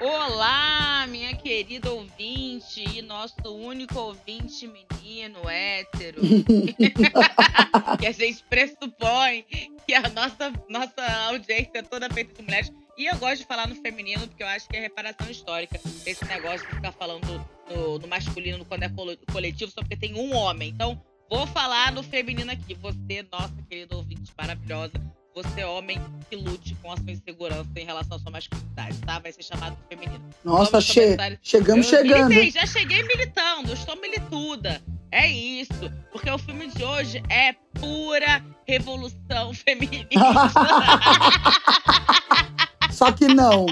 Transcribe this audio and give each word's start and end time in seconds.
Olá, 0.00 1.06
minha 1.08 1.36
querida 1.36 1.92
ouvinte 1.92 2.82
e 2.82 3.02
nosso 3.02 3.34
único 3.54 3.98
ouvinte 3.98 4.66
menino 4.66 5.46
hétero. 5.46 6.22
que 8.00 8.06
a 8.06 8.12
gente 8.12 8.42
pressupõe 8.44 9.44
que 9.86 9.92
a 9.92 10.08
nossa, 10.08 10.50
nossa 10.70 11.26
audiência 11.28 11.80
é 11.80 11.82
toda 11.82 12.08
feita 12.08 12.32
de 12.32 12.42
mulheres. 12.42 12.72
E 12.96 13.04
eu 13.04 13.16
gosto 13.18 13.40
de 13.40 13.44
falar 13.44 13.68
no 13.68 13.74
feminino 13.74 14.26
porque 14.26 14.42
eu 14.42 14.46
acho 14.46 14.66
que 14.70 14.78
é 14.78 14.80
reparação 14.80 15.30
histórica. 15.30 15.78
Esse 16.06 16.24
negócio 16.24 16.66
de 16.66 16.76
ficar 16.76 16.92
falando 16.92 17.46
no, 17.68 17.98
no 17.98 18.08
masculino 18.08 18.64
quando 18.64 18.84
é 18.84 18.90
coletivo 19.30 19.70
só 19.70 19.82
porque 19.82 19.98
tem 19.98 20.14
um 20.14 20.34
homem. 20.34 20.70
Então, 20.70 20.98
vou 21.28 21.46
falar 21.46 21.92
no 21.92 22.02
feminino 22.02 22.50
aqui. 22.50 22.72
Você, 22.72 23.26
nossa 23.30 23.62
querida 23.68 23.94
ouvinte 23.96 24.32
maravilhosa, 24.34 24.94
você, 25.42 25.64
homem, 25.64 26.00
que 26.28 26.36
lute 26.36 26.74
com 26.82 26.92
a 26.92 26.96
sua 26.96 27.10
insegurança 27.10 27.70
em 27.76 27.84
relação 27.84 28.16
à 28.16 28.20
sua 28.20 28.30
masculinidade, 28.30 28.98
tá? 28.98 29.18
Vai 29.18 29.32
ser 29.32 29.42
chamado 29.42 29.76
de 29.76 29.82
feminino. 29.88 30.22
Nossa, 30.44 30.80
che 30.80 31.16
chegamos 31.42 31.92
eu 31.92 31.98
chegando. 31.98 32.28
Militei, 32.28 32.50
já 32.50 32.66
cheguei 32.66 33.02
militando, 33.02 33.72
estou 33.72 33.96
milituda. 33.96 34.82
É 35.10 35.26
isso, 35.26 35.90
porque 36.12 36.30
o 36.30 36.38
filme 36.38 36.68
de 36.68 36.84
hoje 36.84 37.22
é 37.28 37.54
pura 37.80 38.44
revolução 38.66 39.52
feminista. 39.64 40.08
Só 42.92 43.10
que 43.10 43.26
não. 43.26 43.66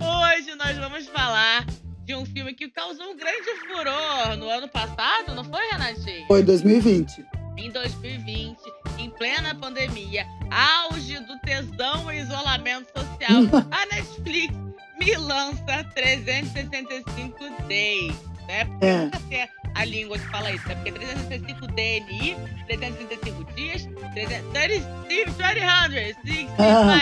hoje 0.00 0.54
nós 0.56 0.76
vamos 0.78 1.06
falar 1.08 1.66
de 2.04 2.14
um 2.14 2.24
filme 2.24 2.54
que 2.54 2.70
causou 2.70 3.10
um 3.10 3.16
grande 3.16 3.50
furor 3.66 4.36
no 4.38 4.48
ano 4.48 4.68
passado, 4.68 5.34
não 5.34 5.44
foi, 5.44 5.62
Renatinho? 5.70 6.26
Foi 6.26 6.42
2020. 6.42 7.26
Em 7.58 7.70
2020 7.70 8.56
em 8.98 9.10
plena 9.10 9.54
pandemia, 9.54 10.26
auge 10.50 11.18
do 11.20 11.38
tesão 11.40 12.10
e 12.12 12.18
isolamento 12.18 12.88
social, 12.94 13.42
a 13.70 13.86
Netflix 13.94 14.54
me 14.98 15.14
lança 15.16 15.84
365 15.94 17.38
Days, 17.68 18.16
né? 18.46 18.64
Porque 18.64 18.86
é. 18.86 18.98
nunca 18.98 19.20
sei 19.28 19.48
a 19.74 19.84
língua 19.84 20.18
que 20.18 20.26
fala 20.28 20.50
isso, 20.50 20.66
né? 20.66 20.74
Porque 20.74 20.90
365 20.92 21.66
DNI, 21.68 22.36
365 22.66 23.44
dias, 23.54 23.86
365 24.12 26.52
ah. 26.58 26.98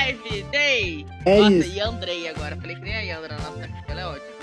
Day. 0.50 1.06
É 1.24 1.38
nossa, 1.38 1.52
isso. 1.52 1.72
e 1.72 1.80
Andrei 1.80 2.28
agora. 2.28 2.56
Falei 2.56 2.76
que 2.76 2.82
nem 2.82 2.96
a 2.96 3.00
Yandra, 3.00 3.36
nossa, 3.38 3.70
ela 3.88 4.00
é 4.00 4.06
ótima. 4.06 4.36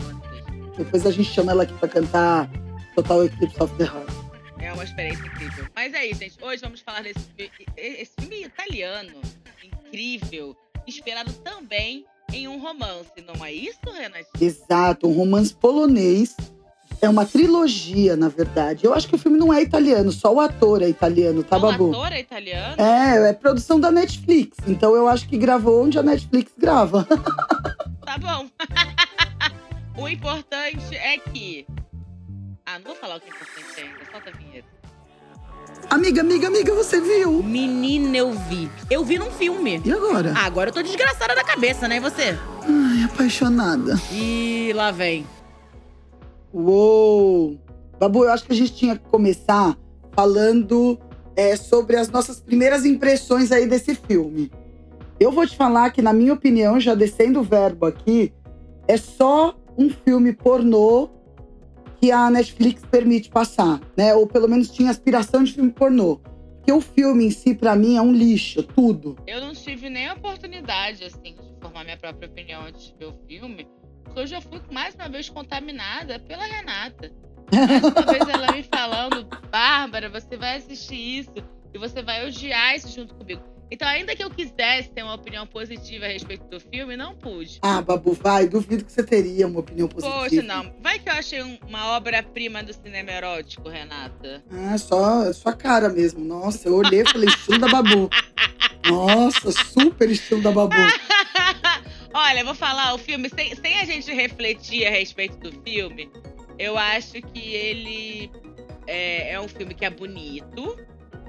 Depois 0.77 1.05
a 1.05 1.11
gente 1.11 1.29
chama 1.29 1.51
ela 1.51 1.63
aqui 1.63 1.73
pra 1.73 1.87
cantar 1.87 2.49
Total 2.95 3.25
Eclipse 3.25 3.61
of 3.61 3.71
the 3.75 3.83
Heart. 3.83 4.22
Mas 5.83 5.93
é 5.95 6.05
isso, 6.05 6.21
gente. 6.21 6.41
Hoje 6.41 6.61
vamos 6.61 6.79
falar 6.79 7.03
desse 7.03 7.19
esse 7.75 8.13
filme 8.17 8.45
italiano 8.45 9.19
incrível, 9.61 10.55
inspirado 10.87 11.33
também 11.33 12.05
em 12.31 12.47
um 12.47 12.57
romance, 12.57 13.11
não 13.27 13.43
é 13.43 13.51
isso, 13.51 13.79
Renata? 13.91 14.25
Exato, 14.39 15.09
um 15.09 15.11
romance 15.11 15.53
polonês. 15.53 16.37
É 17.01 17.09
uma 17.09 17.25
trilogia, 17.25 18.15
na 18.15 18.29
verdade. 18.29 18.85
Eu 18.85 18.93
acho 18.93 19.09
que 19.09 19.15
o 19.15 19.17
filme 19.17 19.37
não 19.37 19.53
é 19.53 19.61
italiano, 19.61 20.09
só 20.09 20.33
o 20.33 20.39
ator 20.39 20.81
é 20.81 20.87
italiano, 20.87 21.43
tá, 21.43 21.59
Babu? 21.59 21.89
O 21.89 21.91
ator 21.91 22.13
é 22.13 22.19
italiano? 22.21 22.81
É, 22.81 23.31
é 23.31 23.33
produção 23.33 23.77
da 23.77 23.91
Netflix. 23.91 24.55
Então 24.65 24.95
eu 24.95 25.09
acho 25.09 25.27
que 25.27 25.37
gravou 25.37 25.83
onde 25.83 25.99
a 25.99 26.03
Netflix 26.03 26.53
grava. 26.57 27.05
Tá 28.05 28.17
bom. 28.19 28.47
o 29.97 30.07
importante 30.07 30.95
é 30.95 31.17
que 31.17 31.65
ah, 32.65 32.77
não 32.77 32.85
vou 32.85 32.95
falar 32.95 33.15
o 33.15 33.19
que 33.19 33.27
é 33.27 33.33
importante 33.33 33.81
ainda, 33.81 34.11
solta 34.11 34.29
a 34.29 34.33
vinheta. 34.33 34.82
Amiga, 35.89 36.21
amiga, 36.21 36.47
amiga, 36.47 36.73
você 36.73 36.99
viu? 36.99 37.43
Menina, 37.43 38.17
eu 38.17 38.31
vi. 38.31 38.69
Eu 38.89 39.03
vi 39.03 39.19
num 39.19 39.29
filme. 39.31 39.81
E 39.85 39.91
agora? 39.91 40.33
Ah, 40.35 40.45
agora 40.45 40.69
eu 40.69 40.73
tô 40.73 40.81
desgraçada 40.81 41.35
da 41.35 41.43
cabeça, 41.43 41.87
né? 41.87 41.97
E 41.97 41.99
você? 41.99 42.37
Ai, 42.67 43.03
apaixonada. 43.03 43.99
E 44.11 44.71
lá 44.75 44.91
vem. 44.91 45.25
Uou! 46.53 47.59
Babu, 47.99 48.23
eu 48.23 48.31
acho 48.31 48.45
que 48.45 48.53
a 48.53 48.55
gente 48.55 48.73
tinha 48.73 48.97
que 48.97 49.03
começar 49.09 49.77
falando 50.13 50.99
é, 51.35 51.55
sobre 51.55 51.95
as 51.95 52.09
nossas 52.09 52.39
primeiras 52.39 52.85
impressões 52.85 53.51
aí 53.51 53.67
desse 53.67 53.95
filme. 53.95 54.51
Eu 55.19 55.31
vou 55.31 55.45
te 55.45 55.55
falar 55.55 55.91
que, 55.91 56.01
na 56.01 56.13
minha 56.13 56.33
opinião, 56.33 56.79
já 56.79 56.95
descendo 56.95 57.39
o 57.39 57.43
verbo 57.43 57.85
aqui, 57.85 58.33
é 58.87 58.97
só 58.97 59.55
um 59.77 59.89
filme 59.89 60.33
pornô 60.33 61.09
que 62.03 62.11
a 62.11 62.29
Netflix 62.29 62.83
permite 62.91 63.29
passar, 63.29 63.79
né? 63.95 64.13
Ou 64.13 64.27
pelo 64.27 64.45
menos 64.45 64.69
tinha 64.69 64.91
aspiração 64.91 65.41
de 65.41 65.53
filme 65.53 65.71
pornô. 65.71 66.17
Porque 66.57 66.73
o 66.73 66.81
filme 66.81 67.27
em 67.27 67.31
si, 67.31 67.55
para 67.55 67.77
mim, 67.77 67.95
é 67.95 68.01
um 68.01 68.11
lixo, 68.11 68.61
tudo. 68.61 69.15
Eu 69.25 69.39
não 69.39 69.53
tive 69.53 69.89
nem 69.89 70.09
a 70.09 70.13
oportunidade, 70.13 71.01
assim, 71.05 71.33
de 71.33 71.61
formar 71.61 71.85
minha 71.85 71.95
própria 71.95 72.27
opinião 72.27 72.63
antes 72.63 72.87
de 72.87 72.95
ver 72.99 73.05
o 73.05 73.13
filme, 73.25 73.65
porque 74.03 74.19
eu 74.19 74.27
já 74.27 74.41
fui 74.41 74.59
mais 74.69 74.93
uma 74.95 75.07
vez 75.07 75.29
contaminada 75.29 76.19
pela 76.19 76.43
Renata. 76.43 77.09
Mais 77.53 77.81
uma 77.81 78.11
vez 78.11 78.27
ela 78.27 78.51
me 78.51 78.63
falando, 78.63 79.25
Bárbara, 79.49 80.09
você 80.09 80.35
vai 80.35 80.57
assistir 80.57 81.19
isso 81.19 81.31
e 81.73 81.77
você 81.77 82.01
vai 82.01 82.27
odiar 82.27 82.75
isso 82.75 82.89
junto 82.89 83.15
comigo. 83.15 83.52
Então, 83.73 83.87
ainda 83.87 84.15
que 84.15 84.23
eu 84.23 84.29
quisesse 84.29 84.91
ter 84.91 85.01
uma 85.01 85.15
opinião 85.15 85.47
positiva 85.47 86.05
a 86.05 86.07
respeito 86.07 86.45
do 86.45 86.59
filme, 86.59 86.95
não 86.95 87.15
pude. 87.15 87.57
Ah, 87.63 87.81
Babu, 87.81 88.13
vai. 88.13 88.47
Duvido 88.47 88.85
que 88.85 88.91
você 88.91 89.01
teria 89.01 89.47
uma 89.47 89.61
opinião 89.61 89.87
positiva. 89.87 90.19
Poxa, 90.19 90.41
não. 90.43 90.71
Vai 90.79 90.99
que 90.99 91.09
eu 91.09 91.13
achei 91.13 91.41
uma 91.41 91.97
obra-prima 91.97 92.61
do 92.61 92.71
cinema 92.71 93.09
erótico, 93.09 93.67
Renata. 93.67 94.43
Ah, 94.51 94.77
só 94.77 95.33
sua 95.33 95.53
cara 95.53 95.89
mesmo. 95.89 96.23
Nossa, 96.23 96.67
eu 96.67 96.75
olhei 96.75 97.01
e 97.01 97.09
falei, 97.09 97.27
estilo 97.27 97.57
da 97.57 97.67
Babu. 97.67 98.11
Nossa, 98.85 99.51
super 99.51 100.07
estilo 100.07 100.43
da 100.43 100.51
Babu. 100.51 100.75
Olha, 102.13 102.41
eu 102.41 102.45
vou 102.45 102.53
falar, 102.53 102.93
o 102.93 102.99
filme, 102.99 103.27
sem, 103.27 103.55
sem 103.55 103.79
a 103.79 103.85
gente 103.85 104.13
refletir 104.13 104.85
a 104.85 104.91
respeito 104.91 105.35
do 105.37 105.51
filme, 105.63 106.11
eu 106.59 106.77
acho 106.77 107.13
que 107.13 107.55
ele 107.55 108.29
é, 108.85 109.31
é 109.31 109.41
um 109.41 109.47
filme 109.47 109.73
que 109.73 109.83
é 109.83 109.89
bonito 109.89 110.77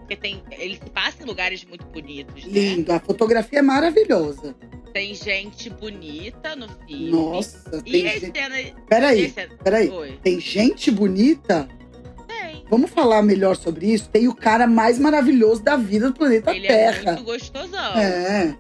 porque 0.05 0.17
tem, 0.17 0.43
ele 0.51 0.75
se 0.75 0.91
passa 0.91 1.23
em 1.23 1.27
lugares 1.27 1.65
muito 1.65 1.87
bonitos. 1.87 2.45
Né? 2.45 2.51
Lindo, 2.53 2.93
a 2.93 3.01
fotografia 3.01 3.59
é 3.59 3.63
maravilhosa. 3.63 4.55
Tem 4.93 5.15
gente 5.15 5.71
bonita 5.71 6.55
no 6.55 6.69
filme. 6.69 7.11
Nossa, 7.11 7.83
e 7.85 7.91
tem 7.91 8.09
gente. 8.09 8.39
Cena... 8.39 8.55
Peraí, 8.89 9.31
cena... 9.31 9.55
peraí. 9.63 9.91
Oi. 9.91 10.19
Tem 10.23 10.39
gente 10.39 10.91
bonita? 10.91 11.69
Tem. 12.29 12.65
Vamos 12.71 12.91
falar 12.91 13.23
melhor 13.23 13.57
sobre 13.57 13.93
isso? 13.93 14.09
Tem 14.11 14.29
o 14.29 14.35
cara 14.35 14.67
mais 14.67 14.99
maravilhoso 14.99 15.63
da 15.63 15.77
vida 15.77 16.11
do 16.11 16.15
planeta 16.15 16.55
ele 16.55 16.69
Terra. 16.69 16.99
Ele 16.99 17.09
é 17.09 17.13
muito 17.13 17.25
gostosão. 17.25 17.99
É. 17.99 18.57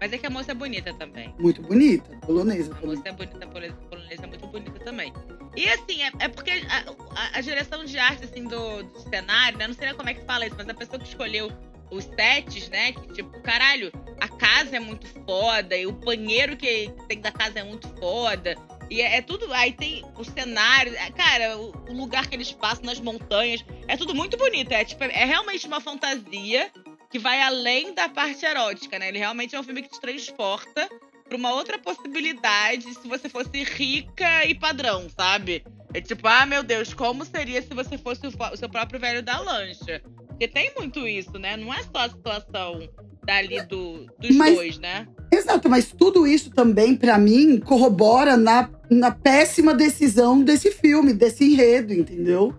Mas 0.00 0.12
é 0.12 0.18
que 0.18 0.26
a 0.26 0.30
moça 0.30 0.50
é 0.50 0.54
bonita 0.54 0.92
também. 0.94 1.32
Muito 1.38 1.62
bonita, 1.62 2.10
polonesa. 2.26 2.76
A 2.82 2.86
moça 2.86 3.02
é 3.04 3.12
bonita, 3.12 3.46
polonesa 3.46 4.22
é 4.24 4.26
muito 4.26 4.46
bonita 4.46 4.80
também. 4.80 5.12
E 5.56 5.68
assim, 5.70 6.02
é, 6.02 6.12
é 6.20 6.28
porque 6.28 6.50
a, 6.50 6.84
a, 7.18 7.38
a, 7.38 7.40
direção 7.40 7.84
de 7.84 7.98
arte, 7.98 8.24
assim, 8.24 8.44
do, 8.44 8.82
do 8.82 9.00
cenário, 9.08 9.56
né? 9.56 9.66
Não 9.66 9.74
sei 9.74 9.92
como 9.94 10.08
é 10.08 10.14
que 10.14 10.24
fala 10.24 10.46
isso, 10.46 10.54
mas 10.56 10.68
a 10.68 10.74
pessoa 10.74 10.98
que 10.98 11.08
escolheu 11.08 11.50
os 11.90 12.04
sets, 12.04 12.68
né? 12.68 12.92
Que, 12.92 13.14
tipo, 13.14 13.40
caralho, 13.40 13.90
a 14.20 14.28
casa 14.28 14.76
é 14.76 14.80
muito 14.80 15.06
foda, 15.24 15.74
e 15.74 15.86
o 15.86 15.92
banheiro 15.92 16.56
que 16.56 16.92
tem 17.08 17.20
da 17.20 17.32
casa 17.32 17.60
é 17.60 17.64
muito 17.64 17.88
foda. 17.98 18.54
E 18.90 19.00
é, 19.00 19.16
é 19.16 19.22
tudo. 19.22 19.52
Aí 19.52 19.72
tem 19.72 20.04
o 20.16 20.24
cenário, 20.24 20.94
é, 20.94 21.10
cara, 21.10 21.56
o, 21.56 21.72
o, 21.88 21.92
lugar 21.92 22.26
que 22.26 22.36
eles 22.36 22.52
passam 22.52 22.84
nas 22.84 23.00
montanhas. 23.00 23.64
É 23.88 23.96
tudo 23.96 24.14
muito 24.14 24.36
bonito. 24.36 24.72
É, 24.72 24.84
tipo, 24.84 25.04
é 25.04 25.24
realmente 25.24 25.66
uma 25.66 25.80
fantasia 25.80 26.70
que 27.10 27.18
vai 27.18 27.40
além 27.40 27.94
da 27.94 28.08
parte 28.08 28.44
erótica, 28.44 28.98
né? 28.98 29.08
Ele 29.08 29.18
realmente 29.18 29.54
é 29.54 29.60
um 29.60 29.62
filme 29.62 29.82
que 29.82 29.88
te 29.88 30.00
transporta 30.00 30.88
pra 31.28 31.36
uma 31.36 31.52
outra 31.52 31.78
possibilidade 31.78 32.94
se 32.94 33.08
você 33.08 33.28
fosse 33.28 33.62
rica 33.64 34.44
e 34.46 34.54
padrão, 34.54 35.06
sabe? 35.14 35.64
É 35.92 36.00
tipo, 36.00 36.26
ah, 36.26 36.46
meu 36.46 36.62
Deus, 36.62 36.92
como 36.92 37.24
seria 37.24 37.62
se 37.62 37.72
você 37.74 37.98
fosse 37.98 38.26
o, 38.26 38.56
seu 38.56 38.68
próprio 38.68 39.00
velho 39.00 39.22
da 39.22 39.38
lancha? 39.40 40.02
Porque 40.26 40.46
tem 40.46 40.72
muito 40.76 41.06
isso, 41.06 41.38
né? 41.38 41.56
Não 41.56 41.72
é 41.72 41.82
só 41.82 42.00
a 42.00 42.08
situação 42.10 42.88
dali 43.24 43.62
do, 43.62 44.06
dos 44.18 44.36
mas, 44.36 44.54
dois, 44.54 44.78
né? 44.78 45.08
Exato, 45.32 45.68
mas 45.68 45.90
tudo 45.92 46.26
isso 46.26 46.50
também, 46.50 46.94
para 46.94 47.18
mim, 47.18 47.58
corrobora 47.58 48.36
na, 48.36 48.70
na 48.90 49.10
péssima 49.10 49.74
decisão 49.74 50.42
desse 50.42 50.70
filme, 50.70 51.12
desse 51.12 51.44
enredo, 51.44 51.92
entendeu? 51.92 52.54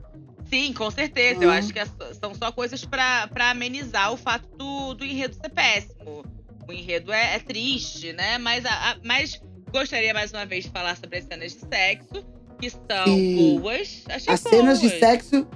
Sim, 0.50 0.74
com 0.74 0.90
certeza. 0.90 1.44
Eu 1.44 1.52
acho 1.52 1.72
que 1.72 1.80
é 1.80 1.86
são 2.19 2.34
só 2.34 2.52
coisas 2.52 2.84
para 2.86 3.30
amenizar 3.52 4.12
o 4.12 4.18
fato 4.18 4.48
do, 4.58 4.94
do 4.94 5.06
enredo 5.06 5.36
ser 5.36 5.50
péssimo 5.50 6.24
o 6.68 6.74
enredo 6.74 7.12
é, 7.12 7.36
é 7.36 7.40
triste, 7.40 8.14
né? 8.14 8.38
Mas, 8.38 8.66
a, 8.66 8.69
a, 8.69 8.98
mas 9.04 9.42
gostaria 9.72 10.14
mais 10.14 10.31
uma 10.31 10.46
vez 10.46 10.66
de 10.66 10.72
falar 10.72 10.96
sobre 10.98 11.18
as 11.18 11.24
cenas 11.25 11.54
de 11.54 11.60
sexo, 11.60 12.25
que 12.60 12.69
são 12.69 13.06
Sim. 13.06 13.60
boas. 13.60 14.04
Achei 14.10 14.34
as 14.34 14.42
boas. 14.42 14.56
cenas 14.56 14.81
de 14.81 14.90
sexo 14.90 15.48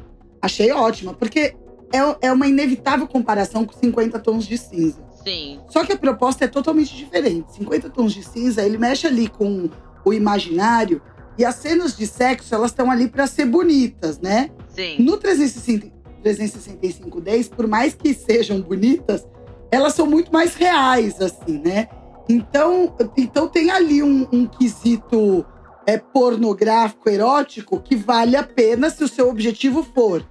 achei 0.41 0.71
ótima, 0.71 1.13
porque 1.13 1.55
é, 1.93 2.27
é 2.27 2.31
uma 2.31 2.47
inevitável 2.47 3.07
comparação 3.07 3.65
com 3.65 3.73
50 3.73 4.19
tons 4.19 4.47
de 4.47 4.57
cinza. 4.57 5.03
Sim. 5.23 5.59
Só 5.69 5.85
que 5.85 5.93
a 5.93 5.97
proposta 5.97 6.45
é 6.45 6.47
totalmente 6.47 6.95
diferente. 6.95 7.53
50 7.53 7.89
tons 7.89 8.13
de 8.13 8.23
cinza, 8.23 8.63
ele 8.63 8.77
mexe 8.77 9.05
ali 9.05 9.27
com 9.27 9.69
o 10.03 10.13
imaginário 10.13 11.01
e 11.37 11.45
as 11.45 11.55
cenas 11.55 11.95
de 11.95 12.07
sexo, 12.07 12.53
elas 12.53 12.71
estão 12.71 12.89
ali 12.89 13.07
para 13.07 13.27
ser 13.27 13.45
bonitas, 13.45 14.19
né? 14.19 14.49
Sim. 14.69 14.97
No 14.99 15.17
360, 15.17 15.91
365 16.23 17.21
Days, 17.21 17.47
por 17.47 17.67
mais 17.67 17.93
que 17.93 18.13
sejam 18.13 18.61
bonitas, 18.61 19.25
elas 19.71 19.93
são 19.93 20.05
muito 20.05 20.31
mais 20.31 20.53
reais, 20.55 21.21
assim, 21.21 21.59
né? 21.59 21.87
Então, 22.29 22.95
então 23.17 23.47
tem 23.47 23.71
ali 23.71 24.03
um, 24.03 24.27
um 24.31 24.45
quesito 24.45 25.45
é, 25.87 25.97
pornográfico, 25.97 27.09
erótico, 27.09 27.79
que 27.79 27.95
vale 27.95 28.35
a 28.35 28.43
pena 28.43 28.89
se 28.89 29.03
o 29.03 29.07
seu 29.07 29.29
objetivo 29.29 29.83
for 29.83 30.23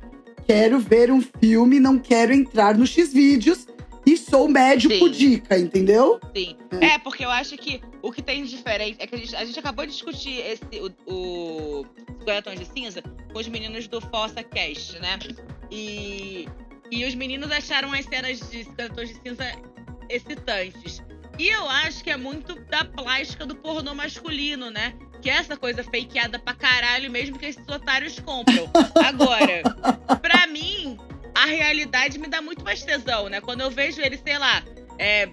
quero 0.51 0.81
ver 0.81 1.13
um 1.13 1.23
filme, 1.23 1.79
não 1.79 1.97
quero 1.97 2.33
entrar 2.33 2.77
no 2.77 2.85
X-Vídeos 2.85 3.69
e 4.05 4.17
sou 4.17 4.49
médico 4.49 5.07
Sim. 5.07 5.11
dica, 5.13 5.57
entendeu? 5.57 6.19
Sim. 6.37 6.57
É. 6.81 6.87
é. 6.87 6.99
porque 6.99 7.25
eu 7.25 7.31
acho 7.31 7.57
que 7.57 7.81
o 8.03 8.11
que 8.11 8.21
tem 8.21 8.43
de 8.43 8.51
diferente 8.51 8.97
é 8.99 9.07
que 9.07 9.15
a 9.15 9.19
gente, 9.19 9.37
a 9.37 9.45
gente 9.45 9.57
acabou 9.61 9.87
de 9.87 9.93
discutir 9.93 10.41
esse, 10.41 10.65
o, 11.07 11.83
o 11.83 11.87
50 12.19 12.43
Tons 12.43 12.59
de 12.59 12.67
Cinza 12.67 13.01
com 13.33 13.39
os 13.39 13.47
meninos 13.47 13.87
do 13.87 14.01
Fossa 14.01 14.43
Cast, 14.43 14.99
né? 14.99 15.21
E, 15.71 16.49
e 16.91 17.05
os 17.05 17.15
meninos 17.15 17.51
acharam 17.51 17.93
as 17.93 18.05
cenas 18.05 18.39
de 18.39 18.65
50 18.65 18.95
Tons 18.95 19.09
de 19.09 19.15
Cinza 19.23 19.53
excitantes. 20.09 21.03
E 21.39 21.49
eu 21.49 21.69
acho 21.69 22.03
que 22.05 22.11
é 22.11 22.17
muito 22.17 22.55
da 22.67 22.85
plástica 22.85 23.47
do 23.47 23.55
pornô 23.55 23.95
masculino, 23.95 24.71
né? 24.71 24.93
Que 25.23 25.31
é 25.31 25.35
essa 25.35 25.57
coisa 25.57 25.83
fakeada 25.83 26.39
pra 26.39 26.53
caralho, 26.55 27.11
mesmo 27.11 27.39
que 27.39 27.47
esses 27.47 27.67
otários 27.69 28.19
compram. 28.19 28.71
Agora, 29.07 29.63
pra 30.21 30.47
mim, 30.47 30.99
a 31.35 31.47
realidade 31.47 32.19
me 32.19 32.27
dá 32.27 32.43
muito 32.43 32.65
mais 32.65 32.83
tesão, 32.83 33.29
né? 33.29 33.41
Quando 33.41 33.61
eu 33.63 33.71
vejo 33.71 34.01
ele, 34.03 34.19
sei 34.19 34.37
lá, 34.39 34.63
é, 34.99 35.31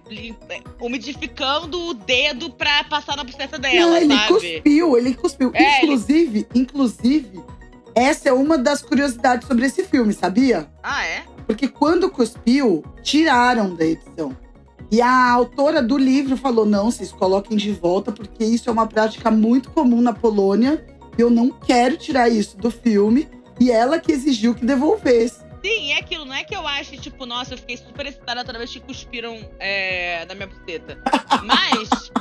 umidificando 0.79 1.89
o 1.89 1.93
dedo 1.93 2.49
pra 2.51 2.83
passar 2.85 3.17
na 3.17 3.23
buceta 3.23 3.57
dela, 3.59 3.91
Não, 3.91 3.97
ele 3.97 4.15
sabe? 4.15 4.27
cuspiu, 4.27 4.97
ele 4.97 5.13
cuspiu. 5.13 5.51
É, 5.53 5.83
inclusive, 5.83 6.39
ele... 6.39 6.61
inclusive, 6.61 7.43
essa 7.93 8.29
é 8.29 8.33
uma 8.33 8.57
das 8.57 8.81
curiosidades 8.81 9.45
sobre 9.45 9.65
esse 9.65 9.83
filme, 9.83 10.13
sabia? 10.13 10.69
Ah, 10.81 11.05
é? 11.05 11.25
Porque 11.47 11.67
quando 11.67 12.11
cuspiu, 12.11 12.83
tiraram 13.01 13.73
da 13.73 13.85
edição. 13.85 14.35
E 14.91 15.01
a 15.01 15.31
autora 15.31 15.81
do 15.81 15.97
livro 15.97 16.35
falou: 16.37 16.65
não, 16.65 16.91
vocês 16.91 17.11
coloquem 17.11 17.57
de 17.57 17.71
volta, 17.71 18.11
porque 18.11 18.43
isso 18.43 18.69
é 18.69 18.73
uma 18.73 18.85
prática 18.85 19.31
muito 19.31 19.71
comum 19.71 20.01
na 20.01 20.13
Polônia. 20.13 20.85
E 21.17 21.21
eu 21.21 21.29
não 21.29 21.49
quero 21.49 21.97
tirar 21.97 22.29
isso 22.29 22.57
do 22.57 22.69
filme. 22.69 23.27
E 23.59 23.71
ela 23.71 23.99
que 23.99 24.11
exigiu 24.11 24.53
que 24.53 24.65
devolvesse. 24.65 25.39
Sim, 25.65 25.93
é 25.93 25.99
aquilo. 25.99 26.25
Não 26.25 26.35
é 26.35 26.43
que 26.43 26.55
eu 26.55 26.67
acho, 26.67 26.95
tipo, 26.97 27.25
nossa, 27.25 27.53
eu 27.53 27.57
fiquei 27.57 27.77
super 27.77 28.05
excitada 28.05 28.45
toda 28.45 28.59
vez 28.59 28.71
que 28.71 28.79
cuspiram 28.79 29.39
é, 29.59 30.25
na 30.25 30.35
minha 30.35 30.47
buceta. 30.47 31.01
Mas. 31.43 32.11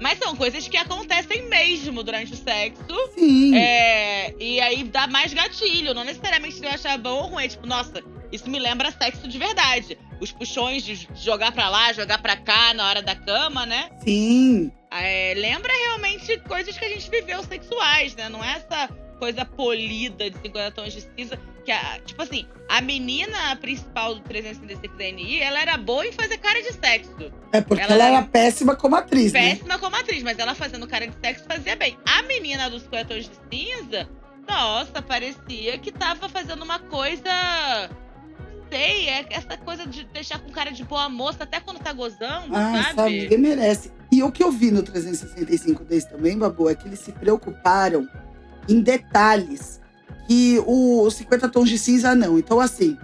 Mas 0.00 0.18
são 0.18 0.34
coisas 0.34 0.66
que 0.66 0.76
acontecem 0.76 1.48
mesmo 1.48 2.02
durante 2.02 2.32
o 2.32 2.36
sexo. 2.36 2.82
Sim. 3.14 3.56
É, 3.56 4.34
e 4.38 4.60
aí 4.60 4.82
dá 4.82 5.06
mais 5.06 5.32
gatilho. 5.32 5.94
Não 5.94 6.02
necessariamente 6.02 6.62
eu 6.62 6.70
achar 6.70 6.98
bom 6.98 7.22
ou 7.22 7.26
ruim. 7.28 7.44
É 7.44 7.48
tipo, 7.48 7.66
nossa, 7.66 8.02
isso 8.32 8.48
me 8.48 8.58
lembra 8.58 8.90
sexo 8.90 9.28
de 9.28 9.38
verdade. 9.38 9.98
Os 10.18 10.32
puxões 10.32 10.82
de 10.82 11.06
jogar 11.14 11.52
pra 11.52 11.68
lá, 11.68 11.92
jogar 11.92 12.20
pra 12.20 12.36
cá 12.36 12.72
na 12.72 12.88
hora 12.88 13.02
da 13.02 13.14
cama, 13.14 13.66
né? 13.66 13.90
Sim. 14.02 14.72
É, 14.90 15.34
lembra 15.36 15.72
realmente 15.72 16.38
coisas 16.40 16.76
que 16.76 16.84
a 16.84 16.88
gente 16.88 17.10
viveu 17.10 17.42
sexuais, 17.42 18.16
né? 18.16 18.28
Não 18.28 18.42
é 18.42 18.56
essa 18.56 18.88
coisa 19.18 19.44
polida 19.44 20.30
de 20.30 20.38
50 20.38 20.70
tons 20.72 20.92
de 20.92 21.00
cinza. 21.02 21.38
Que 21.64 21.70
a, 21.70 22.00
tipo 22.00 22.20
assim, 22.20 22.46
a 22.68 22.80
menina 22.80 23.54
principal 23.56 24.16
do 24.16 24.20
365 24.22 24.96
DNI, 24.96 25.40
ela 25.40 25.60
era 25.60 25.76
boa 25.76 26.04
em 26.04 26.10
fazer 26.10 26.38
cara 26.38 26.60
de 26.60 26.72
sexo. 26.72 27.32
É 27.52 27.60
porque 27.60 27.82
ela, 27.82 27.94
ela 27.94 28.04
era, 28.04 28.16
era 28.16 28.26
péssima 28.26 28.74
como 28.74 28.96
atriz, 28.96 29.32
né? 29.32 29.50
Péssima 29.50 29.78
como 29.78 29.94
atriz, 29.94 30.22
mas 30.22 30.38
ela 30.38 30.54
fazendo 30.54 30.88
cara 30.88 31.06
de 31.06 31.14
sexo 31.22 31.44
fazia 31.46 31.76
bem. 31.76 31.96
A 32.04 32.22
menina 32.22 32.68
dos 32.68 32.82
50 32.82 33.14
tons 33.14 33.30
de 33.30 33.56
cinza, 33.56 34.08
nossa, 34.48 35.00
parecia 35.00 35.78
que 35.78 35.92
tava 35.92 36.28
fazendo 36.28 36.62
uma 36.62 36.78
coisa 36.80 37.30
sei, 38.72 39.08
é 39.10 39.26
essa 39.30 39.56
coisa 39.58 39.86
de 39.86 40.04
deixar 40.04 40.38
com 40.38 40.50
cara 40.50 40.70
de 40.70 40.82
boa 40.82 41.06
moça 41.08 41.44
até 41.44 41.60
quando 41.60 41.78
tá 41.78 41.92
gozando, 41.92 42.56
ah, 42.56 42.82
sabe? 42.82 42.96
sabe? 42.96 43.20
Ninguém 43.20 43.38
merece. 43.38 43.92
E 44.10 44.22
o 44.22 44.32
que 44.32 44.42
eu 44.42 44.50
vi 44.50 44.70
no 44.70 44.82
365 44.82 45.84
Days 45.84 46.06
também, 46.06 46.38
Babu, 46.38 46.70
é 46.70 46.74
que 46.74 46.88
eles 46.88 47.00
se 47.00 47.12
preocuparam 47.12 48.08
em 48.66 48.80
detalhes 48.80 49.80
que 50.26 50.62
o 50.66 51.10
50 51.10 51.48
tons 51.50 51.68
de 51.68 51.78
cinza 51.78 52.14
não. 52.14 52.38
Então, 52.38 52.60
assim, 52.60 52.96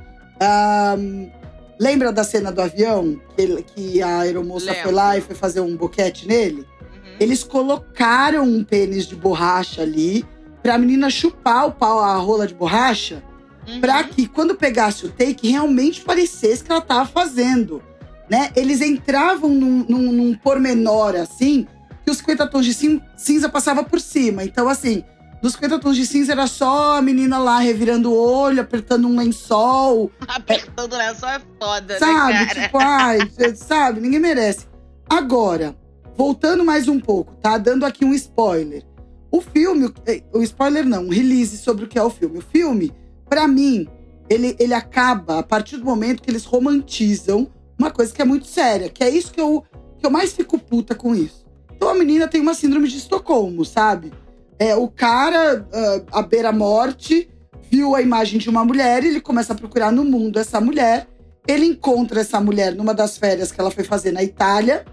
um, 0.99 1.31
lembra 1.79 2.13
da 2.13 2.25
cena 2.25 2.51
do 2.51 2.63
avião? 2.63 3.21
Que, 3.37 3.63
que 3.63 4.03
a 4.03 4.21
aeromoça 4.21 4.67
Lembro. 4.67 4.83
foi 4.83 4.93
lá 4.93 5.19
e 5.19 5.21
foi 5.21 5.35
fazer 5.35 5.61
um 5.61 5.77
boquete 5.77 6.27
nele? 6.27 6.61
Uhum. 6.61 7.17
Eles 7.21 7.45
colocaram 7.45 8.45
um 8.45 8.65
pênis 8.65 9.07
de 9.07 9.17
borracha 9.17 9.83
ali 9.83 10.25
pra 10.63 10.79
menina 10.79 11.11
chupar 11.11 11.67
o 11.67 11.73
pau, 11.73 11.99
a 11.99 12.17
rola 12.17 12.47
de 12.47 12.55
borracha, 12.55 13.23
uhum. 13.69 13.81
pra 13.81 14.05
que 14.05 14.27
quando 14.27 14.55
pegasse 14.55 15.07
o 15.07 15.11
take, 15.11 15.49
realmente 15.49 16.01
parecesse 16.01 16.65
que 16.65 16.73
ela 16.73 16.81
tava 16.81 17.07
fazendo. 17.07 17.83
Né? 18.29 18.51
Eles 18.57 18.81
entravam 18.81 19.51
num, 19.51 19.85
num, 19.89 20.13
num 20.13 20.35
pormenor 20.35 21.17
assim, 21.17 21.67
que 22.05 22.11
os 22.11 22.19
50 22.19 22.47
tons 22.49 22.65
de 22.65 22.75
cinza 23.17 23.49
passava 23.49 23.85
por 23.85 24.01
cima. 24.01 24.45
Então, 24.45 24.69
assim, 24.69 25.05
dos 25.41 25.53
50 25.53 25.79
tons 25.79 25.97
de 25.97 26.07
cinza 26.07 26.33
era 26.33 26.47
só 26.47 26.97
a 26.99 27.03
menina 27.03 27.39
lá 27.39 27.59
revirando 27.61 28.11
o 28.11 28.17
olho, 28.17 28.61
apertando 28.61 29.07
um 29.07 29.17
lençol. 29.17 30.11
Apertando 30.27 30.93
o 30.93 30.97
lençol 30.97 31.29
é 31.29 31.41
foda, 31.61 31.99
sabe? 31.99 32.33
né, 32.33 32.47
cara? 32.47 32.61
Tipo, 32.63 32.79
ai, 32.79 33.19
sabe? 33.55 34.01
Ninguém 34.01 34.21
merece. 34.21 34.67
Agora, 35.09 35.77
voltando 36.17 36.65
mais 36.65 36.89
um 36.89 36.99
pouco, 36.99 37.35
tá? 37.37 37.57
Dando 37.57 37.87
aqui 37.87 38.05
um 38.05 38.13
spoiler. 38.13 38.83
O 39.31 39.41
filme, 39.41 39.93
eh, 40.07 40.23
o 40.33 40.43
spoiler 40.43 40.85
não, 40.85 41.05
um 41.05 41.11
release 41.11 41.59
sobre 41.59 41.85
o 41.85 41.89
que 41.89 41.99
é 41.99 42.03
o 42.03 42.11
filme. 42.11 42.39
O 42.39 42.43
filme, 42.43 42.93
para 43.29 43.47
mim, 43.47 43.89
ele, 44.29 44.57
ele 44.59 44.75
acaba 44.75 45.39
a 45.39 45.43
partir 45.43 45.77
do 45.77 45.85
momento 45.85 46.23
que 46.23 46.31
eles 46.31 46.45
romantizam 46.45 47.49
uma 47.79 47.91
coisa 47.91 48.13
que 48.13 48.21
é 48.21 48.25
muito 48.25 48.47
séria, 48.47 48.89
que 48.89 49.03
é 49.05 49.09
isso 49.09 49.33
que 49.33 49.41
eu, 49.41 49.65
que 49.99 50.05
eu 50.05 50.11
mais 50.11 50.33
fico 50.33 50.59
puta 50.59 50.95
com 50.95 51.15
isso. 51.15 51.47
Então 51.75 51.89
a 51.89 51.95
menina 51.95 52.27
tem 52.27 52.41
uma 52.41 52.55
síndrome 52.55 52.89
de 52.89 52.99
Estocolmo, 52.99 53.65
sabe? 53.65 54.13
É, 54.59 54.75
o 54.75 54.89
cara, 54.89 55.61
uh, 55.61 56.07
à 56.11 56.23
beira-morte, 56.23 57.31
viu 57.71 57.95
a 57.95 58.03
imagem 58.03 58.39
de 58.39 58.51
uma 58.51 58.65
mulher, 58.65 59.05
ele 59.05 59.21
começa 59.21 59.53
a 59.53 59.57
procurar 59.57 59.93
no 59.93 60.05
mundo 60.05 60.39
essa 60.39 60.61
mulher. 60.61 61.07
Ele 61.47 61.65
encontra 61.65 62.21
essa 62.21 62.41
mulher 62.41 62.75
numa 62.75 62.93
das 62.93 63.17
férias 63.17 63.53
que 63.53 63.61
ela 63.61 63.71
foi 63.71 63.85
fazer 63.85 64.13
na 64.13 64.23
Itália. 64.23 64.85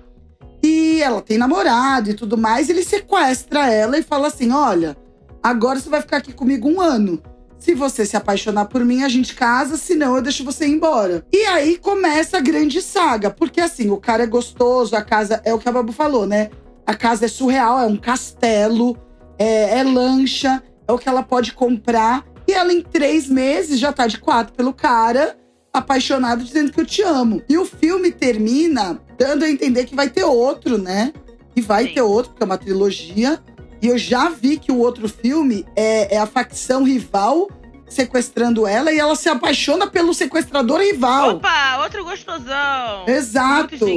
E 0.64 1.02
ela 1.02 1.22
tem 1.22 1.38
namorado 1.38 2.10
e 2.10 2.14
tudo 2.14 2.38
mais. 2.38 2.70
Ele 2.70 2.84
sequestra 2.84 3.72
ela 3.72 3.98
e 3.98 4.04
fala 4.04 4.28
assim: 4.28 4.52
Olha, 4.52 4.96
agora 5.44 5.80
você 5.80 5.90
vai 5.90 6.02
ficar 6.02 6.18
aqui 6.18 6.31
comigo 6.31 6.70
um 6.70 6.80
ano. 6.80 7.22
Se 7.57 7.74
você 7.74 8.06
se 8.06 8.16
apaixonar 8.16 8.66
por 8.66 8.84
mim, 8.86 9.04
a 9.04 9.10
gente 9.10 9.34
casa, 9.34 9.78
senão 9.78 10.16
eu 10.16 10.22
deixo 10.22 10.44
você 10.44 10.68
ir 10.68 10.72
embora. 10.72 11.25
E 11.34 11.46
aí 11.46 11.78
começa 11.78 12.38
a 12.38 12.42
grande 12.42 12.81
saga, 12.81 13.30
porque 13.30 13.60
assim, 13.60 13.90
o 13.90 13.98
cara 13.98 14.24
é 14.24 14.28
gostoso, 14.28 14.96
a 14.96 15.02
casa 15.02 15.42
é 15.44 15.54
o 15.54 15.60
que 15.60 15.68
a 15.68 15.72
Babu 15.72 15.92
falou, 15.92 16.28
né? 16.28 16.50
A 16.86 16.94
casa 16.94 17.25
é 17.25 17.28
surreal, 17.28 17.80
é 17.80 17.86
um 17.86 17.98
castelo 17.98 18.97
é, 19.38 19.80
é 19.80 19.83
lancha, 19.83 20.62
é 20.88 20.92
o 20.92 20.97
que 20.97 21.09
ela 21.09 21.24
pode 21.24 21.54
comprar. 21.54 22.26
E 22.47 22.54
ela, 22.54 22.71
em 22.71 22.81
três 22.81 23.28
meses, 23.28 23.80
já 23.80 23.92
tá 23.92 24.06
de 24.06 24.19
quatro 24.19 24.54
pelo 24.54 24.74
cara, 24.74 25.35
apaixonado, 25.74 26.44
dizendo 26.44 26.71
que 26.71 26.80
eu 26.80 26.85
te 26.85 27.02
amo. 27.02 27.42
E 27.50 27.57
o 27.57 27.66
filme 27.66 28.12
termina 28.12 29.00
dando 29.18 29.44
a 29.44 29.50
entender 29.50 29.85
que 29.85 29.95
vai 29.95 30.09
ter 30.09 30.24
outro, 30.24 30.78
né? 30.78 31.12
E 31.56 31.62
vai 31.62 31.88
Sim. 31.88 31.94
ter 31.95 32.02
outro, 32.02 32.31
porque 32.31 32.44
é 32.44 32.45
uma 32.45 32.57
trilogia. 32.57 33.40
E 33.82 33.88
eu 33.88 33.98
já 33.98 34.30
vi 34.30 34.58
que 34.58 34.72
o 34.72 34.80
outro 34.80 35.08
filme 35.08 35.66
é, 35.76 36.16
é 36.16 36.18
a 36.18 36.26
facção 36.26 36.84
rival 36.84 37.50
sequestrando 37.88 38.66
ela 38.66 38.92
e 38.92 39.00
ela 39.00 39.16
se 39.16 39.30
apaixona 39.30 39.88
pelo 39.88 40.14
sequestrador 40.14 40.82
rival. 40.82 41.36
Opa, 41.36 41.84
outro 41.84 42.04
gostosão. 42.04 43.06
Exato. 43.08 43.88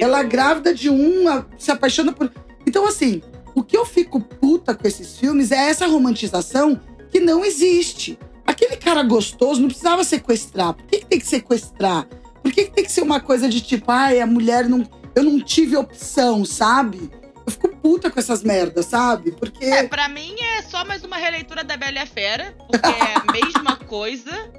Ela 0.00 0.22
grávida 0.22 0.74
de 0.74 0.90
um, 0.90 1.24
se 1.58 1.70
apaixona 1.70 2.12
por. 2.12 2.30
Então, 2.66 2.86
assim, 2.86 3.22
o 3.54 3.62
que 3.62 3.76
eu 3.76 3.84
fico 3.84 4.20
puta 4.20 4.74
com 4.74 4.86
esses 4.86 5.18
filmes 5.18 5.52
é 5.52 5.68
essa 5.68 5.86
romantização 5.86 6.80
que 7.10 7.20
não 7.20 7.44
existe. 7.44 8.18
Aquele 8.46 8.76
cara 8.76 9.02
gostoso 9.02 9.60
não 9.60 9.68
precisava 9.68 10.04
sequestrar. 10.04 10.74
Por 10.74 10.86
que, 10.86 10.98
que 10.98 11.06
tem 11.06 11.18
que 11.18 11.26
sequestrar? 11.26 12.06
Por 12.42 12.52
que, 12.52 12.64
que 12.64 12.72
tem 12.72 12.84
que 12.84 12.92
ser 12.92 13.02
uma 13.02 13.20
coisa 13.20 13.48
de 13.48 13.60
tipo, 13.60 13.90
ai, 13.90 14.20
a 14.20 14.26
mulher 14.26 14.68
não. 14.68 14.86
Eu 15.14 15.22
não 15.22 15.40
tive 15.40 15.76
opção, 15.76 16.44
sabe? 16.44 17.08
Eu 17.46 17.52
fico 17.52 17.68
puta 17.76 18.10
com 18.10 18.18
essas 18.18 18.42
merdas, 18.42 18.86
sabe? 18.86 19.32
Porque. 19.32 19.64
É, 19.64 19.86
pra 19.86 20.08
mim 20.08 20.34
é 20.40 20.62
só 20.62 20.84
mais 20.84 21.04
uma 21.04 21.16
releitura 21.16 21.62
da 21.62 21.76
Bela 21.76 21.98
e 21.98 21.98
a 21.98 22.06
Fera, 22.06 22.54
porque 22.66 22.86
é 22.86 23.14
a 23.14 23.32
mesma 23.32 23.76
coisa. 23.86 24.50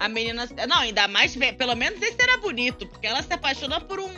A 0.00 0.08
menina. 0.08 0.48
Não, 0.68 0.78
ainda 0.78 1.06
mais. 1.06 1.36
Pelo 1.56 1.74
menos 1.76 2.02
esse 2.02 2.20
era 2.20 2.36
bonito, 2.38 2.86
porque 2.86 3.06
ela 3.06 3.22
se 3.22 3.32
apaixonou 3.32 3.80
por 3.82 4.00
um, 4.00 4.10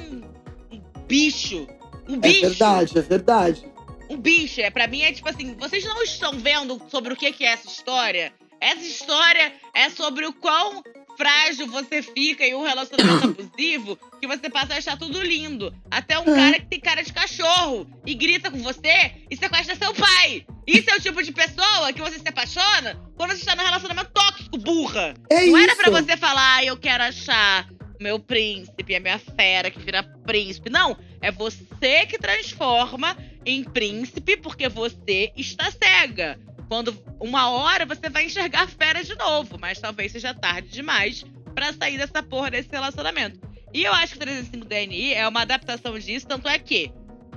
um 0.72 0.82
bicho. 1.06 1.66
Um 2.08 2.18
bicho. 2.18 2.46
É 2.46 2.48
verdade, 2.48 2.98
é 2.98 3.02
verdade 3.02 3.74
um 4.08 4.16
bicho. 4.16 4.60
É, 4.60 4.70
pra 4.70 4.86
mim 4.86 5.02
é 5.02 5.12
tipo 5.12 5.28
assim, 5.28 5.54
vocês 5.54 5.84
não 5.84 6.02
estão 6.02 6.38
vendo 6.38 6.80
sobre 6.88 7.12
o 7.12 7.16
que, 7.16 7.32
que 7.32 7.44
é 7.44 7.52
essa 7.52 7.66
história? 7.66 8.32
Essa 8.60 8.82
história 8.82 9.52
é 9.74 9.90
sobre 9.90 10.26
o 10.26 10.32
quão 10.32 10.82
frágil 11.16 11.66
você 11.66 12.02
fica 12.02 12.44
em 12.44 12.54
um 12.54 12.62
relacionamento 12.62 13.28
abusivo 13.40 13.98
que 14.20 14.26
você 14.26 14.48
passa 14.48 14.74
a 14.74 14.78
achar 14.78 14.96
tudo 14.98 15.22
lindo. 15.22 15.74
Até 15.90 16.18
um 16.18 16.24
cara 16.24 16.58
que 16.58 16.66
tem 16.66 16.80
cara 16.80 17.02
de 17.02 17.12
cachorro 17.12 17.86
e 18.06 18.14
grita 18.14 18.50
com 18.50 18.58
você 18.58 19.12
e 19.30 19.36
sequestra 19.36 19.76
seu 19.76 19.94
pai. 19.94 20.46
Isso 20.66 20.90
é 20.90 20.96
o 20.96 21.00
tipo 21.00 21.22
de 21.22 21.32
pessoa 21.32 21.92
que 21.92 22.00
você 22.00 22.18
se 22.18 22.28
apaixona 22.28 23.00
quando 23.16 23.30
você 23.30 23.40
está 23.40 23.54
num 23.54 23.64
relacionamento 23.64 24.10
tóxico, 24.12 24.58
burra. 24.58 25.14
É 25.30 25.46
Não 25.46 25.58
isso. 25.58 25.70
era 25.70 25.76
para 25.76 25.90
você 25.90 26.16
falar, 26.16 26.56
ah, 26.56 26.64
eu 26.64 26.76
quero 26.76 27.04
achar 27.04 27.68
meu 28.00 28.18
príncipe, 28.18 28.94
a 28.94 29.00
minha 29.00 29.18
fera 29.18 29.70
que 29.70 29.78
vira 29.78 30.02
príncipe. 30.02 30.70
Não, 30.70 30.96
é 31.20 31.30
você 31.30 32.06
que 32.06 32.18
transforma 32.18 33.16
em 33.44 33.62
príncipe 33.62 34.36
porque 34.36 34.68
você 34.68 35.32
está 35.36 35.70
cega. 35.70 36.38
Quando 36.74 36.92
uma 37.20 37.50
hora 37.50 37.86
você 37.86 38.10
vai 38.10 38.24
enxergar 38.24 38.66
fera 38.66 39.04
de 39.04 39.14
novo, 39.14 39.56
mas 39.60 39.78
talvez 39.78 40.10
seja 40.10 40.34
tarde 40.34 40.70
demais 40.70 41.24
para 41.54 41.72
sair 41.72 41.96
dessa 41.96 42.20
porra 42.20 42.50
desse 42.50 42.68
relacionamento. 42.68 43.38
E 43.72 43.84
eu 43.84 43.92
acho 43.92 44.14
que 44.14 44.18
305 44.18 44.66
DNI 44.66 45.14
é 45.14 45.28
uma 45.28 45.42
adaptação 45.42 45.96
disso, 45.96 46.26
tanto 46.26 46.48
é 46.48 46.58
que 46.58 46.92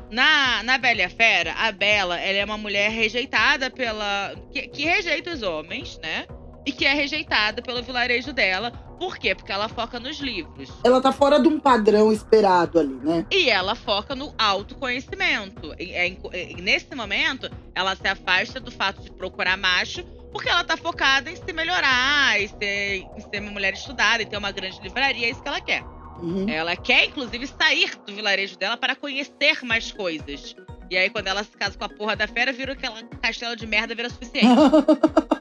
na, 0.10 0.63
na 0.63 0.79
Bela 0.79 1.01
e 1.01 1.03
a 1.03 1.10
Fera, 1.12 1.53
a 1.53 1.72
Bela 1.72 2.20
ela 2.20 2.39
é 2.39 2.46
uma 2.46 2.58
mulher 2.58 2.89
rejeitada 2.89 3.70
pela. 3.70 4.34
Que, 4.51 4.67
que 4.70 4.86
rejeita 4.86 5.29
os 5.29 5.44
homens, 5.44 6.00
né? 6.00 6.25
E 6.68 6.72
que 6.74 6.84
é 6.86 6.94
rejeitada 6.94 7.62
pelo 7.62 7.82
vilarejo 7.82 8.34
dela. 8.34 8.72
Por 9.00 9.18
quê? 9.18 9.34
Porque 9.34 9.54
ela 9.54 9.70
foca 9.70 10.02
nos 10.02 10.20
livros. 10.20 10.70
Ela 10.84 11.00
tá 11.00 11.14
fora 11.14 11.40
de 11.40 11.48
um 11.48 11.58
padrão 11.58 12.12
esperado 12.12 12.78
ali, 12.78 12.94
né? 12.96 13.26
E 13.32 13.50
ela 13.50 13.74
foca 13.74 14.14
no 14.14 14.34
autoconhecimento. 14.38 15.74
E, 15.80 15.94
é, 15.94 16.10
e, 16.10 16.62
nesse 16.62 16.94
momento, 16.94 17.50
ela 17.74 17.96
se 17.96 18.06
afasta 18.06 18.60
do 18.60 18.70
fato 18.70 19.02
de 19.02 19.10
procurar 19.12 19.56
macho, 19.56 20.04
porque 20.34 20.50
ela 20.50 20.62
tá 20.62 20.76
focada 20.76 21.32
em 21.32 21.38
se 21.38 21.54
melhorar, 21.54 22.38
em 22.42 22.50
ser, 22.50 23.06
em 23.16 23.22
ser 23.22 23.40
uma 23.40 23.52
mulher 23.52 23.74
estudada, 23.74 24.22
e 24.24 24.26
ter 24.26 24.36
uma 24.36 24.52
grande 24.52 24.78
livraria, 24.82 25.26
é 25.26 25.30
isso 25.30 25.42
que 25.42 25.48
ela 25.48 25.62
quer. 25.62 25.86
Uhum. 26.22 26.50
Ela 26.50 26.76
quer, 26.76 27.06
inclusive, 27.06 27.48
sair 27.48 27.96
do 28.06 28.14
vilarejo 28.14 28.58
dela 28.58 28.76
para 28.76 28.94
conhecer 28.94 29.64
mais 29.64 29.90
coisas. 29.90 30.54
E 30.92 30.98
aí, 30.98 31.10
quando 31.10 31.28
ela 31.28 31.46
se 31.46 31.52
casa 31.52 31.78
com 31.78 31.86
a 31.86 31.90
porra 31.90 32.18
da 32.18 32.28
fera, 32.28 32.52
vira 32.52 32.74
aquela 32.74 33.02
castelo 33.22 33.56
de 33.56 33.66
merda, 33.66 33.96
vira 33.96 34.10
suficiente. 34.10 34.48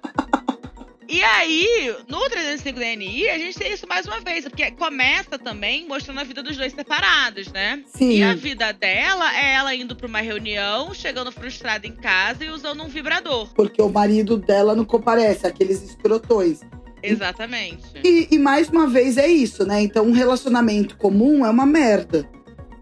e 1.09 1.23
aí, 1.23 1.95
no 2.09 2.29
305 2.29 2.79
DNI, 2.79 3.29
a 3.29 3.39
gente 3.39 3.59
tem 3.59 3.73
isso 3.73 3.87
mais 3.87 4.07
uma 4.07 4.21
vez, 4.21 4.45
porque 4.45 4.71
começa 4.73 5.39
também 5.39 5.87
mostrando 5.87 6.21
a 6.21 6.25
vida 6.25 6.43
dos 6.43 6.57
dois 6.57 6.73
separados, 6.73 7.51
né? 7.53 7.83
Sim. 7.87 8.11
E 8.11 8.23
a 8.23 8.35
vida 8.35 8.73
dela 8.73 9.37
é 9.37 9.55
ela 9.55 9.75
indo 9.75 9.95
pra 9.95 10.07
uma 10.07 10.21
reunião, 10.21 10.93
chegando 10.93 11.31
frustrada 11.31 11.87
em 11.87 11.95
casa 11.95 12.45
e 12.45 12.49
usando 12.49 12.83
um 12.83 12.89
vibrador. 12.89 13.49
Porque 13.55 13.81
o 13.81 13.89
marido 13.89 14.37
dela 14.37 14.75
não 14.75 14.85
comparece, 14.85 15.47
aqueles 15.47 15.83
escrotões. 15.83 16.61
Exatamente. 17.03 17.85
E, 18.03 18.29
e, 18.33 18.39
mais 18.39 18.69
uma 18.69 18.87
vez 18.89 19.17
é 19.17 19.29
isso, 19.29 19.65
né? 19.65 19.81
Então, 19.81 20.05
um 20.07 20.13
relacionamento 20.13 20.97
comum 20.97 21.47
é 21.47 21.51
uma 21.51 21.67
merda. 21.67 22.29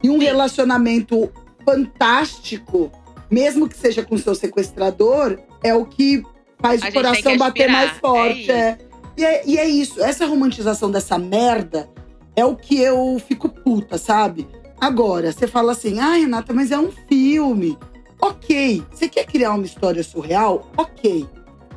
E 0.03 0.09
um 0.09 0.19
Sim. 0.19 0.25
relacionamento 0.25 1.31
fantástico, 1.65 2.91
mesmo 3.31 3.69
que 3.69 3.77
seja 3.77 4.03
com 4.03 4.17
seu 4.17 4.35
sequestrador, 4.35 5.39
é 5.63 5.75
o 5.75 5.85
que 5.85 6.23
faz 6.59 6.83
A 6.83 6.89
o 6.89 6.93
coração 6.93 7.37
bater 7.37 7.69
mais 7.69 7.93
forte. 7.99 8.51
É, 8.51 8.55
é. 8.55 8.79
E, 9.17 9.25
é, 9.25 9.43
e 9.47 9.59
é 9.59 9.69
isso. 9.69 10.03
Essa 10.03 10.27
romantização 10.27 10.91
dessa 10.91 11.19
merda 11.19 11.89
é 12.37 12.45
o 12.45 12.57
que 12.57 12.81
eu 12.81 13.21
fico 13.27 13.49
puta, 13.49 13.97
sabe? 13.97 14.47
Agora, 14.81 15.33
você 15.33 15.47
fala 15.47 15.73
assim, 15.73 16.01
ah, 16.01 16.15
Renata, 16.15 16.53
mas 16.53 16.71
é 16.71 16.79
um 16.79 16.91
filme. 17.09 17.79
Ok. 18.21 18.83
Você 18.91 19.09
quer 19.09 19.25
criar 19.25 19.53
uma 19.53 19.65
história 19.65 20.03
surreal? 20.03 20.71
Ok. 20.77 21.27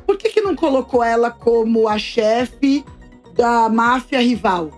Por 0.06 0.16
que, 0.16 0.30
que 0.30 0.40
não 0.40 0.56
colocou 0.56 1.04
ela 1.04 1.30
como 1.30 1.86
a 1.88 1.98
chefe 1.98 2.84
da 3.34 3.68
máfia 3.68 4.20
rival? 4.20 4.70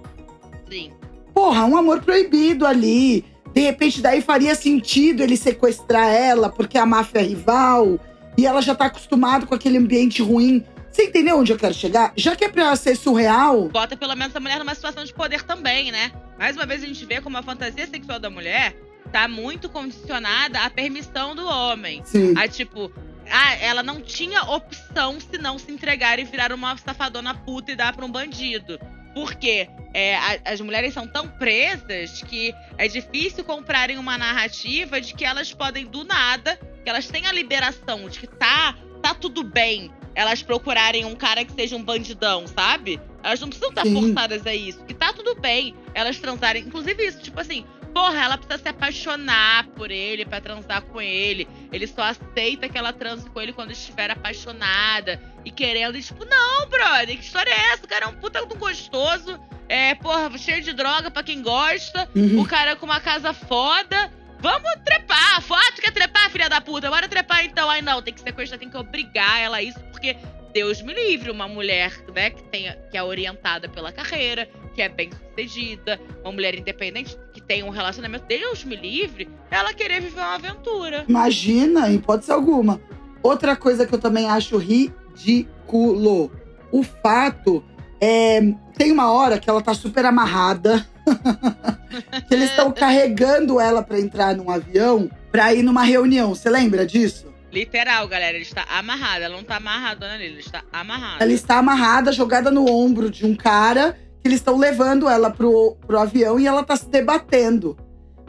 Sim. 0.69 0.93
Porra, 1.33 1.65
um 1.65 1.77
amor 1.77 2.03
proibido 2.03 2.67
ali. 2.67 3.25
De 3.55 3.61
repente, 3.61 4.01
daí 4.01 4.21
faria 4.21 4.55
sentido 4.55 5.23
ele 5.23 5.37
sequestrar 5.37 6.09
ela, 6.09 6.49
porque 6.49 6.77
é 6.77 6.81
a 6.81 6.87
máfia 6.87 7.21
é 7.21 7.23
rival. 7.23 7.99
E 8.41 8.47
ela 8.47 8.63
já 8.63 8.75
tá 8.75 8.87
acostumada 8.87 9.45
com 9.45 9.55
aquele 9.55 9.77
ambiente 9.77 10.23
ruim. 10.23 10.65
Você 10.91 11.05
entendeu 11.05 11.39
onde 11.39 11.53
eu 11.53 11.59
quero 11.59 11.75
chegar? 11.75 12.11
Já 12.17 12.35
que 12.35 12.47
é 12.47 12.49
pra 12.49 12.75
ser 12.75 12.97
surreal. 12.97 13.69
Bota 13.69 13.99
pelo 13.99 14.15
menos 14.15 14.35
a 14.35 14.41
mulher 14.41 14.59
numa 14.59 14.75
situação 14.75 15.05
de 15.05 15.13
poder 15.13 15.43
também, 15.43 15.93
né? 15.93 16.11
Mais 16.39 16.57
uma 16.57 16.65
vez 16.65 16.83
a 16.83 16.87
gente 16.87 17.05
vê 17.05 17.21
como 17.21 17.37
a 17.37 17.43
fantasia 17.43 17.87
sexual 17.87 18.19
da 18.19 18.31
mulher 18.31 18.75
tá 19.13 19.29
muito 19.29 19.69
condicionada 19.69 20.59
à 20.61 20.71
permissão 20.71 21.37
do 21.37 21.47
homem. 21.47 22.01
Sim. 22.03 22.33
A 22.35 22.49
tipo, 22.49 22.91
ah, 23.31 23.57
ela 23.57 23.83
não 23.83 24.01
tinha 24.01 24.43
opção 24.45 25.21
se 25.21 25.37
não 25.37 25.59
se 25.59 25.71
entregar 25.71 26.19
e 26.19 26.25
virar 26.25 26.51
uma 26.51 26.75
safadona 26.79 27.35
puta 27.35 27.73
e 27.73 27.77
dar 27.77 27.95
pra 27.95 28.07
um 28.07 28.11
bandido. 28.11 28.81
Porque 29.13 29.69
é, 29.93 30.17
a, 30.17 30.39
as 30.47 30.63
mulheres 30.63 30.95
são 30.95 31.07
tão 31.07 31.29
presas 31.29 32.23
que 32.23 32.55
é 32.79 32.89
difícil 32.89 33.45
comprarem 33.45 33.99
uma 33.99 34.17
narrativa 34.17 34.99
de 34.99 35.13
que 35.13 35.27
elas 35.27 35.53
podem, 35.53 35.85
do 35.85 36.05
nada, 36.05 36.59
que 36.83 36.89
elas 36.89 37.07
têm 37.07 37.27
a 37.27 37.33
liberação 37.33 38.09
de 38.09 38.21
que 38.21 38.27
tá, 38.27 38.77
tá 39.03 39.15
tudo 39.15 39.43
bem 39.43 39.91
elas 40.15 40.43
procurarem 40.43 41.05
um 41.05 41.15
cara 41.15 41.45
que 41.45 41.53
seja 41.53 41.77
um 41.77 41.83
bandidão, 41.83 42.47
sabe? 42.47 43.01
Elas 43.23 43.41
não 43.41 43.49
precisam 43.49 43.71
estar 43.71 43.87
forçadas 43.87 44.47
a 44.47 44.55
isso. 44.55 44.85
Que 44.85 44.93
tá 44.93 45.13
tudo 45.13 45.35
bem 45.37 45.75
elas 45.95 46.19
transarem. 46.19 46.65
Inclusive 46.65 47.07
isso, 47.07 47.21
tipo 47.21 47.41
assim, 47.41 47.65
Porra, 47.93 48.23
ela 48.23 48.39
precisa 48.39 48.63
se 48.63 48.69
apaixonar 48.69 49.67
por 49.69 49.91
ele 49.91 50.25
para 50.25 50.41
transar 50.41 50.83
com 50.83 51.01
ele. 51.01 51.49
Ele 51.73 51.87
só 51.87 52.03
aceita 52.03 52.69
que 52.69 52.79
ela 52.79 52.93
transe 52.93 53.29
com 53.29 53.41
ele 53.41 53.53
quando 53.53 53.73
estiver 53.73 54.11
apaixonada 54.11 55.21
e 55.45 55.51
querendo. 55.51 55.97
E, 55.97 56.03
tipo, 56.03 56.25
não, 56.25 56.69
brother, 56.69 57.17
que 57.17 57.25
história 57.25 57.51
é 57.51 57.73
essa? 57.73 57.85
O 57.85 57.89
cara 57.89 58.05
é 58.05 58.09
um 58.09 58.15
puta 58.15 58.47
do 58.47 58.55
gostoso. 58.55 59.39
É, 59.69 59.95
porra, 59.97 60.37
cheio 60.39 60.63
de 60.63 60.73
droga 60.73 61.11
pra 61.11 61.23
quem 61.23 61.43
gosta. 61.43 62.09
Uhum. 62.15 62.41
O 62.41 62.47
cara 62.47 62.77
com 62.77 62.87
uma 62.87 63.01
casa 63.01 63.33
foda. 63.33 64.13
Vamos 64.41 64.71
trepar. 64.85 65.43
Foto 65.43 65.81
quer 65.83 65.93
trepar, 65.93 66.31
filha 66.31 66.49
da 66.49 66.61
puta? 66.61 66.89
Bora 66.89 67.09
trepar 67.09 67.45
então. 67.45 67.69
Ai, 67.69 67.83
não, 67.83 68.01
tem 68.03 68.15
que 68.15 68.21
sequestrar, 68.21 68.59
tem 68.59 68.71
que 68.71 68.77
obrigar 68.77 69.41
ela 69.41 69.59
a 69.59 69.63
isso, 69.63 69.79
porque 69.91 70.17
Deus 70.53 70.83
me 70.83 70.93
livre, 70.93 71.31
uma 71.31 71.47
mulher, 71.47 71.93
né, 72.15 72.31
que, 72.31 72.43
tenha, 72.45 72.77
que 72.91 72.97
é 72.97 73.03
orientada 73.03 73.69
pela 73.69 73.93
carreira, 73.93 74.49
que 74.75 74.83
é 74.83 74.89
bem 74.89 75.11
sucedida, 75.13 76.01
uma 76.23 76.33
mulher 76.33 76.55
independente, 76.55 77.17
que 77.33 77.41
tem 77.41 77.63
um 77.63 77.71
relacionamento, 77.71 78.25
Deus 78.27 78.65
me 78.65 78.77
livre, 78.77 79.29
ela 79.51 79.73
querer 79.73 80.01
viver 80.01 80.21
uma 80.21 80.35
aventura. 80.35 81.05
Imagina, 81.09 81.89
em 81.91 81.97
hipótese 81.97 82.33
alguma. 82.33 82.81
Outra 83.23 83.55
coisa 83.55 83.87
que 83.87 83.95
eu 83.95 83.99
também 83.99 84.29
acho 84.29 84.57
ridículo. 84.57 86.33
O 86.73 86.83
fato 86.83 87.63
é. 88.01 88.41
Tem 88.77 88.91
uma 88.91 89.13
hora 89.13 89.39
que 89.39 89.51
ela 89.51 89.61
tá 89.61 89.75
super 89.75 90.07
amarrada. 90.07 90.87
que 92.27 92.35
eles 92.35 92.51
estão 92.51 92.73
carregando 92.73 93.61
ela 93.61 93.83
para 93.83 93.99
entrar 93.99 94.35
num 94.35 94.51
avião 94.51 95.11
para 95.31 95.55
ir 95.55 95.63
numa 95.63 95.83
reunião. 95.83 96.35
Você 96.35 96.51
lembra 96.51 96.87
disso? 96.87 97.31
Literal, 97.53 98.07
galera, 98.07 98.37
ele 98.37 98.45
está 98.45 98.65
amarrada. 98.69 99.25
Ela 99.25 99.37
não 99.37 99.45
tá 99.45 99.57
amarradona 99.57 100.19
nele, 100.19 100.35
ele 100.35 100.41
está 100.41 100.63
amarrada. 100.73 101.23
Ela 101.23 101.33
está 101.33 101.59
amarrada, 101.59 102.13
jogada 102.13 102.51
no 102.51 102.71
ombro 102.71 103.11
de 103.11 103.27
um 103.27 103.35
cara 103.35 103.97
que 104.21 104.29
eles 104.29 104.39
estão 104.39 104.59
levando 104.59 105.09
ela 105.09 105.31
pro, 105.31 105.77
pro 105.87 105.99
avião 105.99 106.39
e 106.39 106.47
ela 106.47 106.63
tá 106.63 106.77
se 106.77 106.89
debatendo. 106.89 107.77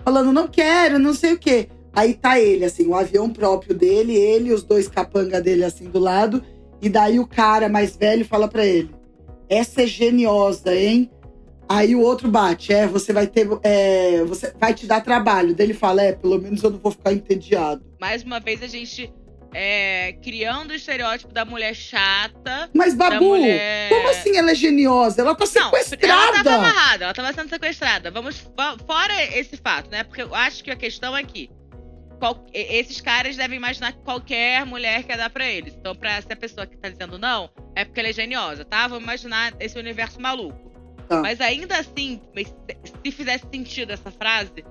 Falando, 0.03 0.31
não 0.31 0.47
quero, 0.47 0.97
não 0.97 1.13
sei 1.13 1.33
o 1.33 1.39
quê. 1.39 1.69
Aí 1.93 2.13
tá 2.13 2.39
ele, 2.39 2.63
assim, 2.63 2.87
o 2.87 2.95
avião 2.95 3.29
próprio 3.29 3.75
dele, 3.75 4.15
ele 4.15 4.49
e 4.49 4.53
os 4.53 4.63
dois 4.63 4.87
capanga 4.87 5.41
dele, 5.41 5.65
assim, 5.65 5.89
do 5.89 5.99
lado. 5.99 6.41
E 6.81 6.89
daí 6.89 7.19
o 7.19 7.27
cara 7.27 7.69
mais 7.69 7.95
velho 7.95 8.25
fala 8.25 8.47
para 8.47 8.65
ele: 8.65 8.89
Essa 9.49 9.83
é 9.83 9.87
geniosa, 9.87 10.73
hein? 10.73 11.11
Aí 11.67 11.95
o 11.95 12.01
outro 12.01 12.27
bate, 12.29 12.73
é, 12.73 12.85
você 12.85 13.13
vai 13.13 13.27
ter. 13.27 13.47
É, 13.63 14.23
você 14.25 14.53
vai 14.59 14.73
te 14.73 14.85
dar 14.85 15.01
trabalho. 15.01 15.55
Daí 15.55 15.67
ele 15.67 15.73
fala, 15.73 16.01
é, 16.01 16.11
pelo 16.11 16.39
menos 16.39 16.61
eu 16.63 16.69
não 16.69 16.79
vou 16.79 16.91
ficar 16.91 17.13
entediado. 17.13 17.83
Mais 17.99 18.23
uma 18.23 18.39
vez 18.39 18.61
a 18.61 18.67
gente 18.67 19.11
é, 19.53 20.13
criando 20.21 20.71
o 20.71 20.73
estereótipo 20.73 21.33
da 21.33 21.45
mulher 21.45 21.73
chata. 21.73 22.69
Mas, 22.73 22.93
Babu, 22.93 23.23
mulher... 23.23 23.89
como 23.89 24.09
assim 24.09 24.37
ela 24.37 24.51
é 24.51 24.55
geniosa? 24.55 25.21
Ela 25.21 25.35
tá 25.35 25.45
sequestrada. 25.45 26.07
Não, 26.07 26.23
ela 26.23 26.43
tava 26.43 26.55
amarrada, 26.55 27.05
ela 27.05 27.13
tava 27.13 27.33
sendo 27.33 27.49
sequestrada. 27.49 28.11
Vamos 28.11 28.37
fora 28.85 29.23
esse 29.37 29.57
fato, 29.57 29.89
né? 29.89 30.03
Porque 30.03 30.21
eu 30.21 30.33
acho 30.33 30.63
que 30.63 30.71
a 30.71 30.75
questão 30.75 31.15
é 31.15 31.23
que 31.23 31.49
qual, 32.19 32.45
esses 32.53 33.01
caras 33.01 33.35
devem 33.35 33.57
imaginar 33.57 33.93
que 33.93 33.99
qualquer 33.99 34.65
mulher 34.65 35.03
quer 35.03 35.17
dar 35.17 35.29
pra 35.29 35.49
eles. 35.49 35.73
Então, 35.73 35.95
pra 35.95 36.21
se 36.21 36.31
a 36.31 36.35
pessoa 36.35 36.67
que 36.67 36.77
tá 36.77 36.87
dizendo 36.87 37.17
não, 37.17 37.49
é 37.75 37.83
porque 37.83 37.99
ela 37.99 38.09
é 38.09 38.13
geniosa, 38.13 38.63
tá? 38.63 38.87
Vamos 38.87 39.03
imaginar 39.03 39.53
esse 39.59 39.77
universo 39.77 40.21
maluco. 40.21 40.70
Mas 41.19 41.41
ainda 41.41 41.77
assim, 41.77 42.21
se 43.03 43.11
fizesse 43.11 43.45
sentido 43.51 43.91
essa 43.91 44.11
frase, 44.11 44.63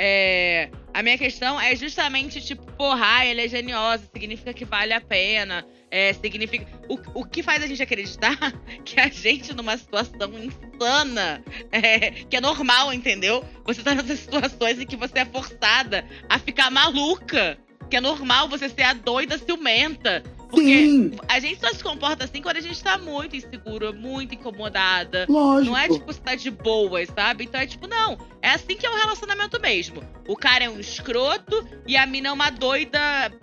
é, 0.00 0.70
a 0.94 1.02
minha 1.02 1.18
questão 1.18 1.60
é 1.60 1.74
justamente, 1.74 2.40
tipo, 2.40 2.64
porra, 2.74 3.24
ela 3.24 3.40
é 3.40 3.48
geniosa, 3.48 4.04
significa 4.12 4.54
que 4.54 4.64
vale 4.64 4.92
a 4.92 5.00
pena. 5.00 5.66
É, 5.90 6.12
significa. 6.12 6.66
O, 6.88 7.20
o 7.20 7.24
que 7.24 7.42
faz 7.42 7.64
a 7.64 7.66
gente 7.66 7.82
acreditar 7.82 8.36
que 8.84 9.00
a 9.00 9.08
gente, 9.08 9.52
numa 9.52 9.76
situação 9.76 10.30
insana, 10.38 11.42
é, 11.72 12.10
que 12.10 12.36
é 12.36 12.40
normal, 12.40 12.92
entendeu? 12.92 13.44
Você 13.64 13.82
tá 13.82 13.92
nessas 13.92 14.20
situações 14.20 14.78
em 14.78 14.86
que 14.86 14.96
você 14.96 15.18
é 15.18 15.24
forçada 15.24 16.06
a 16.28 16.38
ficar 16.38 16.70
maluca. 16.70 17.58
Que 17.90 17.96
é 17.96 18.00
normal 18.00 18.48
você 18.48 18.68
ser 18.68 18.82
a 18.82 18.92
doida 18.92 19.36
ciumenta. 19.36 20.22
Porque 20.50 20.86
Sim. 20.86 21.12
a 21.28 21.38
gente 21.38 21.60
só 21.60 21.68
se 21.68 21.82
comporta 21.82 22.24
assim 22.24 22.40
quando 22.40 22.56
a 22.56 22.60
gente 22.60 22.82
tá 22.82 22.96
muito 22.96 23.36
inseguro, 23.36 23.94
muito 23.94 24.34
incomodada. 24.34 25.26
Lógico. 25.28 25.72
Não 25.72 25.78
é 25.78 25.88
tipo, 25.88 26.06
você 26.06 26.20
tá 26.20 26.34
de 26.34 26.50
boas, 26.50 27.08
sabe? 27.14 27.44
Então 27.44 27.60
é 27.60 27.66
tipo, 27.66 27.86
não. 27.86 28.18
É 28.40 28.50
assim 28.50 28.76
que 28.76 28.86
é 28.86 28.90
um 28.90 28.96
relacionamento 28.96 29.60
mesmo. 29.60 30.02
O 30.26 30.36
cara 30.36 30.64
é 30.64 30.70
um 30.70 30.80
escroto 30.80 31.66
e 31.86 31.96
a 31.96 32.06
mina 32.06 32.28
é 32.28 32.32
uma 32.32 32.50
doida 32.50 32.98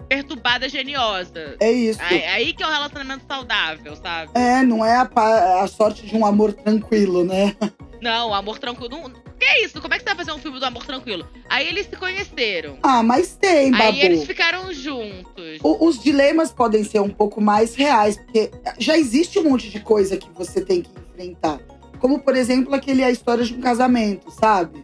perturbada 0.10 0.68
geniosa. 0.68 1.56
É 1.60 1.72
isso. 1.72 2.02
É, 2.02 2.30
aí 2.30 2.54
que 2.54 2.64
é 2.64 2.68
um 2.68 2.72
relacionamento 2.72 3.24
saudável, 3.28 3.96
sabe? 3.96 4.32
É, 4.34 4.64
não 4.64 4.84
é 4.84 4.96
a, 4.96 5.64
a 5.64 5.68
sorte 5.68 6.06
de 6.06 6.16
um 6.16 6.26
amor 6.26 6.54
tranquilo, 6.54 7.24
né? 7.24 7.56
Não, 8.02 8.34
Amor 8.34 8.60
Tranquilo. 8.60 8.90
Não, 8.90 9.12
que 9.39 9.46
é 9.46 9.63
isso? 9.65 9.82
Como 9.82 9.94
é 9.94 9.98
que 9.98 10.04
você 10.04 10.10
vai 10.10 10.15
fazer 10.15 10.32
um 10.32 10.39
filme 10.39 10.60
do 10.60 10.65
Amor 10.65 10.86
Tranquilo? 10.86 11.27
Aí 11.50 11.68
eles 11.68 11.86
se 11.88 11.96
conheceram. 11.96 12.77
Ah, 12.84 13.04
mas 13.04 13.36
tem, 13.36 13.72
Babu. 13.72 13.84
Aí 13.84 14.01
eles 14.01 14.24
ficaram 14.25 14.72
juntos. 14.74 15.60
O- 15.63 15.86
os 15.88 16.01
dilemas 16.01 16.51
podem 16.51 16.84
ser 16.84 17.00
um 17.01 17.10
pouco 17.10 17.42
mais 17.42 17.75
reais, 17.75 18.18
porque 18.18 18.51
já 18.80 18.98
existe 18.98 19.38
um 19.39 19.50
monte 19.50 19.70
de 19.70 19.80
coisa 19.80 20.18
que 20.18 20.30
você 20.34 20.63
tem 20.63 20.82
que 20.82 20.89
enfrentar. 21.12 21.60
Como, 22.00 22.20
por 22.20 22.36
exemplo, 22.36 22.74
aquele 22.75 23.04
A 23.04 23.10
História 23.12 23.44
de 23.44 23.54
um 23.54 23.62
Casamento, 23.62 24.30
sabe? 24.32 24.84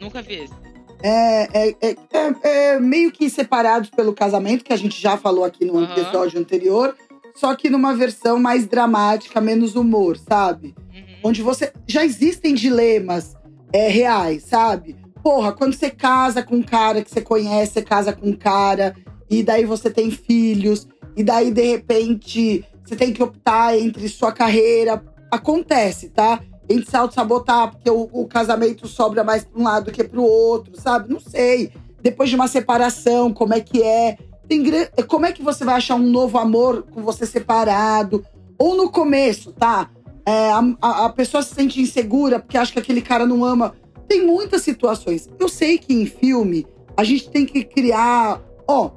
Nunca 0.00 0.22
vi 0.22 0.34
esse. 0.44 0.54
É, 1.02 1.48
é- 1.70 1.76
é- 1.80 1.96
é- 2.12 2.72
é 2.74 2.80
meio 2.80 3.10
que 3.10 3.28
separados 3.28 3.90
pelo 3.90 4.12
casamento, 4.12 4.64
que 4.64 4.72
a 4.72 4.76
gente 4.76 5.00
já 5.00 5.16
falou 5.16 5.44
aqui 5.44 5.64
no 5.64 5.76
Aham. 5.78 5.92
episódio 5.92 6.38
anterior, 6.40 6.96
só 7.34 7.54
que 7.56 7.68
numa 7.68 7.94
versão 7.94 8.38
mais 8.38 8.66
dramática, 8.66 9.40
menos 9.40 9.74
humor, 9.74 10.16
sabe? 10.16 10.74
Uhum. 10.94 11.02
onde 11.24 11.40
você 11.42 11.72
já 11.86 12.04
existem 12.04 12.52
dilemas 12.54 13.34
é, 13.72 13.88
reais, 13.88 14.44
sabe? 14.44 14.96
Porra, 15.22 15.52
quando 15.52 15.74
você 15.74 15.90
casa 15.90 16.42
com 16.42 16.56
um 16.56 16.62
cara 16.62 17.02
que 17.02 17.10
você 17.10 17.20
conhece, 17.20 17.74
você 17.74 17.82
casa 17.82 18.12
com 18.12 18.28
um 18.28 18.36
cara, 18.36 18.94
e 19.30 19.42
daí 19.42 19.64
você 19.64 19.90
tem 19.90 20.10
filhos, 20.10 20.86
e 21.16 21.22
daí 21.22 21.50
de 21.50 21.62
repente 21.62 22.64
você 22.84 22.96
tem 22.96 23.12
que 23.12 23.22
optar 23.22 23.78
entre 23.78 24.08
sua 24.08 24.32
carreira. 24.32 25.02
Acontece, 25.30 26.10
tá? 26.10 26.40
Entre 26.68 26.90
se 26.90 26.96
auto-sabotar, 26.96 27.70
porque 27.70 27.90
o, 27.90 28.08
o 28.12 28.26
casamento 28.26 28.86
sobra 28.86 29.22
mais 29.24 29.44
pra 29.44 29.60
um 29.60 29.64
lado 29.64 29.86
do 29.86 29.92
que 29.92 30.04
pro 30.04 30.22
outro, 30.22 30.78
sabe? 30.78 31.12
Não 31.12 31.20
sei. 31.20 31.72
Depois 32.02 32.28
de 32.28 32.36
uma 32.36 32.48
separação, 32.48 33.32
como 33.32 33.54
é 33.54 33.60
que 33.60 33.82
é? 33.82 34.18
Tem 34.48 34.62
Como 35.06 35.24
é 35.24 35.32
que 35.32 35.42
você 35.42 35.64
vai 35.64 35.76
achar 35.76 35.94
um 35.94 36.10
novo 36.10 36.36
amor 36.36 36.82
com 36.90 37.02
você 37.02 37.24
separado? 37.24 38.24
Ou 38.58 38.76
no 38.76 38.90
começo, 38.90 39.52
tá? 39.52 39.88
É, 40.24 40.50
a, 40.52 41.04
a- 41.06 41.08
pessoa 41.10 41.42
se 41.42 41.54
sente 41.54 41.80
insegura 41.80 42.38
porque 42.38 42.56
acha 42.56 42.72
que 42.72 42.78
aquele 42.78 43.02
cara 43.02 43.26
não 43.26 43.44
ama. 43.44 43.74
Tem 44.08 44.24
muitas 44.26 44.62
situações. 44.62 45.28
Eu 45.38 45.48
sei 45.48 45.78
que 45.78 45.92
em 45.92 46.06
filme 46.06 46.66
a 46.96 47.02
gente 47.04 47.28
tem 47.30 47.44
que 47.46 47.64
criar. 47.64 48.40
Ó, 48.68 48.90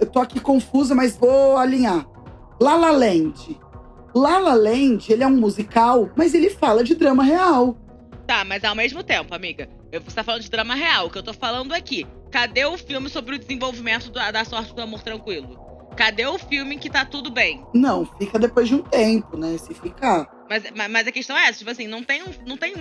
eu 0.00 0.06
tô 0.06 0.20
aqui 0.20 0.40
confusa, 0.40 0.94
mas 0.94 1.16
vou 1.16 1.56
alinhar. 1.56 2.06
La 2.60 2.76
La 2.76 2.90
Land. 2.90 3.60
La 4.14 4.38
La 4.38 4.54
Land, 4.54 5.12
ele 5.12 5.24
é 5.24 5.26
um 5.26 5.36
musical, 5.36 6.08
mas 6.16 6.34
ele 6.34 6.48
fala 6.48 6.84
de 6.84 6.94
drama 6.94 7.22
real. 7.24 7.76
Tá, 8.26 8.44
mas 8.44 8.64
ao 8.64 8.74
mesmo 8.74 9.02
tempo, 9.02 9.34
amiga, 9.34 9.68
você 9.92 10.14
tá 10.16 10.24
falando 10.24 10.42
de 10.42 10.50
drama 10.50 10.74
real. 10.74 11.06
O 11.06 11.10
que 11.10 11.18
eu 11.18 11.22
tô 11.22 11.34
falando 11.34 11.72
aqui, 11.74 12.06
cadê 12.30 12.64
o 12.64 12.78
filme 12.78 13.10
sobre 13.10 13.34
o 13.34 13.38
desenvolvimento 13.38 14.10
da 14.10 14.44
sorte 14.44 14.72
do 14.74 14.80
amor 14.80 15.02
tranquilo? 15.02 15.58
Cadê 15.96 16.26
o 16.26 16.38
filme 16.38 16.76
que 16.78 16.90
tá 16.90 17.04
tudo 17.04 17.30
bem? 17.30 17.64
Não, 17.72 18.04
fica 18.18 18.38
depois 18.38 18.68
de 18.68 18.74
um 18.74 18.82
tempo, 18.82 19.36
né? 19.36 19.56
Se 19.58 19.72
ficar. 19.74 20.28
Mas, 20.48 20.64
mas, 20.74 20.90
mas 20.90 21.06
a 21.06 21.12
questão 21.12 21.36
é 21.36 21.48
essa, 21.48 21.58
tipo 21.58 21.70
assim, 21.70 21.86
não 21.86 22.02
tem 22.02 22.22
um. 22.22 22.46
Não 22.46 22.56
tem 22.56 22.74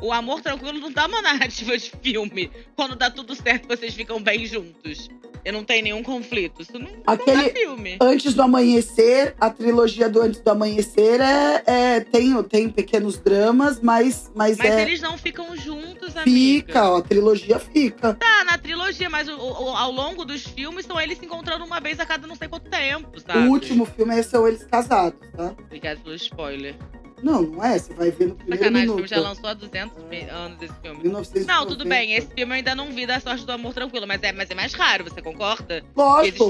o 0.00 0.12
amor 0.12 0.40
tranquilo 0.40 0.78
não 0.78 0.92
dá 0.92 1.06
uma 1.06 1.20
narrativa 1.22 1.76
de 1.76 1.90
filme. 2.02 2.50
Quando 2.76 2.96
dá 2.96 3.10
tudo 3.10 3.34
certo, 3.34 3.66
vocês 3.68 3.94
ficam 3.94 4.22
bem 4.22 4.46
juntos. 4.46 5.08
E 5.48 5.52
não 5.52 5.64
tem 5.64 5.80
nenhum 5.80 6.02
conflito. 6.02 6.60
Isso 6.60 6.74
não, 6.74 6.80
não 6.82 6.90
Aquele- 7.06 7.44
dá 7.44 7.48
filme. 7.58 7.96
Antes 8.02 8.34
do 8.34 8.42
Amanhecer, 8.42 9.34
a 9.40 9.48
trilogia 9.48 10.06
do 10.06 10.20
Antes 10.20 10.40
do 10.40 10.50
Amanhecer 10.50 11.22
é, 11.22 11.62
é- 11.66 12.00
tem, 12.00 12.42
tem 12.42 12.68
pequenos 12.68 13.16
dramas, 13.18 13.80
mas, 13.80 14.30
mas, 14.34 14.58
Mas 14.58 14.68
é. 14.70 14.82
eles 14.82 15.00
não 15.00 15.16
ficam 15.16 15.56
juntos, 15.56 16.14
amiga. 16.18 16.66
Fica, 16.66 16.90
ó, 16.90 16.98
a 16.98 17.02
trilogia 17.02 17.58
fica. 17.58 18.12
Tá, 18.12 18.44
na 18.44 18.58
trilogia, 18.58 19.08
mas 19.08 19.26
o- 19.26 19.36
o- 19.38 19.74
ao 19.74 19.90
longo 19.90 20.22
dos 20.26 20.42
filmes 20.44 20.84
são 20.84 21.00
eles 21.00 21.16
se 21.18 21.24
encontrando 21.24 21.64
uma 21.64 21.80
vez 21.80 21.98
a 21.98 22.04
cada 22.04 22.26
não 22.26 22.34
sei 22.36 22.46
quanto 22.46 22.68
tempo, 22.68 23.18
sabe? 23.18 23.46
O 23.48 23.50
último 23.50 23.86
filme 23.86 24.18
é 24.18 24.22
são 24.22 24.46
eles 24.46 24.64
casados, 24.64 25.18
tá? 25.34 25.54
Obrigado 25.64 26.00
pelo 26.00 26.14
spoiler. 26.16 26.74
Não, 27.22 27.42
não 27.42 27.64
é. 27.64 27.78
Você 27.78 27.92
vai 27.94 28.10
ver 28.10 28.28
no 28.28 28.34
primeiro 28.34 28.62
Sacanagem, 28.64 28.88
o 28.90 28.94
minuto. 28.94 29.08
filme 29.08 29.22
já 29.22 29.28
lançou 29.28 29.48
há 29.50 29.54
200 29.54 30.04
mi- 30.04 30.22
anos 30.30 30.62
esse 30.62 30.74
filme. 30.82 31.00
1990. 31.02 31.52
Não, 31.52 31.66
tudo 31.66 31.84
bem, 31.84 32.14
esse 32.14 32.28
filme 32.34 32.52
eu 32.52 32.56
ainda 32.56 32.74
não 32.74 32.92
vi 32.92 33.06
da 33.06 33.20
sorte 33.20 33.44
do 33.44 33.52
amor 33.52 33.72
tranquilo, 33.74 34.06
mas 34.06 34.22
é, 34.22 34.32
mas 34.32 34.50
é 34.50 34.54
mais 34.54 34.72
raro, 34.74 35.04
você 35.04 35.20
concorda? 35.22 35.82
Lógico. 35.96 36.48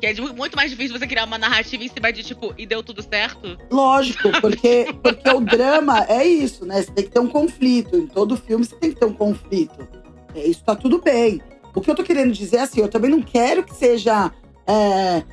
Que 0.00 0.06
é 0.06 0.14
muito 0.14 0.54
mais 0.54 0.70
difícil 0.70 0.96
você 0.96 1.08
criar 1.08 1.24
uma 1.24 1.38
narrativa 1.38 1.82
em 1.82 1.88
cima 1.88 2.12
de 2.12 2.22
tipo, 2.22 2.54
e 2.56 2.64
deu 2.66 2.84
tudo 2.84 3.02
certo? 3.02 3.58
lógico, 3.68 4.30
porque, 4.40 4.86
porque 5.02 5.28
o 5.28 5.40
drama 5.40 6.04
é 6.08 6.24
isso, 6.24 6.64
né? 6.64 6.82
Você 6.82 6.92
tem 6.92 7.04
que 7.04 7.10
ter 7.10 7.18
um 7.18 7.26
conflito. 7.28 7.96
Em 7.96 8.06
todo 8.06 8.36
filme 8.36 8.64
você 8.64 8.76
tem 8.76 8.92
que 8.92 9.00
ter 9.00 9.06
um 9.06 9.12
conflito. 9.12 9.88
É, 10.36 10.46
isso 10.46 10.62
tá 10.64 10.76
tudo 10.76 11.00
bem. 11.02 11.40
O 11.74 11.80
que 11.80 11.90
eu 11.90 11.96
tô 11.96 12.04
querendo 12.04 12.32
dizer 12.32 12.58
é 12.58 12.60
assim, 12.60 12.80
eu 12.80 12.88
também 12.88 13.10
não 13.10 13.20
quero 13.22 13.64
que 13.64 13.74
seja 13.74 14.30
é, 14.68 15.24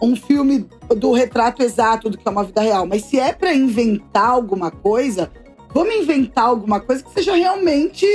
um 0.00 0.14
filme 0.14 0.66
do 0.96 1.12
retrato 1.12 1.62
exato 1.62 2.08
do 2.08 2.16
que 2.16 2.26
é 2.26 2.30
uma 2.30 2.44
vida 2.44 2.60
real. 2.60 2.86
Mas 2.86 3.04
se 3.04 3.18
é 3.18 3.32
pra 3.32 3.54
inventar 3.54 4.30
alguma 4.30 4.70
coisa, 4.70 5.30
vamos 5.74 5.94
inventar 5.94 6.44
alguma 6.44 6.80
coisa 6.80 7.02
que 7.02 7.12
seja 7.12 7.34
realmente 7.34 8.06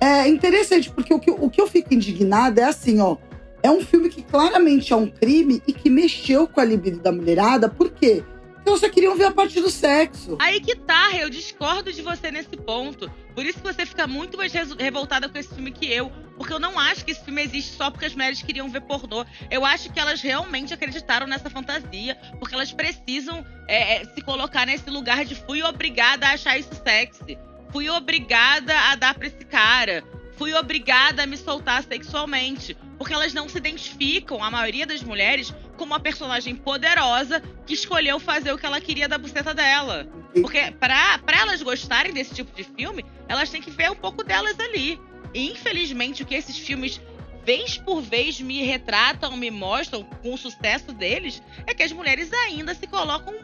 é, 0.00 0.28
interessante. 0.28 0.90
Porque 0.90 1.12
o 1.12 1.18
que, 1.18 1.30
o 1.30 1.50
que 1.50 1.60
eu 1.60 1.66
fico 1.66 1.92
indignada 1.92 2.60
é 2.60 2.64
assim, 2.64 3.00
ó. 3.00 3.16
É 3.62 3.70
um 3.70 3.80
filme 3.80 4.08
que 4.08 4.22
claramente 4.22 4.92
é 4.92 4.96
um 4.96 5.08
crime 5.08 5.60
e 5.66 5.72
que 5.72 5.90
mexeu 5.90 6.46
com 6.46 6.60
a 6.60 6.64
libido 6.64 7.00
da 7.00 7.10
mulherada. 7.10 7.68
Por 7.68 7.90
quê? 7.90 8.22
Porque 8.22 8.35
elas 8.68 8.80
só 8.80 8.88
queriam 8.88 9.16
ver 9.16 9.24
a 9.24 9.30
parte 9.30 9.60
do 9.60 9.70
sexo. 9.70 10.36
Aí 10.40 10.60
que 10.60 10.74
tá, 10.74 11.12
eu 11.16 11.30
discordo 11.30 11.92
de 11.92 12.02
você 12.02 12.30
nesse 12.30 12.56
ponto. 12.56 13.10
Por 13.34 13.44
isso 13.44 13.58
que 13.58 13.72
você 13.72 13.86
fica 13.86 14.06
muito 14.06 14.36
mais 14.36 14.52
revoltada 14.52 15.28
com 15.28 15.38
esse 15.38 15.54
filme 15.54 15.70
que 15.70 15.86
eu. 15.92 16.10
Porque 16.36 16.52
eu 16.52 16.58
não 16.58 16.78
acho 16.78 17.04
que 17.04 17.12
esse 17.12 17.24
filme 17.24 17.42
existe 17.42 17.76
só 17.76 17.90
porque 17.90 18.06
as 18.06 18.12
mulheres 18.12 18.42
queriam 18.42 18.70
ver 18.70 18.82
pornô. 18.82 19.24
Eu 19.50 19.64
acho 19.64 19.92
que 19.92 19.98
elas 19.98 20.20
realmente 20.20 20.74
acreditaram 20.74 21.26
nessa 21.26 21.48
fantasia. 21.48 22.16
Porque 22.38 22.54
elas 22.54 22.72
precisam 22.72 23.44
é, 23.68 23.96
é, 23.96 24.04
se 24.04 24.20
colocar 24.22 24.66
nesse 24.66 24.90
lugar 24.90 25.24
de 25.24 25.34
fui 25.34 25.62
obrigada 25.62 26.26
a 26.26 26.32
achar 26.32 26.58
isso 26.58 26.70
sexy. 26.84 27.38
Fui 27.70 27.88
obrigada 27.88 28.74
a 28.90 28.96
dar 28.96 29.14
pra 29.14 29.26
esse 29.26 29.44
cara. 29.44 30.02
Fui 30.36 30.52
obrigada 30.54 31.22
a 31.22 31.26
me 31.26 31.36
soltar 31.36 31.82
sexualmente. 31.82 32.76
Porque 32.98 33.12
elas 33.12 33.34
não 33.34 33.48
se 33.48 33.58
identificam, 33.58 34.42
a 34.42 34.50
maioria 34.50 34.86
das 34.86 35.02
mulheres, 35.02 35.52
como 35.76 35.92
uma 35.92 36.00
personagem 36.00 36.54
poderosa 36.54 37.42
que 37.66 37.74
escolheu 37.74 38.18
fazer 38.18 38.52
o 38.52 38.58
que 38.58 38.64
ela 38.64 38.80
queria 38.80 39.08
da 39.08 39.18
buceta 39.18 39.52
dela. 39.52 40.06
Porque 40.40 40.70
pra, 40.72 41.18
pra 41.18 41.40
elas 41.40 41.62
gostarem 41.62 42.12
desse 42.12 42.34
tipo 42.34 42.54
de 42.54 42.64
filme, 42.64 43.04
elas 43.28 43.50
têm 43.50 43.60
que 43.60 43.70
ver 43.70 43.90
um 43.90 43.94
pouco 43.94 44.24
delas 44.24 44.58
ali. 44.60 44.98
E 45.34 45.50
infelizmente 45.50 46.22
o 46.22 46.26
que 46.26 46.34
esses 46.34 46.56
filmes, 46.56 47.00
vez 47.44 47.76
por 47.76 48.00
vez, 48.00 48.40
me 48.40 48.62
retratam, 48.62 49.36
me 49.36 49.50
mostram 49.50 50.02
com 50.02 50.32
o 50.32 50.38
sucesso 50.38 50.92
deles, 50.92 51.42
é 51.66 51.74
que 51.74 51.82
as 51.82 51.92
mulheres 51.92 52.32
ainda 52.32 52.74
se 52.74 52.86
colocam 52.86 53.34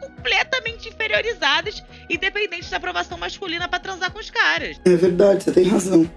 completamente 0.00 0.88
inferiorizadas 0.88 1.82
e 2.08 2.16
dependentes 2.16 2.70
da 2.70 2.78
aprovação 2.78 3.18
masculina 3.18 3.68
pra 3.68 3.78
transar 3.78 4.10
com 4.10 4.18
os 4.18 4.30
caras. 4.30 4.80
É 4.84 4.96
verdade, 4.96 5.44
você 5.44 5.52
tem 5.52 5.68
razão. 5.68 6.10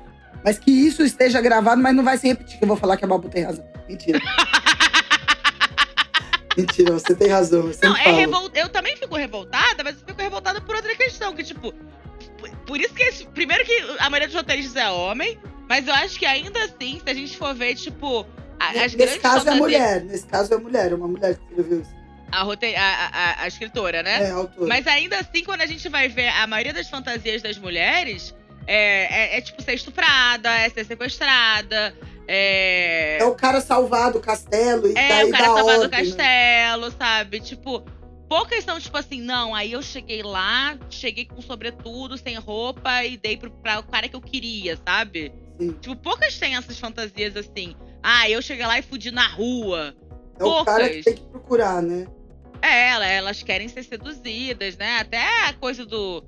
Mas 0.45 0.59
que 0.59 0.69
isso 0.69 1.01
esteja 1.03 1.41
gravado, 1.41 1.81
mas 1.81 1.95
não 1.95 2.03
vai 2.03 2.17
se 2.19 2.27
repetir, 2.27 2.59
que 2.59 2.63
eu 2.63 2.67
vou 2.67 2.77
falar 2.77 2.95
que 2.97 3.03
a 3.03 3.07
Babu 3.07 3.27
tem 3.27 3.43
razão. 3.43 3.65
Mentira. 3.89 4.19
Mentira, 6.55 6.93
você 6.93 7.13
tem 7.15 7.27
razão. 7.27 7.69
Eu 7.81 7.89
Não, 7.89 7.97
é 7.97 8.11
revol... 8.11 8.49
eu 8.53 8.69
também 8.69 8.95
fico 8.95 9.15
revoltada, 9.15 9.83
mas 9.83 9.95
eu 9.99 10.07
fico 10.07 10.21
revoltada 10.21 10.61
por 10.61 10.75
outra 10.75 10.95
questão, 10.95 11.35
que 11.35 11.43
tipo, 11.43 11.73
por- 12.65 12.79
isso 12.79 12.93
que 12.93 13.03
esse... 13.03 13.25
primeiro 13.27 13.65
que 13.65 13.73
a 13.99 14.09
maioria 14.09 14.27
dos 14.27 14.35
roteiristas 14.37 14.75
é 14.81 14.89
homem, 14.89 15.37
mas 15.67 15.85
eu 15.87 15.93
acho 15.93 16.17
que 16.17 16.25
ainda 16.25 16.63
assim, 16.63 17.01
se 17.03 17.09
a 17.09 17.13
gente 17.13 17.35
for 17.35 17.53
ver, 17.53 17.75
tipo, 17.75 18.25
a- 18.57 18.69
as 18.85 18.93
Nesse 18.93 19.19
caso 19.19 19.49
é 19.49 19.55
mulher. 19.55 20.03
Nesse 20.05 20.25
caso 20.27 20.53
é 20.53 20.57
mulher. 20.57 20.91
É 20.91 20.95
uma 20.95 21.07
mulher 21.09 21.35
que 21.35 21.41
escreveu 21.43 21.81
isso. 21.81 21.91
a, 22.31 22.43
rote... 22.43 22.73
a, 22.73 22.81
a, 22.81 23.07
a- 23.07 23.41
a 23.43 23.47
escritora, 23.47 24.01
né? 24.01 24.23
É, 24.27 24.31
a 24.31 24.35
autora. 24.35 24.67
Mas 24.67 24.87
ainda 24.87 25.19
assim, 25.19 25.43
quando 25.43 25.61
a 25.61 25.65
gente 25.65 25.89
vai 25.89 26.07
ver 26.07 26.29
a 26.29 26.47
maioria 26.47 26.71
das 26.73 26.87
fantasias 26.87 27.41
das 27.41 27.57
mulheres, 27.57 28.33
é, 28.67 29.35
é- 29.35 29.37
é 29.37 29.41
tipo 29.41 29.61
ser 29.61 29.73
estuprada, 29.73 30.49
é 30.49 30.69
ser 30.69 30.85
sequestrada, 30.85 31.95
é. 32.27 33.17
É 33.19 33.25
o 33.25 33.35
cara 33.35 33.61
salvar 33.61 34.11
do 34.11 34.19
castelo 34.19 34.87
e 34.87 34.97
É, 34.97 35.09
daí 35.09 35.25
o 35.25 35.31
cara 35.31 35.45
salvar 35.45 35.77
do 35.77 35.83
né? 35.83 35.89
castelo, 35.89 36.91
sabe? 36.91 37.39
Tipo, 37.39 37.83
poucas 38.27 38.63
são 38.63 38.79
tipo 38.79 38.97
assim, 38.97 39.21
não, 39.21 39.53
aí 39.53 39.71
eu 39.71 39.81
cheguei 39.81 40.23
lá, 40.23 40.77
cheguei 40.89 41.25
com 41.25 41.41
sobretudo, 41.41 42.17
sem 42.17 42.35
roupa 42.37 43.03
e 43.03 43.17
dei 43.17 43.37
pro, 43.37 43.51
pra 43.51 43.79
o 43.79 43.83
cara 43.83 44.07
que 44.09 44.15
eu 44.15 44.21
queria, 44.21 44.77
sabe? 44.85 45.31
Sim. 45.59 45.71
Tipo, 45.81 45.95
poucas 45.95 46.37
têm 46.37 46.55
essas 46.55 46.77
fantasias 46.79 47.35
assim. 47.37 47.75
Ah, 48.03 48.29
eu 48.29 48.41
cheguei 48.41 48.65
lá 48.65 48.77
e 48.77 48.81
fudi 48.81 49.09
na 49.11 49.27
rua. 49.27 49.95
É 50.39 50.43
o 50.43 50.65
cara 50.65 50.83
que 50.89 50.95
poucas. 50.95 51.05
tem 51.05 51.13
que 51.15 51.21
procurar, 51.31 51.81
né? 51.81 52.05
É, 52.61 52.89
ela- 52.89 53.05
elas 53.07 53.41
querem 53.43 53.67
ser 53.67 53.83
seduzidas, 53.83 54.75
né? 54.77 54.97
Até 54.99 55.21
a 55.47 55.53
coisa 55.53 55.85
do, 55.85 56.23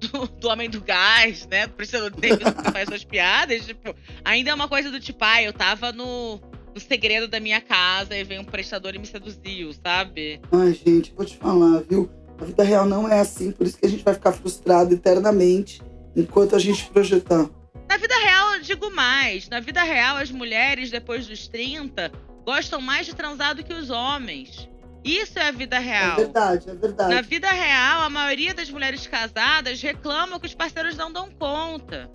do, 0.00 0.26
do 0.26 0.48
homem 0.48 0.68
do 0.68 0.80
gás, 0.80 1.46
né? 1.48 1.66
Prestando 1.66 2.10
Davis 2.10 2.38
que 2.38 2.72
faz 2.72 2.88
suas 2.88 3.04
piadas, 3.04 3.66
tipo, 3.66 3.94
ainda 4.24 4.50
é 4.50 4.54
uma 4.54 4.68
coisa 4.68 4.90
do 4.90 4.98
tipo, 4.98 5.24
ah, 5.24 5.42
eu 5.42 5.52
tava 5.52 5.92
no, 5.92 6.40
no 6.74 6.80
segredo 6.80 7.28
da 7.28 7.38
minha 7.40 7.60
casa 7.60 8.16
e 8.16 8.24
veio 8.24 8.40
um 8.40 8.44
prestador 8.44 8.94
e 8.94 8.98
me 8.98 9.06
seduziu, 9.06 9.72
sabe? 9.72 10.40
Ai, 10.52 10.72
gente, 10.72 11.12
vou 11.14 11.24
te 11.24 11.36
falar, 11.36 11.82
viu? 11.88 12.10
A 12.40 12.44
vida 12.44 12.62
real 12.62 12.86
não 12.86 13.06
é 13.06 13.20
assim, 13.20 13.52
por 13.52 13.66
isso 13.66 13.78
que 13.78 13.86
a 13.86 13.88
gente 13.88 14.02
vai 14.02 14.14
ficar 14.14 14.32
frustrado 14.32 14.94
eternamente 14.94 15.82
enquanto 16.16 16.56
a 16.56 16.58
gente 16.58 16.86
projetar. 16.86 17.48
Na 17.88 17.96
vida 17.96 18.16
real, 18.18 18.54
eu 18.54 18.60
digo 18.60 18.90
mais. 18.90 19.48
Na 19.48 19.60
vida 19.60 19.82
real, 19.82 20.16
as 20.16 20.30
mulheres, 20.30 20.90
depois 20.90 21.26
dos 21.26 21.48
30, 21.48 22.10
gostam 22.44 22.80
mais 22.80 23.06
de 23.06 23.14
transar 23.14 23.54
do 23.54 23.62
que 23.62 23.74
os 23.74 23.90
homens. 23.90 24.68
Isso 25.04 25.38
é 25.38 25.48
a 25.48 25.50
vida 25.50 25.78
real. 25.78 26.12
É 26.12 26.16
verdade, 26.16 26.70
é 26.70 26.74
verdade. 26.74 27.14
Na 27.14 27.22
vida 27.22 27.50
real, 27.50 28.02
a 28.02 28.10
maioria 28.10 28.52
das 28.52 28.70
mulheres 28.70 29.06
casadas 29.06 29.80
reclamam 29.80 30.38
que 30.38 30.46
os 30.46 30.54
parceiros 30.54 30.96
não 30.96 31.12
dão 31.12 31.30
conta. 31.30 32.10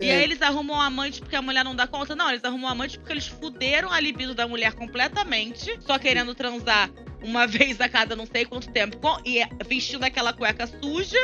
É. 0.00 0.06
E 0.06 0.10
aí 0.10 0.22
eles 0.22 0.40
arrumam 0.40 0.76
um 0.76 0.80
amante 0.80 1.20
porque 1.20 1.34
a 1.34 1.42
mulher 1.42 1.64
não 1.64 1.74
dá 1.74 1.86
conta? 1.86 2.14
Não, 2.14 2.28
eles 2.30 2.44
arrumam 2.44 2.68
um 2.68 2.72
amante 2.72 2.98
porque 2.98 3.12
eles 3.12 3.26
fuderam 3.26 3.90
a 3.90 3.98
libido 3.98 4.34
da 4.34 4.46
mulher 4.46 4.72
completamente, 4.74 5.76
só 5.80 5.98
querendo 5.98 6.34
transar 6.34 6.90
uma 7.22 7.46
vez 7.48 7.80
a 7.80 7.88
cada 7.88 8.14
não 8.14 8.26
sei 8.26 8.44
quanto 8.44 8.70
tempo, 8.70 8.98
e 9.24 9.40
vestindo 9.66 10.04
aquela 10.04 10.32
cueca 10.32 10.66
suja. 10.66 11.18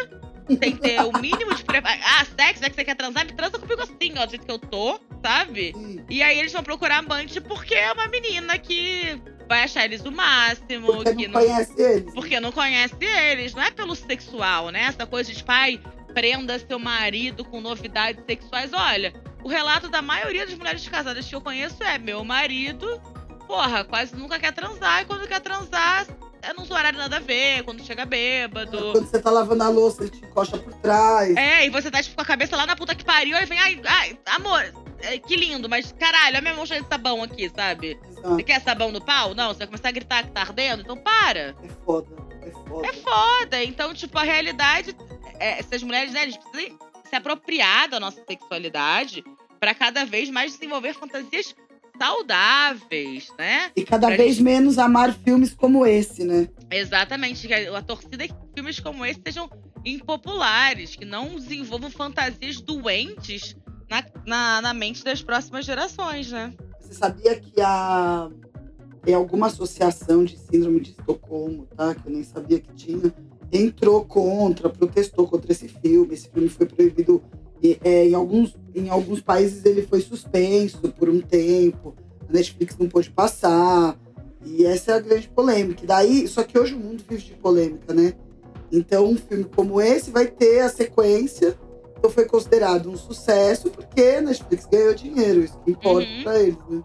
Que 0.46 0.72
ter 0.72 1.00
o 1.00 1.10
mínimo 1.18 1.54
de 1.54 1.64
preparo. 1.64 1.98
Ah, 2.04 2.26
sexo, 2.26 2.66
é 2.66 2.68
que 2.68 2.76
você 2.76 2.84
quer 2.84 2.94
transar? 2.94 3.24
Me 3.24 3.32
transa 3.32 3.58
comigo 3.58 3.80
assim, 3.80 4.12
ó, 4.18 4.26
do 4.26 4.30
jeito 4.30 4.44
que 4.44 4.52
eu 4.52 4.58
tô, 4.58 5.00
sabe? 5.22 5.72
E 6.10 6.22
aí 6.22 6.38
eles 6.38 6.52
vão 6.52 6.62
procurar 6.62 6.98
amante 6.98 7.40
porque 7.40 7.74
é 7.74 7.90
uma 7.90 8.06
menina 8.08 8.58
que 8.58 9.18
vai 9.48 9.64
achar 9.64 9.84
eles 9.84 10.04
o 10.04 10.12
máximo. 10.12 10.86
Porque 10.86 11.14
que 11.14 11.28
não, 11.28 11.40
não 11.40 11.46
conhece 11.46 11.72
eles. 11.76 12.14
Porque 12.14 12.40
não 12.40 12.52
conhece 12.52 12.96
eles. 13.00 13.54
Não 13.54 13.62
é 13.62 13.70
pelo 13.70 13.94
sexual, 13.94 14.70
né? 14.70 14.82
Essa 14.82 15.06
coisa 15.06 15.32
de 15.32 15.42
pai, 15.42 15.80
prenda 16.12 16.58
seu 16.58 16.78
marido 16.78 17.44
com 17.44 17.60
novidades 17.60 18.22
sexuais. 18.24 18.72
Olha, 18.72 19.12
o 19.42 19.48
relato 19.48 19.88
da 19.88 20.02
maioria 20.02 20.46
das 20.46 20.54
mulheres 20.54 20.88
casadas 20.88 21.26
que 21.26 21.34
eu 21.34 21.40
conheço 21.40 21.82
é: 21.82 21.98
meu 21.98 22.24
marido 22.24 23.00
porra, 23.46 23.84
quase 23.84 24.16
nunca 24.16 24.38
quer 24.38 24.52
transar. 24.52 25.02
E 25.02 25.04
quando 25.04 25.28
quer 25.28 25.40
transar, 25.40 26.06
é 26.42 26.52
num 26.52 26.62
horário 26.70 26.98
nada 26.98 27.16
a 27.16 27.20
ver, 27.20 27.62
quando 27.62 27.84
chega 27.84 28.04
bêbado. 28.04 28.76
É, 28.76 28.92
quando 28.92 29.06
você 29.06 29.18
tá 29.18 29.30
lavando 29.30 29.62
a 29.62 29.68
louça, 29.68 30.02
ele 30.02 30.10
te 30.10 30.24
encosta 30.24 30.58
por 30.58 30.72
trás. 30.74 31.36
É, 31.36 31.66
e 31.66 31.70
você 31.70 31.90
tá 31.90 32.02
tipo, 32.02 32.16
com 32.16 32.22
a 32.22 32.26
cabeça 32.26 32.56
lá 32.56 32.66
na 32.66 32.76
puta 32.76 32.94
que 32.94 33.04
pariu, 33.04 33.36
e 33.36 33.46
vem, 33.46 33.58
ai, 33.58 33.80
ai, 33.84 34.18
amor, 34.26 34.72
que 35.26 35.36
lindo, 35.36 35.68
mas 35.68 35.92
caralho, 35.92 36.38
a 36.38 36.40
minha 36.40 36.54
mão 36.54 36.66
cheia 36.66 36.82
de 36.82 36.88
sabão 36.88 37.22
aqui, 37.22 37.50
sabe? 37.54 37.98
Exato. 38.02 38.28
Você 38.28 38.42
quer 38.42 38.60
sabão 38.60 38.90
no 38.90 39.00
pau? 39.00 39.34
Não, 39.34 39.48
você 39.48 39.58
vai 39.58 39.66
começar 39.66 39.88
a 39.88 39.92
gritar 39.92 40.24
que 40.24 40.30
tá 40.30 40.40
ardendo, 40.40 40.82
então 40.82 40.96
para. 40.96 41.54
É 41.62 41.68
foda, 41.84 42.08
é 42.42 42.50
foda. 42.50 42.86
É 42.86 42.92
foda. 42.92 43.64
Então, 43.64 43.94
tipo, 43.94 44.18
a 44.18 44.22
realidade, 44.22 44.94
é, 45.38 45.58
essas 45.58 45.82
mulheres, 45.82 46.12
né, 46.12 46.24
eles 46.24 46.36
precisam 46.36 46.78
se 47.08 47.16
apropriar 47.16 47.88
da 47.88 48.00
nossa 48.00 48.22
sexualidade 48.26 49.24
para 49.60 49.74
cada 49.74 50.04
vez 50.04 50.30
mais 50.30 50.52
desenvolver 50.52 50.94
fantasias 50.94 51.54
saudáveis, 51.98 53.28
né? 53.38 53.70
E 53.76 53.84
cada 53.84 54.08
pra 54.08 54.16
vez 54.16 54.34
gente... 54.34 54.44
menos 54.44 54.78
amar 54.78 55.14
filmes 55.14 55.54
como 55.54 55.86
esse, 55.86 56.24
né? 56.24 56.48
Exatamente. 56.70 57.46
Que 57.46 57.54
a 57.54 57.82
torcida 57.82 58.24
é 58.24 58.28
que 58.28 58.34
filmes 58.54 58.80
como 58.80 59.06
esse 59.06 59.20
sejam 59.24 59.48
impopulares, 59.84 60.96
que 60.96 61.04
não 61.04 61.36
desenvolvam 61.36 61.90
fantasias 61.90 62.60
doentes 62.60 63.56
na, 63.88 64.04
na, 64.26 64.62
na 64.62 64.74
mente 64.74 65.04
das 65.04 65.22
próximas 65.22 65.64
gerações, 65.64 66.30
né? 66.30 66.52
Você 66.80 66.94
sabia 66.94 67.38
que 67.38 67.60
a 67.60 68.30
tem 69.04 69.14
alguma 69.14 69.48
associação 69.48 70.24
de 70.24 70.38
síndrome 70.38 70.80
de 70.80 70.90
Estocolmo, 70.90 71.66
tá? 71.76 71.94
Que 71.94 72.08
eu 72.08 72.12
nem 72.12 72.24
sabia 72.24 72.58
que 72.58 72.72
tinha, 72.72 73.12
entrou 73.52 74.02
contra, 74.04 74.70
protestou 74.70 75.28
contra 75.28 75.52
esse 75.52 75.68
filme. 75.68 76.14
Esse 76.14 76.28
filme 76.30 76.48
foi 76.48 76.66
proibido 76.66 77.22
é, 77.82 78.08
em, 78.08 78.14
alguns, 78.14 78.56
em 78.74 78.88
alguns 78.88 79.20
países 79.20 79.64
ele 79.64 79.82
foi 79.82 80.00
suspenso 80.00 80.80
por 80.92 81.08
um 81.08 81.20
tempo, 81.20 81.94
a 82.28 82.32
Netflix 82.32 82.76
não 82.78 82.88
pôde 82.88 83.10
passar. 83.10 83.98
E 84.44 84.66
essa 84.66 84.92
é 84.92 84.94
a 84.94 85.00
grande 85.00 85.28
polêmica. 85.28 85.84
E 85.84 85.86
daí, 85.86 86.28
só 86.28 86.42
que 86.42 86.58
hoje 86.58 86.74
o 86.74 86.78
mundo 86.78 87.02
vive 87.08 87.22
de 87.22 87.32
polêmica, 87.32 87.94
né? 87.94 88.14
Então, 88.70 89.06
um 89.06 89.16
filme 89.16 89.44
como 89.44 89.80
esse 89.80 90.10
vai 90.10 90.26
ter 90.26 90.60
a 90.60 90.68
sequência. 90.68 91.56
Foi 92.10 92.26
considerado 92.26 92.90
um 92.90 92.96
sucesso 92.96 93.70
porque 93.70 94.00
a 94.18 94.20
Netflix 94.20 94.66
ganhou 94.66 94.94
dinheiro. 94.94 95.44
Isso 95.44 95.58
que 95.64 95.70
importa 95.70 96.08
uhum. 96.08 96.22
pra 96.22 96.38
eles, 96.38 96.58
né? 96.68 96.82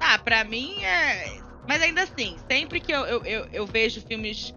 Ah, 0.00 0.18
pra 0.18 0.44
mim 0.44 0.82
é. 0.82 1.40
Mas 1.68 1.82
ainda 1.82 2.02
assim, 2.02 2.36
sempre 2.50 2.80
que 2.80 2.92
eu, 2.92 3.00
eu, 3.00 3.24
eu, 3.24 3.46
eu 3.52 3.66
vejo 3.66 4.00
filmes 4.00 4.54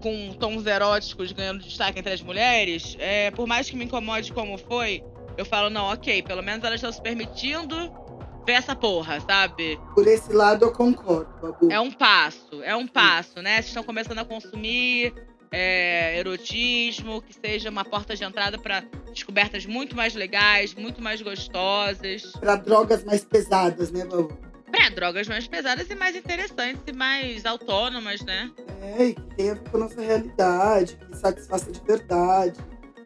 com 0.00 0.32
tons 0.34 0.66
eróticos 0.66 1.32
ganhando 1.32 1.62
destaque 1.62 1.98
entre 1.98 2.12
as 2.12 2.22
mulheres, 2.22 2.96
é, 3.00 3.30
por 3.30 3.46
mais 3.46 3.68
que 3.68 3.76
me 3.76 3.84
incomode 3.84 4.32
como 4.32 4.56
foi, 4.56 5.02
eu 5.36 5.44
falo, 5.44 5.70
não, 5.70 5.86
ok, 5.86 6.22
pelo 6.22 6.42
menos 6.42 6.64
elas 6.64 6.76
estão 6.76 6.92
se 6.92 7.02
permitindo 7.02 7.76
ver 8.46 8.52
essa 8.52 8.76
porra, 8.76 9.20
sabe? 9.20 9.78
Por 9.94 10.06
esse 10.06 10.32
lado 10.32 10.64
eu 10.64 10.72
concordo, 10.72 11.28
Babu. 11.42 11.70
É 11.70 11.80
um 11.80 11.90
passo, 11.90 12.62
é 12.62 12.76
um 12.76 12.86
passo, 12.86 13.42
né? 13.42 13.56
Vocês 13.56 13.66
estão 13.68 13.82
começando 13.82 14.18
a 14.20 14.24
consumir 14.24 15.12
é, 15.50 16.18
erotismo, 16.18 17.22
que 17.22 17.34
seja 17.34 17.70
uma 17.70 17.84
porta 17.84 18.14
de 18.14 18.24
entrada 18.24 18.58
para 18.58 18.80
descobertas 19.12 19.66
muito 19.66 19.96
mais 19.96 20.14
legais, 20.14 20.74
muito 20.74 21.00
mais 21.00 21.22
gostosas. 21.22 22.32
Para 22.40 22.56
drogas 22.56 23.04
mais 23.04 23.24
pesadas, 23.24 23.90
né, 23.90 24.04
Babu? 24.04 24.36
É, 24.72 24.90
drogas 24.90 25.26
mais 25.28 25.46
pesadas 25.46 25.88
e 25.88 25.94
mais 25.94 26.14
interessantes 26.16 26.82
e 26.86 26.92
mais 26.92 27.46
autônomas, 27.46 28.20
né? 28.22 28.50
É, 28.82 29.06
e 29.06 29.14
que 29.14 29.22
tenha 29.36 29.52
a 29.52 29.54
ver 29.54 29.70
com 29.70 29.76
a 29.76 29.80
nossa 29.80 30.00
realidade, 30.00 30.96
que 30.96 31.16
satisfaça 31.16 31.72
de 31.72 31.80
verdade. 31.80 32.60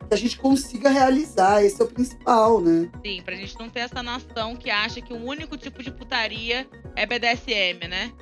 Que 0.09 0.15
a 0.15 0.17
gente 0.17 0.37
consiga 0.37 0.91
realizar, 0.91 1.63
esse 1.63 1.81
é 1.81 1.85
o 1.85 1.89
principal, 1.89 2.61
né? 2.61 2.91
Sim, 3.05 3.23
pra 3.23 3.37
gente 3.37 3.57
não 3.59 3.69
ter 3.69 3.81
essa 3.81 4.03
nação 4.03 4.57
que 4.57 4.69
acha 4.69 5.01
que 5.01 5.13
o 5.13 5.25
único 5.25 5.57
tipo 5.57 5.83
de 5.83 5.93
putaria 5.93 6.67
é 6.97 7.07
BDSM, 7.07 7.87
né? 7.89 8.13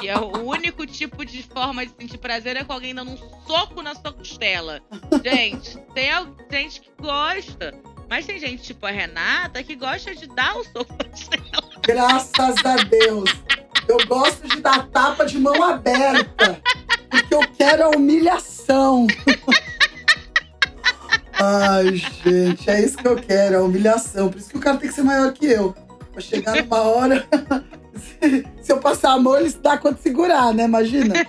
Que 0.00 0.08
é 0.08 0.16
o 0.18 0.44
único 0.44 0.86
tipo 0.86 1.24
de 1.24 1.42
forma 1.42 1.84
de 1.86 1.92
sentir 1.98 2.18
prazer 2.18 2.56
é 2.56 2.64
com 2.64 2.72
alguém 2.72 2.94
dando 2.94 3.12
um 3.12 3.18
soco 3.46 3.82
na 3.82 3.94
sua 3.94 4.12
costela. 4.12 4.80
Gente, 5.24 5.78
tem 5.94 6.10
gente 6.50 6.80
que 6.80 6.90
gosta. 7.00 7.74
Mas 8.08 8.24
tem 8.24 8.38
gente, 8.38 8.62
tipo 8.62 8.86
a 8.86 8.90
Renata, 8.90 9.62
que 9.62 9.74
gosta 9.74 10.14
de 10.14 10.26
dar 10.28 10.56
o 10.56 10.64
soco 10.64 10.92
na 10.92 11.08
costela. 11.10 11.70
Graças 11.82 12.64
a 12.64 12.76
Deus. 12.76 13.30
Eu 13.88 13.98
gosto 14.06 14.48
de 14.48 14.60
dar 14.60 14.86
tapa 14.88 15.24
de 15.24 15.38
mão 15.38 15.62
aberta. 15.62 16.60
Porque 17.10 17.34
eu 17.34 17.48
quero 17.56 17.84
a 17.84 17.88
humilhação. 17.90 19.06
Ai, 21.38 21.96
gente, 21.96 22.70
é 22.70 22.84
isso 22.84 22.96
que 22.96 23.06
eu 23.06 23.16
quero, 23.16 23.58
a 23.58 23.62
humilhação. 23.62 24.30
Por 24.30 24.38
isso 24.38 24.50
que 24.50 24.56
o 24.56 24.60
cara 24.60 24.78
tem 24.78 24.88
que 24.88 24.94
ser 24.94 25.02
maior 25.02 25.32
que 25.32 25.46
eu. 25.46 25.74
Pra 26.12 26.20
chegar 26.20 26.56
numa 26.62 26.80
hora. 26.80 27.26
se, 28.62 28.72
eu 28.72 28.78
passar 28.78 29.12
a 29.12 29.18
mão, 29.18 29.36
ele 29.36 29.50
se 29.50 29.58
dá 29.58 29.76
quanto 29.78 30.00
segurar, 30.00 30.54
né? 30.54 30.64
Imagina. 30.64 31.14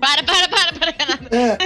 para, 0.00 0.22
para, 0.22 0.48
para, 0.48 0.72
para, 0.72 0.94
Renata. 0.98 1.36
É. 1.36 1.58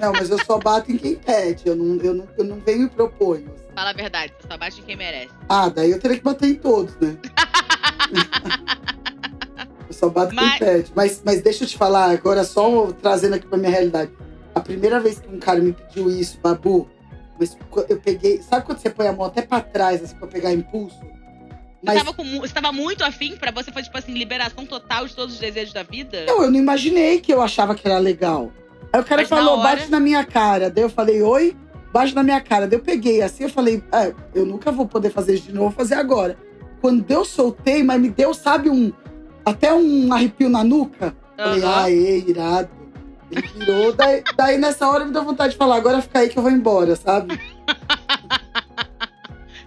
Não, 0.00 0.12
mas 0.12 0.30
eu 0.30 0.42
só 0.44 0.58
bato 0.58 0.92
em 0.92 0.98
quem 0.98 1.16
pede. 1.16 1.66
Eu 1.66 1.76
não, 1.76 2.02
eu 2.02 2.14
não, 2.14 2.28
eu 2.36 2.44
não 2.44 2.60
venho 2.60 2.86
e 2.86 2.90
proponho. 2.90 3.50
Fala 3.74 3.90
a 3.90 3.92
verdade, 3.92 4.32
você 4.38 4.48
só 4.48 4.56
bate 4.56 4.80
em 4.80 4.84
quem 4.84 4.96
merece. 4.96 5.28
Ah, 5.48 5.68
daí 5.68 5.90
eu 5.90 6.00
teria 6.00 6.16
que 6.16 6.24
bater 6.24 6.48
em 6.48 6.54
todos, 6.54 6.96
né? 6.96 7.16
eu 9.86 9.92
só 9.92 10.08
bato 10.08 10.34
mas... 10.34 10.50
quem 10.50 10.58
pede. 10.58 10.92
Mas, 10.94 11.22
mas 11.24 11.42
deixa 11.42 11.64
eu 11.64 11.68
te 11.68 11.76
falar, 11.76 12.10
agora 12.10 12.44
só 12.44 12.90
trazendo 12.92 13.34
aqui 13.34 13.46
pra 13.46 13.58
minha 13.58 13.70
realidade. 13.70 14.10
A 14.54 14.60
primeira 14.60 14.98
vez 14.98 15.18
que 15.18 15.28
um 15.28 15.38
cara 15.38 15.60
me 15.60 15.72
pediu 15.72 16.10
isso, 16.10 16.38
Babu, 16.40 16.88
mas 17.38 17.56
eu 17.88 18.00
peguei. 18.00 18.40
Sabe 18.42 18.64
quando 18.64 18.78
você 18.78 18.88
põe 18.88 19.06
a 19.06 19.12
mão 19.12 19.26
até 19.26 19.42
pra 19.42 19.60
trás, 19.60 20.02
assim, 20.02 20.16
pra 20.16 20.26
pegar 20.26 20.52
impulso? 20.52 20.98
Mas... 21.82 21.98
Você, 21.98 22.04
tava 22.04 22.16
com, 22.16 22.40
você 22.40 22.54
tava 22.54 22.72
muito 22.72 23.04
afim 23.04 23.36
pra 23.36 23.50
você 23.50 23.70
foi, 23.70 23.82
tipo 23.82 23.96
assim, 23.96 24.12
liberação 24.12 24.66
total 24.66 25.06
de 25.06 25.14
todos 25.14 25.34
os 25.34 25.40
desejos 25.40 25.72
da 25.72 25.82
vida? 25.82 26.24
Não, 26.26 26.42
eu 26.42 26.50
não 26.50 26.58
imaginei 26.58 27.20
que 27.20 27.32
eu 27.32 27.42
achava 27.42 27.74
que 27.74 27.86
era 27.86 27.98
legal. 27.98 28.52
Aí 28.92 29.00
o 29.00 29.04
cara 29.04 29.22
mas 29.22 29.28
falou, 29.28 29.58
hora... 29.58 29.76
bate 29.76 29.90
na 29.90 30.00
minha 30.00 30.24
cara. 30.24 30.70
Daí 30.70 30.84
eu 30.84 30.90
falei, 30.90 31.22
oi? 31.22 31.56
baixo 31.96 32.14
na 32.14 32.22
minha 32.22 32.40
cara. 32.42 32.66
Daí 32.66 32.78
eu 32.78 32.82
peguei 32.82 33.22
assim, 33.22 33.44
eu 33.44 33.50
falei, 33.50 33.82
ah, 33.90 34.12
eu 34.34 34.44
nunca 34.44 34.70
vou 34.70 34.86
poder 34.86 35.08
fazer 35.10 35.34
isso 35.34 35.46
de 35.46 35.54
novo, 35.54 35.70
vou 35.70 35.76
fazer 35.76 35.94
agora. 35.94 36.36
Quando 36.80 37.10
eu 37.10 37.24
soltei, 37.24 37.82
mas 37.82 37.98
me 37.98 38.10
deu, 38.10 38.34
sabe, 38.34 38.68
um 38.68 38.92
até 39.44 39.72
um 39.72 40.12
arrepio 40.12 40.50
na 40.50 40.62
nuca. 40.62 41.16
Uhum. 41.38 41.60
Falei, 41.60 41.64
ah, 41.64 41.90
irado. 41.90 42.68
Ele 43.30 43.48
virou, 43.48 43.92
daí, 43.96 44.22
daí 44.36 44.58
nessa 44.58 44.86
hora 44.88 45.06
me 45.06 45.12
deu 45.12 45.24
vontade 45.24 45.52
de 45.52 45.58
falar, 45.58 45.76
agora 45.76 46.02
fica 46.02 46.18
aí 46.18 46.28
que 46.28 46.38
eu 46.38 46.42
vou 46.42 46.52
embora, 46.52 46.94
sabe? 46.96 47.40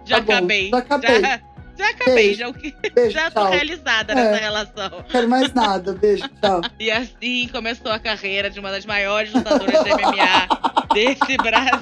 já 0.05 0.17
tá 0.17 0.33
acabei. 0.35 0.69
Bom, 0.69 0.77
já 0.77 0.83
acabei. 0.83 1.21
Já, 1.21 1.41
já 1.79 1.89
acabei, 1.91 2.15
beijo, 2.15 2.39
já, 2.39 2.51
beijo, 2.93 3.11
já 3.11 3.31
tô 3.31 3.45
realizada 3.45 4.11
é, 4.11 4.15
nessa 4.15 4.37
relação. 4.37 4.89
Não 4.89 5.03
quero 5.03 5.29
mais 5.29 5.53
nada, 5.53 5.93
beijo, 5.93 6.27
tchau. 6.41 6.61
E 6.77 6.91
assim 6.91 7.47
começou 7.47 7.91
a 7.91 7.97
carreira 7.97 8.49
de 8.49 8.59
uma 8.59 8.69
das 8.69 8.85
maiores 8.85 9.33
lutadoras 9.33 9.83
de 9.83 9.89
MMA 9.89 10.47
desse 10.93 11.37
Brasil. 11.37 11.79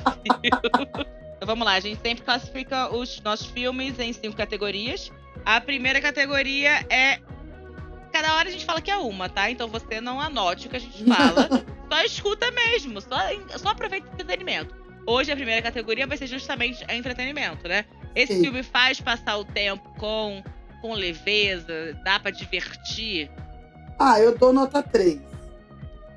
Então 1.35 1.47
vamos 1.47 1.65
lá, 1.65 1.73
a 1.73 1.79
gente 1.79 1.99
sempre 1.99 2.23
classifica 2.23 2.95
os 2.95 3.19
nossos 3.21 3.47
filmes 3.47 3.99
em 3.99 4.13
cinco 4.13 4.37
categorias. 4.37 5.11
A 5.43 5.59
primeira 5.59 5.99
categoria 5.99 6.85
é. 6.89 7.19
Cada 8.11 8.35
hora 8.35 8.49
a 8.49 8.51
gente 8.51 8.65
fala 8.65 8.81
que 8.81 8.89
é 8.89 8.97
uma, 8.97 9.27
tá? 9.27 9.49
Então 9.49 9.67
você 9.67 9.99
não 9.99 10.21
anote 10.21 10.67
o 10.67 10.69
que 10.69 10.77
a 10.77 10.79
gente 10.79 11.03
fala. 11.03 11.49
só 11.91 12.01
escuta 12.03 12.51
mesmo, 12.51 13.01
só, 13.01 13.17
só 13.57 13.69
aproveita 13.69 14.07
o 14.07 14.13
entretenimento. 14.13 14.75
Hoje 15.05 15.31
a 15.31 15.35
primeira 15.35 15.61
categoria 15.61 16.05
vai 16.05 16.17
ser 16.17 16.27
justamente 16.27 16.85
entretenimento, 16.89 17.67
né? 17.67 17.85
Esse 18.17 18.33
Sim. 18.33 18.41
filme 18.41 18.63
faz 18.63 18.99
passar 18.99 19.37
o 19.37 19.45
tempo 19.45 19.87
com, 19.99 20.43
com 20.81 20.93
leveza, 20.95 21.95
dá 22.03 22.19
para 22.19 22.31
divertir. 22.31 23.29
Ah, 23.99 24.19
eu 24.19 24.35
dou 24.35 24.51
nota 24.51 24.81
3. 24.81 25.19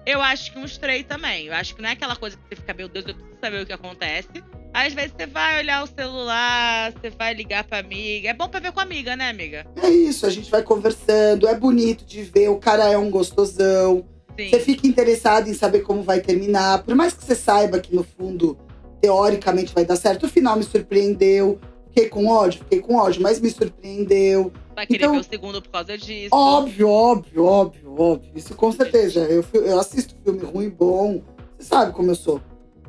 Eu 0.07 0.23
acho 0.23 0.51
que 0.51 0.59
uns 0.59 0.79
três 0.79 1.05
também. 1.05 1.49
Eu 1.49 1.53
acho 1.53 1.77
que 1.77 1.83
não 1.83 1.91
é 1.91 1.93
aquela 1.93 2.17
coisa 2.17 2.39
que 2.39 2.43
você 2.49 2.57
fica, 2.57 2.73
meu 2.73 2.89
Deus, 2.89 3.05
eu 3.07 3.15
preciso 3.15 3.37
saber 3.39 3.63
o 3.63 3.67
que 3.67 3.73
acontece. 3.75 4.43
Às 4.73 4.95
vezes 4.95 5.13
você 5.15 5.27
vai 5.27 5.59
olhar 5.59 5.85
o 5.85 5.87
celular, 5.87 6.91
você 6.91 7.11
vai 7.11 7.35
ligar 7.35 7.65
pra 7.65 7.81
amiga. 7.81 8.31
É 8.31 8.35
bom 8.35 8.49
pra 8.49 8.61
ver 8.61 8.73
com 8.73 8.81
a 8.81 8.83
amiga, 8.83 9.15
né, 9.15 9.29
amiga? 9.29 9.67
É 9.83 9.91
isso, 9.91 10.25
a 10.25 10.31
gente 10.31 10.51
vai 10.51 10.63
conversando, 10.63 11.47
é 11.47 11.55
bonito 11.55 12.07
de 12.07 12.23
ver, 12.23 12.49
o 12.49 12.57
cara 12.57 12.91
é 12.91 12.97
um 12.97 13.11
gostosão. 13.11 14.07
Sim. 14.39 14.49
Você 14.49 14.59
fica 14.59 14.87
interessado 14.87 15.49
em 15.49 15.55
saber 15.55 15.81
como 15.81 16.03
vai 16.03 16.21
terminar. 16.21 16.83
Por 16.83 16.95
mais 16.95 17.13
que 17.13 17.23
você 17.23 17.35
saiba 17.35 17.79
que 17.79 17.95
no 17.95 18.05
fundo, 18.05 18.59
teoricamente, 19.03 19.75
vai 19.75 19.85
dar 19.85 19.97
certo, 19.97 20.25
o 20.25 20.29
final 20.31 20.57
me 20.57 20.63
surpreendeu. 20.63 21.61
Fiquei 21.93 22.09
com 22.09 22.27
ódio, 22.29 22.61
fiquei 22.61 22.81
com 22.81 22.95
ódio, 22.97 23.21
mas 23.23 23.41
me 23.41 23.51
surpreendeu. 23.51 24.53
Vai 24.75 24.87
querer 24.87 25.05
Então- 25.05 25.15
ver 25.15 25.21
o 25.21 25.25
segundo 25.25 25.61
por 25.61 25.71
causa 25.71 25.99
disso. 25.99 26.29
Óbvio, 26.35 26.89
óbvio, 26.89 27.45
óbvio, 27.45 27.95
óbvio. 28.01 28.31
Isso 28.35 28.55
com 28.55 28.71
certeza. 28.73 29.21
Eu, 29.21 29.45
eu 29.55 29.79
assisto 29.79 30.15
filme 30.25 30.41
ruim 30.45 30.67
e 30.67 30.71
bom. 30.71 31.23
Você 31.59 31.67
sabe 31.69 31.93
como 31.93 32.11
eu 32.11 32.15
sou. 32.15 32.41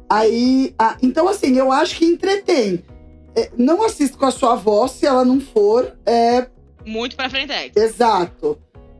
Aí, 0.09 0.75
ah, 0.77 0.97
então 1.01 1.27
assim, 1.27 1.57
eu 1.57 1.71
acho 1.71 1.95
que 1.97 2.05
entretém. 2.05 2.83
É, 3.35 3.49
não 3.57 3.81
assisto 3.83 4.17
com 4.17 4.25
a 4.25 4.31
sua 4.31 4.53
avó 4.53 4.85
se 4.87 5.05
ela 5.05 5.23
não 5.23 5.39
for 5.39 5.97
é, 6.05 6.47
Muito 6.85 7.15
pra 7.15 7.29
frente. 7.29 7.51
é. 7.51 7.71
exato. 7.75 8.57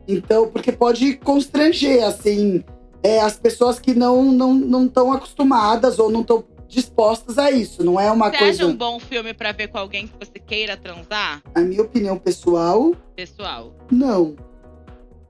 Então, 0.08 0.48
porque 0.48 0.72
pode 0.72 1.16
constranger, 1.18 2.02
assim, 2.04 2.64
é, 3.02 3.20
as 3.20 3.36
pessoas 3.38 3.78
que 3.78 3.94
não 3.94 4.24
não 4.32 4.54
não 4.54 4.86
estão 4.86 5.12
acostumadas 5.12 5.98
ou 5.98 6.10
não 6.10 6.22
estão 6.22 6.42
dispostas 6.72 7.38
a 7.38 7.50
isso. 7.50 7.84
Não 7.84 8.00
é 8.00 8.10
uma 8.10 8.30
Você 8.30 8.38
coisa. 8.38 8.62
acha 8.64 8.72
um 8.72 8.74
bom 8.76 8.98
filme 8.98 9.32
pra 9.34 9.52
ver 9.52 9.68
com 9.68 9.78
alguém 9.78 10.06
que 10.08 10.14
você 10.18 10.38
queira 10.38 10.76
transar? 10.76 11.42
A 11.54 11.60
minha 11.60 11.82
opinião 11.82 12.18
pessoal, 12.18 12.92
Pessoal. 13.14 13.76
não. 13.90 14.34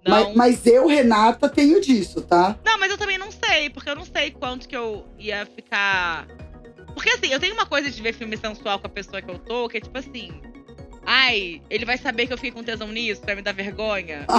Não. 0.04 0.34
Mas, 0.34 0.34
mas 0.34 0.66
eu, 0.66 0.88
Renata, 0.88 1.48
tenho 1.48 1.80
disso, 1.80 2.22
tá? 2.22 2.58
Não, 2.64 2.76
mas 2.78 2.90
eu 2.90 2.98
também 2.98 3.16
não 3.18 3.30
sei, 3.30 3.70
porque 3.70 3.88
eu 3.88 3.94
não 3.94 4.04
sei 4.04 4.32
quanto 4.32 4.66
que 4.68 4.76
eu 4.76 5.06
ia 5.16 5.46
ficar. 5.46 6.26
Porque 6.92 7.10
assim, 7.10 7.28
eu 7.28 7.38
tenho 7.38 7.54
uma 7.54 7.66
coisa 7.66 7.88
de 7.88 8.02
ver 8.02 8.12
filme 8.12 8.36
sensual 8.36 8.80
com 8.80 8.86
a 8.88 8.90
pessoa 8.90 9.22
que 9.22 9.30
eu 9.30 9.38
tô, 9.38 9.68
que 9.68 9.76
é 9.76 9.80
tipo 9.80 9.96
assim. 9.96 10.32
Ai, 11.06 11.62
ele 11.70 11.84
vai 11.84 11.98
saber 11.98 12.26
que 12.26 12.32
eu 12.32 12.36
fiquei 12.36 12.50
com 12.50 12.62
tesão 12.64 12.88
nisso, 12.88 13.22
vai 13.24 13.34
me 13.36 13.42
dar 13.42 13.52
vergonha. 13.54 14.26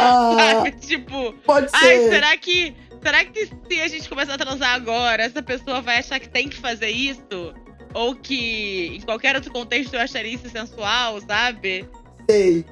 Ah, 0.00 0.34
Sabe? 0.54 0.72
Tipo, 0.72 1.32
pode 1.44 1.68
ai, 1.72 1.80
ser. 1.98 2.10
será 2.10 2.36
que. 2.36 2.74
Será 3.08 3.24
que 3.24 3.46
se 3.46 3.80
a 3.80 3.88
gente 3.88 4.06
começar 4.06 4.34
a 4.34 4.38
transar 4.38 4.74
agora, 4.74 5.22
essa 5.22 5.42
pessoa 5.42 5.80
vai 5.80 5.96
achar 5.98 6.20
que 6.20 6.28
tem 6.28 6.46
que 6.46 6.58
fazer 6.58 6.90
isso? 6.90 7.54
Ou 7.94 8.14
que 8.14 8.96
em 8.96 9.00
qualquer 9.00 9.34
outro 9.34 9.50
contexto 9.50 9.94
eu 9.94 10.00
acharia 10.02 10.34
isso 10.34 10.46
sensual, 10.50 11.18
sabe? 11.22 11.88
Sei. 12.30 12.66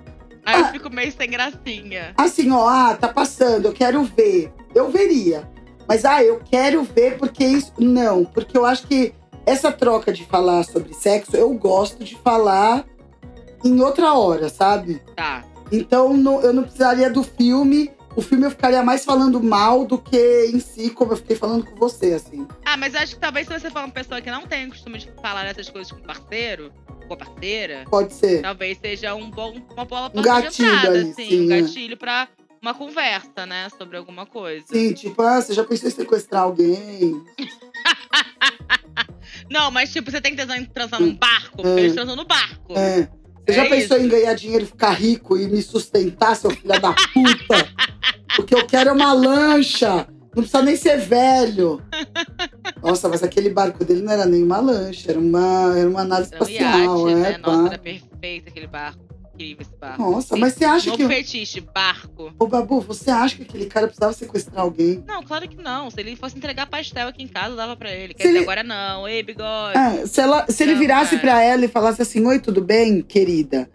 Aí 0.45 0.61
eu 0.61 0.67
Ah. 0.67 0.73
fico 0.73 0.91
meio 0.91 1.11
sem 1.11 1.31
gracinha. 1.31 2.13
Assim, 2.19 2.51
ó, 2.51 2.69
ah, 2.69 2.95
tá 2.95 3.09
passando, 3.09 3.65
eu 3.65 3.73
quero 3.73 4.05
ver. 4.05 4.53
Eu 4.75 4.91
veria. 4.91 5.51
Mas, 5.89 6.05
ah, 6.05 6.23
eu 6.23 6.39
quero 6.45 6.83
ver 6.83 7.17
porque 7.17 7.43
isso. 7.43 7.73
Não, 7.79 8.27
porque 8.27 8.59
eu 8.59 8.67
acho 8.67 8.87
que 8.87 9.15
essa 9.47 9.73
troca 9.73 10.13
de 10.13 10.27
falar 10.27 10.65
sobre 10.65 10.93
sexo, 10.93 11.35
eu 11.35 11.51
gosto 11.55 12.05
de 12.05 12.15
falar 12.19 12.85
em 13.65 13.81
outra 13.81 14.13
hora, 14.13 14.51
sabe? 14.51 15.01
Tá. 15.17 15.43
Então, 15.73 16.15
não- 16.15 16.43
eu 16.43 16.53
não 16.53 16.63
precisaria 16.65 17.09
do 17.09 17.23
filme. 17.23 17.91
O 18.17 18.23
filme 18.23 18.47
eu 18.47 18.51
ficaria 18.51 18.83
mais 18.83 19.05
falando 19.05 19.43
mal 19.43 19.85
do 19.85 19.99
que 19.99 20.51
em 20.53 20.59
si, 20.59 20.89
como 20.89 21.13
eu 21.13 21.17
fiquei 21.19 21.37
falando 21.37 21.67
com 21.67 21.77
você, 21.77 22.15
assim. 22.15 22.49
Ah, 22.65 22.77
mas 22.77 22.95
eu 22.95 23.01
acho 23.01 23.15
que 23.15 23.21
talvez 23.21 23.47
se 23.47 23.53
você 23.53 23.71
for 23.71 23.81
uma 23.81 23.91
pessoa 23.91 24.23
que 24.23 24.31
não 24.31 24.47
tem 24.47 24.67
o 24.67 24.71
costume 24.71 24.99
de 24.99 25.11
falar 25.21 25.45
essas 25.45 25.69
coisas 25.69 25.93
com 25.93 26.01
parceiro, 26.01 26.73
com 27.07 27.13
a 27.13 27.17
parceira, 27.19 27.85
Pode 27.91 28.15
ser. 28.15 28.41
talvez 28.41 28.79
seja 28.79 29.15
um 29.15 29.31
bom, 29.31 29.55
uma 29.75 29.85
boa 29.85 30.11
Um 30.15 30.23
gatilho 30.23 30.67
entrada, 30.69 30.89
ali, 30.99 31.11
assim, 31.11 31.29
sim, 31.29 31.47
um 31.47 31.53
é. 31.53 31.61
gatilho 31.61 31.97
pra 31.99 32.27
uma 32.63 32.73
conversa, 32.73 33.45
né, 33.45 33.69
sobre 33.77 33.99
alguma 33.99 34.25
coisa. 34.25 34.65
Sim, 34.67 34.95
tipo, 34.95 35.21
ah, 35.21 35.41
você 35.41 35.53
já 35.53 35.63
pensou 35.63 35.89
em 35.89 35.93
sequestrar 35.93 36.43
alguém? 36.45 37.23
Não, 39.51 39.71
mas 39.71 39.93
tipo, 39.93 40.11
você 40.11 40.21
tem 40.21 40.33
em 40.33 40.65
transar 40.65 41.01
num 41.01 41.15
barco, 41.15 41.57
porque 41.59 41.69
É. 41.69 41.81
eles 41.81 41.95
transam 41.95 42.17
no 42.17 42.25
barco. 42.25 42.73
É. 42.77 43.09
Você 43.47 43.53
já 43.53 43.65
É 43.65 43.69
pensou 43.69 43.97
isso. 43.97 44.07
em 44.07 44.09
ganhar 44.09 44.35
dinheiro 44.35 44.65
e 44.65 44.67
ficar 44.67 44.91
rico 44.91 45.37
e 45.39 45.47
me 45.47 45.63
sustentar, 45.63 46.35
seu 46.35 46.51
filho 46.51 46.81
da 46.81 46.93
puta? 46.93 47.69
Porque 48.35 48.55
eu 48.55 48.67
quero 48.67 48.91
é 48.91 48.93
uma 48.93 49.13
lancha. 49.13 50.09
Não 50.35 50.43
precisa 50.43 50.63
nem 50.63 50.77
ser 50.77 50.99
velho. 50.99 51.81
Nossa, 52.83 53.09
mas 53.09 53.23
aquele 53.23 53.49
barco 53.49 53.85
dele 53.85 54.03
não 54.03 54.13
era 54.13 54.27
nem 54.27 54.43
uma 54.43 54.59
lancha, 54.61 55.11
era 55.11 55.19
uma, 55.19 55.75
era 55.79 55.89
uma 55.89 56.05
nave 56.05 56.29
Era 56.31 56.45
um 56.45 56.47
espacial, 56.49 57.09
iate, 57.09 57.13
é, 57.13 57.23
né? 57.33 57.39
Nossa, 57.39 57.67
era 57.69 57.79
perfeito 57.79 58.49
aquele 58.49 58.67
barco. 58.67 59.06
Incrível 59.37 59.63
esse 59.69 59.77
barco. 59.79 60.03
Nossa, 60.03 60.35
Sim. 60.35 60.41
mas 60.41 60.55
você 60.55 60.65
acha 60.65 60.91
Novo 60.91 60.97
que. 61.09 61.15
fetiche, 61.15 61.61
barco. 61.61 62.33
Ô, 62.39 62.47
Babu, 62.47 62.81
você 62.81 63.11
acha 63.11 63.37
que 63.37 63.43
aquele 63.43 63.67
cara 63.67 63.87
precisava 63.87 64.13
sequestrar 64.13 64.61
alguém? 64.63 65.05
Não, 65.07 65.23
claro 65.23 65.47
que 65.49 65.57
não. 65.63 65.91
Se 65.91 66.01
ele 66.01 66.17
fosse 66.17 66.37
entregar 66.39 66.67
pastel 66.67 67.09
aqui 67.09 67.23
em 67.23 67.29
casa, 67.29 67.55
dava 67.55 67.77
pra 67.77 67.91
ele. 67.93 68.15
Quer 68.15 68.23
Se 68.23 68.29
dizer, 68.29 68.39
ele- 68.39 68.45
agora 68.45 68.63
não. 68.63 69.07
Ei, 69.07 69.23
bigode. 69.23 69.77
É, 69.79 70.07
se, 70.07 70.21
ela, 70.21 70.47
se 70.49 70.63
ele 70.63 70.73
Não, 70.73 70.81
virasse 70.81 71.11
cara. 71.17 71.21
pra 71.23 71.43
ela 71.43 71.65
e 71.65 71.69
falasse 71.69 72.01
assim: 72.03 72.25
Oi, 72.27 72.39
tudo 72.39 72.63
bem, 72.63 73.03
querida? 73.03 73.69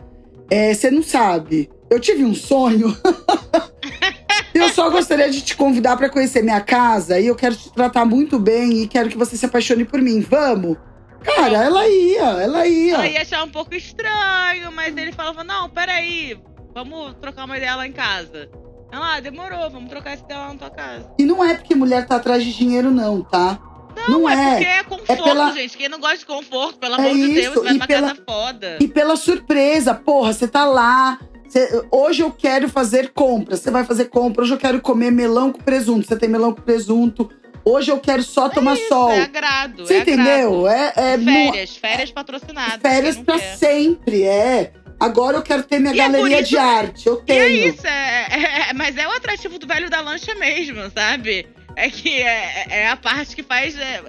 É, 0.49 0.73
Você 0.73 0.89
não 0.89 1.03
sabe. 1.03 1.69
Eu 1.89 1.99
tive 1.99 2.23
um 2.25 2.33
sonho. 2.33 2.95
eu 4.53 4.69
só 4.69 4.89
gostaria 4.89 5.29
de 5.29 5.41
te 5.41 5.55
convidar 5.55 5.95
pra 5.97 6.09
conhecer 6.09 6.41
minha 6.41 6.61
casa 6.61 7.19
e 7.19 7.27
eu 7.27 7.35
quero 7.35 7.55
te 7.55 7.71
tratar 7.73 8.05
muito 8.05 8.39
bem 8.39 8.81
e 8.81 8.87
quero 8.87 9.09
que 9.09 9.17
você 9.17 9.37
se 9.37 9.45
apaixone 9.45 9.85
por 9.85 10.01
mim. 10.01 10.19
Vamos? 10.21 10.77
Cara, 11.23 11.57
ela 11.63 11.87
ia, 11.87 12.21
ela 12.41 12.65
ia. 12.67 12.93
Ela 12.95 13.07
ia 13.07 13.21
achar 13.21 13.43
um 13.43 13.49
pouco 13.49 13.73
estranho, 13.75 14.71
mas 14.71 14.95
ele 14.97 15.11
falava: 15.11 15.43
Não, 15.43 15.69
peraí, 15.69 16.37
vamos 16.73 17.13
trocar 17.21 17.45
uma 17.45 17.57
ideia 17.57 17.75
lá 17.75 17.87
em 17.87 17.91
casa. 17.91 18.49
Ela, 18.91 19.15
ah, 19.15 19.19
demorou, 19.19 19.69
vamos 19.69 19.89
trocar 19.89 20.11
essa 20.11 20.23
ideia 20.23 20.39
lá 20.41 20.47
na 20.49 20.55
tua 20.55 20.69
casa. 20.69 21.09
E 21.17 21.23
não 21.23 21.43
é 21.43 21.53
porque 21.53 21.73
mulher 21.75 22.05
tá 22.05 22.17
atrás 22.17 22.43
de 22.43 22.51
dinheiro, 22.53 22.91
não, 22.91 23.21
tá? 23.21 23.59
Não, 24.07 24.27
é 24.27 24.51
porque 24.55 24.65
é 24.65 24.83
conforto, 24.83 25.23
pela- 25.23 25.51
gente. 25.51 25.77
Quem 25.77 25.87
não 25.89 25.99
gosta 25.99 26.17
de 26.17 26.25
conforto, 26.25 26.79
pelo 26.79 26.95
É 26.95 26.97
amor 26.97 27.13
de 27.13 27.33
Deus, 27.33 27.63
vai 27.63 27.73
e 27.73 27.77
pra 27.77 27.87
pela- 27.87 28.07
casa 28.09 28.21
foda. 28.27 28.77
E 28.79 28.87
pela 28.87 29.15
surpresa, 29.15 29.93
porra, 29.93 30.33
você 30.33 30.47
tá 30.47 30.65
lá. 30.65 31.19
você- 31.47 31.85
hoje 31.91 32.23
eu 32.23 32.31
quero 32.31 32.69
fazer 32.69 33.11
compra. 33.13 33.57
Você 33.57 33.69
vai 33.69 33.83
fazer 33.83 34.05
compra. 34.05 34.43
Hoje 34.43 34.53
eu 34.53 34.57
quero 34.57 34.79
comer 34.81 35.11
melão 35.11 35.51
com 35.51 35.59
presunto. 35.61 36.07
Você 36.07 36.15
tem 36.17 36.29
melão 36.29 36.53
com 36.53 36.61
presunto. 36.61 37.29
Hoje 37.63 37.91
eu 37.91 37.99
quero 37.99 38.23
só 38.23 38.49
tomar 38.49 38.73
Isso, 38.75 38.87
sol. 38.87 39.11
é 39.11 39.21
agrado. 39.21 39.85
Você 39.85 39.95
é 39.95 39.99
entendeu? 39.99 40.67
É, 40.67 40.93
é 40.95 41.13
Agrado. 41.13 41.21
não- 41.25 41.33
Férias, 41.51 41.77
férias 41.77 42.11
patrocinadas. 42.11 42.81
férias 42.81 43.17
pra 43.17 43.37
quer. 43.39 43.55
sempre, 43.57 44.23
é. 44.23 44.73
Agora 44.99 45.37
eu 45.37 45.41
quero 45.41 45.63
ter 45.63 45.79
minha 45.79 45.93
E 45.93 45.99
é 45.99 46.03
galeria 46.03 46.41
isso- 46.41 46.49
de 46.49 46.57
arte. 46.57 47.07
Eu 47.07 47.15
E 47.21 47.25
tenho. 47.25 47.41
é 47.41 47.47
isso, 47.49 47.87
é, 47.87 48.27
é- 48.29 48.69
é- 48.69 48.73
mas 48.73 48.95
é 48.97 49.07
o 49.07 49.11
atrativo 49.11 49.57
do 49.59 49.65
velho 49.67 49.89
da 49.89 49.99
lancha 50.01 50.33
mesmo, 50.35 50.89
sabe? 50.95 51.47
É 51.75 51.89
que 51.89 52.21
é, 52.21 52.65
é 52.69 52.87
a 52.89 52.95
parte 52.95 53.35
que 53.35 53.43
faz. 53.43 53.75
é, 53.77 54.01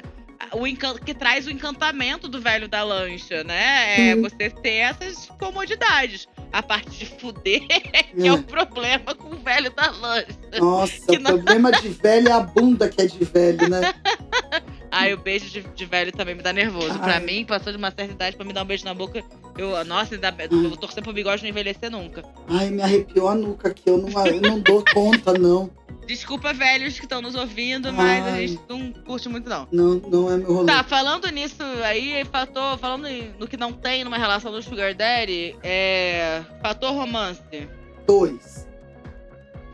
o 0.53 0.65
que 1.05 1.15
traz 1.15 1.47
o 1.47 1.51
encantamento 1.51 2.29
do 2.29 2.41
velho 2.41 2.69
da 2.69 2.83
lancha, 2.83 3.43
né? 3.45 4.11
É 4.11 4.17
você 4.17 4.51
ter 4.51 4.77
essas 4.79 5.27
comodidades. 5.39 6.27
A 6.53 6.63
parte 6.63 6.91
de 6.91 7.07
fuder 7.07 7.63
que 8.15 8.27
é 8.29 8.33
o 8.33 8.43
problema 8.43 9.15
com 9.15 9.29
o 9.35 9.39
velho 9.39 9.71
da 9.75 9.91
lancha. 9.91 10.27
Nossa, 10.61 11.13
o 11.13 11.19
não- 11.19 11.31
problema 11.33 11.73
de 11.73 11.89
velho 11.89 12.29
é 12.29 12.33
a 12.33 12.41
bunda 12.41 12.89
que 12.89 13.01
é 13.01 13.07
de 13.07 13.25
velho, 13.25 13.69
né? 13.69 13.81
Ai, 14.95 15.15
o 15.15 15.17
beijo 15.17 15.47
de, 15.49 15.63
de 15.63 15.87
velho 15.87 16.13
também 16.13 16.35
me 16.35 16.43
dá 16.43 16.53
nervoso. 16.53 16.99
Pra 16.99 17.15
Ai. 17.15 17.25
mim, 17.25 17.45
passou 17.47 17.73
de 17.73 17.79
uma 17.79 17.91
certa 17.91 18.13
idade 18.13 18.37
pra 18.37 18.45
me 18.45 18.53
dar 18.53 18.63
um 18.63 18.67
beijo 18.67 18.85
na 18.85 18.93
boca. 18.93 19.25
Eu, 19.57 19.83
nossa, 19.87 20.15
ainda, 20.15 20.35
eu 20.51 20.69
vou 20.69 20.77
torcer 20.77 21.03
pro 21.03 21.15
bigode 21.15 21.43
não 21.43 21.49
envelhecer 21.49 21.91
nunca. 21.91 22.23
Ai, 22.47 22.69
me 22.69 22.83
arrepiou 22.83 23.29
a 23.29 23.35
nuca 23.35 23.69
aqui. 23.69 23.85
Eu 23.87 23.97
não, 23.97 24.27
eu 24.27 24.41
não 24.43 24.61
dou 24.61 24.85
conta, 24.93 25.33
não. 25.33 25.71
Desculpa, 26.07 26.53
velhos 26.53 26.99
que 26.99 27.05
estão 27.05 27.23
nos 27.23 27.35
ouvindo, 27.35 27.93
mas 27.93 28.27
a 28.27 28.33
Ai. 28.33 28.49
gente 28.49 28.63
não 28.69 28.93
curte 28.93 29.29
muito, 29.29 29.49
não. 29.49 29.69
Não, 29.71 29.95
não 29.95 30.31
é 30.31 30.37
meu 30.37 30.53
rolê. 30.53 30.67
Tá, 30.67 30.83
falando 30.83 31.29
nisso 31.31 31.63
aí, 31.85 32.25
fator, 32.25 32.77
falando 32.79 33.07
no 33.39 33.47
que 33.47 33.57
não 33.57 33.73
tem 33.73 34.05
numa 34.05 34.19
relação 34.19 34.51
do 34.51 34.61
Sugar 34.63 34.95
Daddy, 34.95 35.57
é. 35.63 36.43
Fator 36.61 36.93
romance. 36.93 37.69
Dois. 38.07 38.67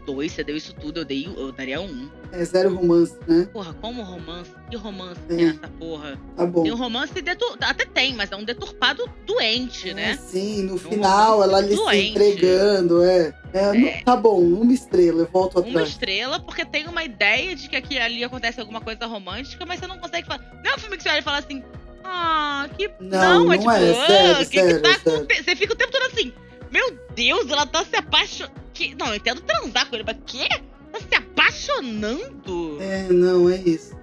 Dois, 0.09 0.33
você 0.33 0.42
deu 0.42 0.57
isso 0.57 0.73
tudo, 0.75 1.01
eu, 1.01 1.05
dei, 1.05 1.29
eu 1.37 1.53
daria 1.53 1.79
um. 1.83 2.09
É 2.33 2.42
zero 2.42 2.75
romance, 2.75 3.14
né? 3.27 3.47
Porra, 3.53 3.75
como 3.75 4.03
romance? 4.03 4.51
Que 4.71 4.77
romance 4.77 5.21
É. 5.29 5.37
tem 5.37 5.49
essa 5.51 5.68
porra? 5.79 6.18
Tá 6.35 6.47
bom. 6.47 6.62
Tem 6.62 6.73
um 6.73 6.77
romance 6.77 7.12
detur... 7.21 7.59
até 7.61 7.85
tem, 7.85 8.14
mas 8.14 8.33
é 8.33 8.37
um 8.37 8.42
deturpado 8.42 9.05
doente, 9.27 9.90
É, 9.90 9.94
né? 9.94 10.16
sim, 10.16 10.62
no 10.62 10.77
Um 10.77 10.79
final 10.79 11.42
ela 11.42 11.59
ali 11.59 11.71
se 11.71 11.77
doente. 11.77 12.11
entregando, 12.12 13.03
é. 13.03 13.35
É, 13.53 13.73
no- 13.75 14.03
tá 14.05 14.16
bom, 14.16 14.40
uma 14.40 14.73
estrela, 14.73 15.21
eu 15.21 15.29
volto 15.31 15.59
Uma 15.61 15.68
atrás. 15.68 15.88
estrela, 15.90 16.40
porque 16.40 16.64
tem 16.64 16.87
uma 16.87 17.05
ideia 17.05 17.55
de 17.55 17.68
que 17.68 17.77
aqui 17.77 17.99
ali 17.99 18.25
acontece 18.25 18.59
alguma 18.61 18.81
coisa 18.81 19.05
romântica, 19.05 19.66
mas 19.66 19.79
você 19.79 19.87
não 19.87 19.99
consegue 19.99 20.27
falar. 20.27 20.40
Não 20.64 20.71
é 20.73 20.75
um 20.75 20.79
filme 20.79 20.97
que 20.97 21.03
você 21.03 21.11
olha 21.11 21.18
e 21.18 21.23
fala 21.23 21.38
assim. 21.38 21.62
Ah, 22.03 22.66
que. 22.79 22.90
Não, 22.99 23.44
não 23.44 23.53
é 23.53 23.59
tipo, 23.59 23.71
é, 23.71 23.90
ah, 23.90 24.07
sério, 24.07 24.37
que 24.38 24.44
que 24.47 24.59
sério, 24.61 24.83
tá 24.83 24.99
sério. 25.01 25.27
Você 25.44 25.55
fica 25.57 25.75
o 25.75 25.77
tempo 25.77 25.92
todo 25.92 26.07
assim. 26.07 26.33
Meu 26.70 26.96
Deus, 27.14 27.50
ela 27.50 27.66
tá 27.66 27.85
se 27.85 27.96
apaixonando. 27.96 28.57
Não, 28.98 29.09
eu 29.09 29.16
entendo 29.16 29.40
transar 29.40 29.88
com 29.88 29.96
ele, 29.96 30.04
mas 30.07 30.16
quê? 30.24 30.46
Tá 30.92 31.00
se 31.00 31.12
apaixonando? 31.14 32.78
É, 32.81 33.09
não, 33.12 33.50
é 33.50 33.57
isso. 33.57 33.96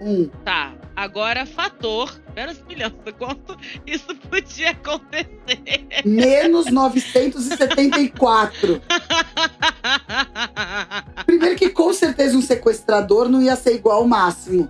Um. 0.00 0.28
Tá, 0.44 0.72
agora 0.96 1.44
fator. 1.46 2.20
Verossimilhança, 2.34 3.12
quanto 3.18 3.56
isso 3.86 4.14
podia 4.28 4.70
acontecer? 4.70 5.86
Menos 6.04 6.66
974. 6.66 8.82
Primeiro 11.26 11.56
que 11.56 11.70
com 11.70 11.92
certeza 11.92 12.36
um 12.36 12.42
sequestrador 12.42 13.28
não 13.28 13.42
ia 13.42 13.54
ser 13.54 13.74
igual 13.74 13.98
ao 13.98 14.08
máximo. 14.08 14.68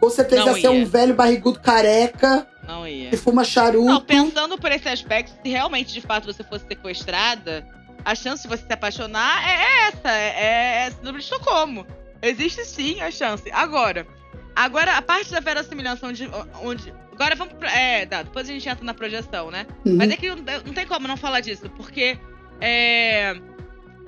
Com 0.00 0.10
certeza 0.10 0.44
Não 0.44 0.56
ia 0.56 0.60
ser 0.60 0.68
um 0.68 0.84
velho 0.84 1.14
barrigudo 1.14 1.60
careca 1.60 2.46
Não 2.66 2.86
ia. 2.86 3.10
que 3.10 3.16
fuma 3.16 3.44
charuto. 3.44 3.86
Não, 3.86 4.00
pensando 4.00 4.58
por 4.58 4.72
esse 4.72 4.88
aspecto, 4.88 5.32
se 5.42 5.48
realmente 5.48 5.92
de 5.92 6.00
fato 6.00 6.24
você 6.24 6.42
fosse 6.42 6.66
sequestrada, 6.66 7.66
a 8.04 8.14
chance 8.14 8.42
de 8.42 8.48
você 8.48 8.64
se 8.64 8.72
apaixonar 8.72 9.42
é, 9.48 9.52
é 9.52 9.88
essa, 9.88 10.10
é, 10.10 10.86
é 10.86 10.90
síndrome 10.90 11.18
de 11.18 11.24
Estocolmo. 11.24 11.86
Existe 12.22 12.64
sim 12.64 13.00
a 13.00 13.10
chance. 13.10 13.50
Agora, 13.52 14.06
agora 14.54 14.96
a 14.96 15.02
parte 15.02 15.30
da 15.30 15.40
verossimilhança 15.40 16.06
onde, 16.06 16.28
onde 16.62 16.92
agora 17.12 17.34
vamos 17.34 17.54
pra, 17.54 17.70
é, 17.70 18.06
dá, 18.06 18.22
depois 18.22 18.48
a 18.48 18.52
gente 18.52 18.68
entra 18.68 18.84
na 18.84 18.94
projeção, 18.94 19.50
né? 19.50 19.66
Uhum. 19.84 19.96
Mas 19.96 20.10
é 20.10 20.16
que 20.16 20.28
não, 20.28 20.36
não 20.36 20.74
tem 20.74 20.86
como 20.86 21.06
não 21.08 21.16
falar 21.16 21.40
disso, 21.40 21.70
porque 21.70 22.18
é, 22.60 23.36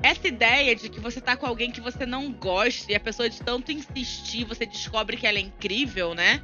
essa 0.03 0.29
ideia 0.29 0.75
de 0.75 0.89
que 0.89 1.01
você 1.01 1.21
tá 1.21 1.37
com 1.37 1.47
alguém 1.47 1.71
que 1.71 1.81
você 1.81 2.07
não 2.07 2.33
gosta 2.33 2.91
e 2.91 2.95
a 2.95 3.01
pessoa 3.01 3.29
de 3.29 3.41
tanto 3.43 3.73
insistir, 3.73 4.45
você 4.45 4.65
descobre 4.65 5.17
que 5.17 5.27
ela 5.27 5.39
é 5.39 5.43
incrível, 5.43 6.15
né? 6.15 6.41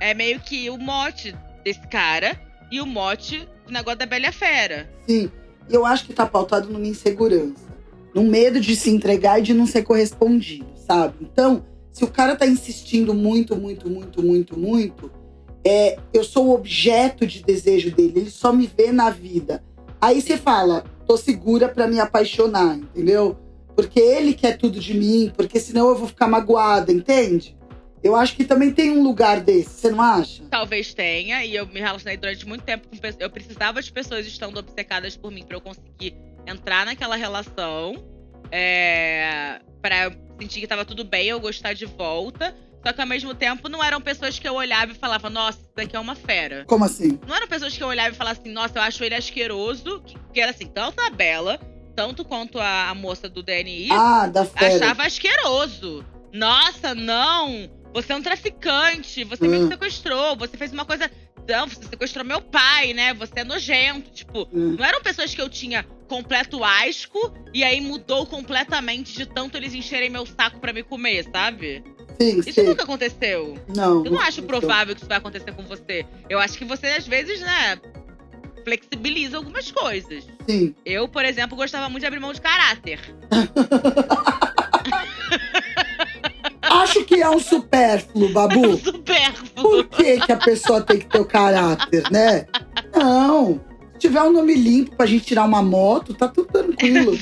É 0.00 0.14
meio 0.14 0.40
que 0.40 0.68
o 0.70 0.78
mote 0.78 1.36
desse 1.64 1.86
cara 1.88 2.38
e 2.70 2.80
o 2.80 2.86
mote 2.86 3.48
do 3.66 3.72
negócio 3.72 3.98
da 3.98 4.06
Bela 4.06 4.30
Fera. 4.30 4.90
Sim. 5.08 5.30
E 5.68 5.74
eu 5.74 5.86
acho 5.86 6.04
que 6.04 6.12
tá 6.12 6.26
pautado 6.26 6.70
numa 6.70 6.86
insegurança. 6.86 7.64
Num 8.14 8.28
medo 8.28 8.60
de 8.60 8.76
se 8.76 8.90
entregar 8.90 9.40
e 9.40 9.42
de 9.42 9.54
não 9.54 9.66
ser 9.66 9.82
correspondido, 9.82 10.66
sabe? 10.76 11.14
Então, 11.20 11.64
se 11.90 12.04
o 12.04 12.08
cara 12.08 12.36
tá 12.36 12.46
insistindo 12.46 13.14
muito, 13.14 13.56
muito, 13.56 13.88
muito, 13.88 14.22
muito, 14.22 14.58
muito, 14.58 15.10
é, 15.64 15.98
eu 16.12 16.22
sou 16.22 16.48
o 16.48 16.54
objeto 16.54 17.26
de 17.26 17.42
desejo 17.42 17.90
dele. 17.94 18.12
Ele 18.16 18.30
só 18.30 18.52
me 18.52 18.66
vê 18.66 18.92
na 18.92 19.10
vida. 19.10 19.64
Aí 20.00 20.20
você 20.20 20.36
fala, 20.36 20.84
tô 21.06 21.16
segura 21.16 21.68
pra 21.68 21.86
me 21.86 21.98
apaixonar, 21.98 22.76
entendeu? 22.76 23.36
Porque 23.74 23.98
ele 23.98 24.34
quer 24.34 24.58
tudo 24.58 24.78
de 24.78 24.94
mim, 24.94 25.32
porque 25.36 25.58
senão 25.58 25.88
eu 25.88 25.96
vou 25.96 26.06
ficar 26.06 26.28
magoada, 26.28 26.92
entende? 26.92 27.56
Eu 28.04 28.14
acho 28.14 28.36
que 28.36 28.44
também 28.44 28.70
tem 28.70 28.90
um 28.90 29.02
lugar 29.02 29.40
desse, 29.40 29.70
você 29.80 29.90
não 29.90 30.02
acha? 30.02 30.42
Talvez 30.50 30.92
tenha, 30.92 31.42
e 31.42 31.56
eu 31.56 31.66
me 31.66 31.80
relacionei 31.80 32.18
durante 32.18 32.46
muito 32.46 32.62
tempo 32.62 32.86
com 32.86 32.96
pessoas. 32.98 33.22
Eu 33.22 33.30
precisava 33.30 33.80
de 33.80 33.90
pessoas 33.90 34.26
estando 34.26 34.58
obcecadas 34.58 35.16
por 35.16 35.32
mim 35.32 35.42
pra 35.42 35.56
eu 35.56 35.60
conseguir 35.62 36.14
entrar 36.46 36.84
naquela 36.84 37.16
relação. 37.16 37.94
É, 38.52 39.58
para 39.80 40.04
eu 40.04 40.12
sentir 40.38 40.60
que 40.60 40.66
tava 40.66 40.84
tudo 40.84 41.02
bem, 41.02 41.28
eu 41.28 41.40
gostar 41.40 41.72
de 41.72 41.86
volta. 41.86 42.54
Só 42.86 42.92
que 42.92 43.00
ao 43.00 43.06
mesmo 43.06 43.34
tempo 43.34 43.66
não 43.70 43.82
eram 43.82 43.98
pessoas 44.02 44.38
que 44.38 44.46
eu 44.46 44.54
olhava 44.54 44.92
e 44.92 44.94
falava, 44.94 45.30
nossa, 45.30 45.58
isso 45.58 45.70
daqui 45.74 45.96
é 45.96 45.98
uma 45.98 46.14
fera. 46.14 46.66
Como 46.66 46.84
assim? 46.84 47.18
Não 47.26 47.34
eram 47.34 47.48
pessoas 47.48 47.74
que 47.74 47.82
eu 47.82 47.88
olhava 47.88 48.10
e 48.10 48.14
falava 48.14 48.38
assim, 48.38 48.52
nossa, 48.52 48.78
eu 48.78 48.82
acho 48.82 49.02
ele 49.02 49.14
asqueroso. 49.14 50.02
Que, 50.02 50.14
que 50.34 50.40
era 50.42 50.50
assim, 50.50 50.66
tanto 50.66 51.00
a 51.00 51.08
Bela, 51.08 51.58
tanto 51.96 52.22
quanto 52.22 52.58
a, 52.60 52.90
a 52.90 52.94
moça 52.94 53.30
do 53.30 53.42
DNI, 53.42 53.88
Ah, 53.90 54.26
da 54.26 54.44
fera. 54.44 54.76
achava 54.76 55.04
asqueroso. 55.06 56.04
Nossa, 56.34 56.94
não! 56.94 57.70
Você 57.94 58.12
é 58.12 58.16
um 58.16 58.22
traficante, 58.22 59.22
você 59.22 59.46
me 59.46 59.56
Hum. 59.58 59.68
sequestrou, 59.68 60.36
você 60.36 60.56
fez 60.56 60.72
uma 60.72 60.84
coisa. 60.84 61.08
Não, 61.48 61.68
você 61.68 61.84
sequestrou 61.86 62.24
meu 62.24 62.40
pai, 62.40 62.92
né? 62.92 63.14
Você 63.14 63.32
é 63.36 63.44
nojento. 63.44 64.10
Tipo, 64.10 64.48
Hum. 64.52 64.74
não 64.78 64.84
eram 64.84 65.00
pessoas 65.00 65.32
que 65.32 65.40
eu 65.40 65.48
tinha 65.48 65.84
completo 66.08 66.64
asco 66.64 67.32
e 67.52 67.62
aí 67.62 67.80
mudou 67.80 68.26
completamente 68.26 69.12
de 69.14 69.26
tanto 69.26 69.56
eles 69.56 69.72
encherem 69.74 70.10
meu 70.10 70.26
saco 70.26 70.58
pra 70.58 70.72
me 70.72 70.82
comer, 70.82 71.24
sabe? 71.32 71.84
Sim, 72.20 72.40
Isso 72.40 72.52
sei. 72.52 72.64
nunca 72.64 72.82
aconteceu. 72.82 73.56
Não. 73.74 74.04
Eu 74.04 74.10
não 74.10 74.20
acho 74.20 74.42
provável 74.42 74.94
que 74.94 75.00
isso 75.00 75.08
vai 75.08 75.18
acontecer 75.18 75.52
com 75.52 75.62
você. 75.64 76.04
Eu 76.28 76.38
acho 76.40 76.58
que 76.58 76.64
você, 76.64 76.86
às 76.88 77.06
vezes, 77.06 77.40
né, 77.40 77.80
flexibiliza 78.64 79.36
algumas 79.36 79.70
coisas. 79.70 80.24
Sim. 80.48 80.74
Eu, 80.84 81.06
por 81.08 81.24
exemplo, 81.24 81.56
gostava 81.56 81.88
muito 81.88 82.00
de 82.02 82.06
abrir 82.06 82.20
mão 82.20 82.32
de 82.32 82.40
caráter. 82.40 82.98
Acho 86.82 87.04
que 87.04 87.22
é 87.22 87.28
um 87.28 87.38
supérfluo, 87.38 88.32
Babu. 88.32 88.76
Supérfluo. 88.82 89.62
Por 89.62 89.84
que, 89.88 90.20
que 90.20 90.32
a 90.32 90.36
pessoa 90.36 90.80
tem 90.80 90.98
que 90.98 91.06
ter 91.06 91.20
o 91.20 91.24
caráter, 91.24 92.10
né? 92.10 92.46
Não. 92.94 93.60
Se 93.92 93.98
tiver 94.00 94.22
um 94.22 94.32
nome 94.32 94.54
limpo 94.54 94.96
pra 94.96 95.06
gente 95.06 95.24
tirar 95.24 95.44
uma 95.44 95.62
moto, 95.62 96.12
tá 96.12 96.28
tudo 96.28 96.52
tranquilo, 96.52 97.12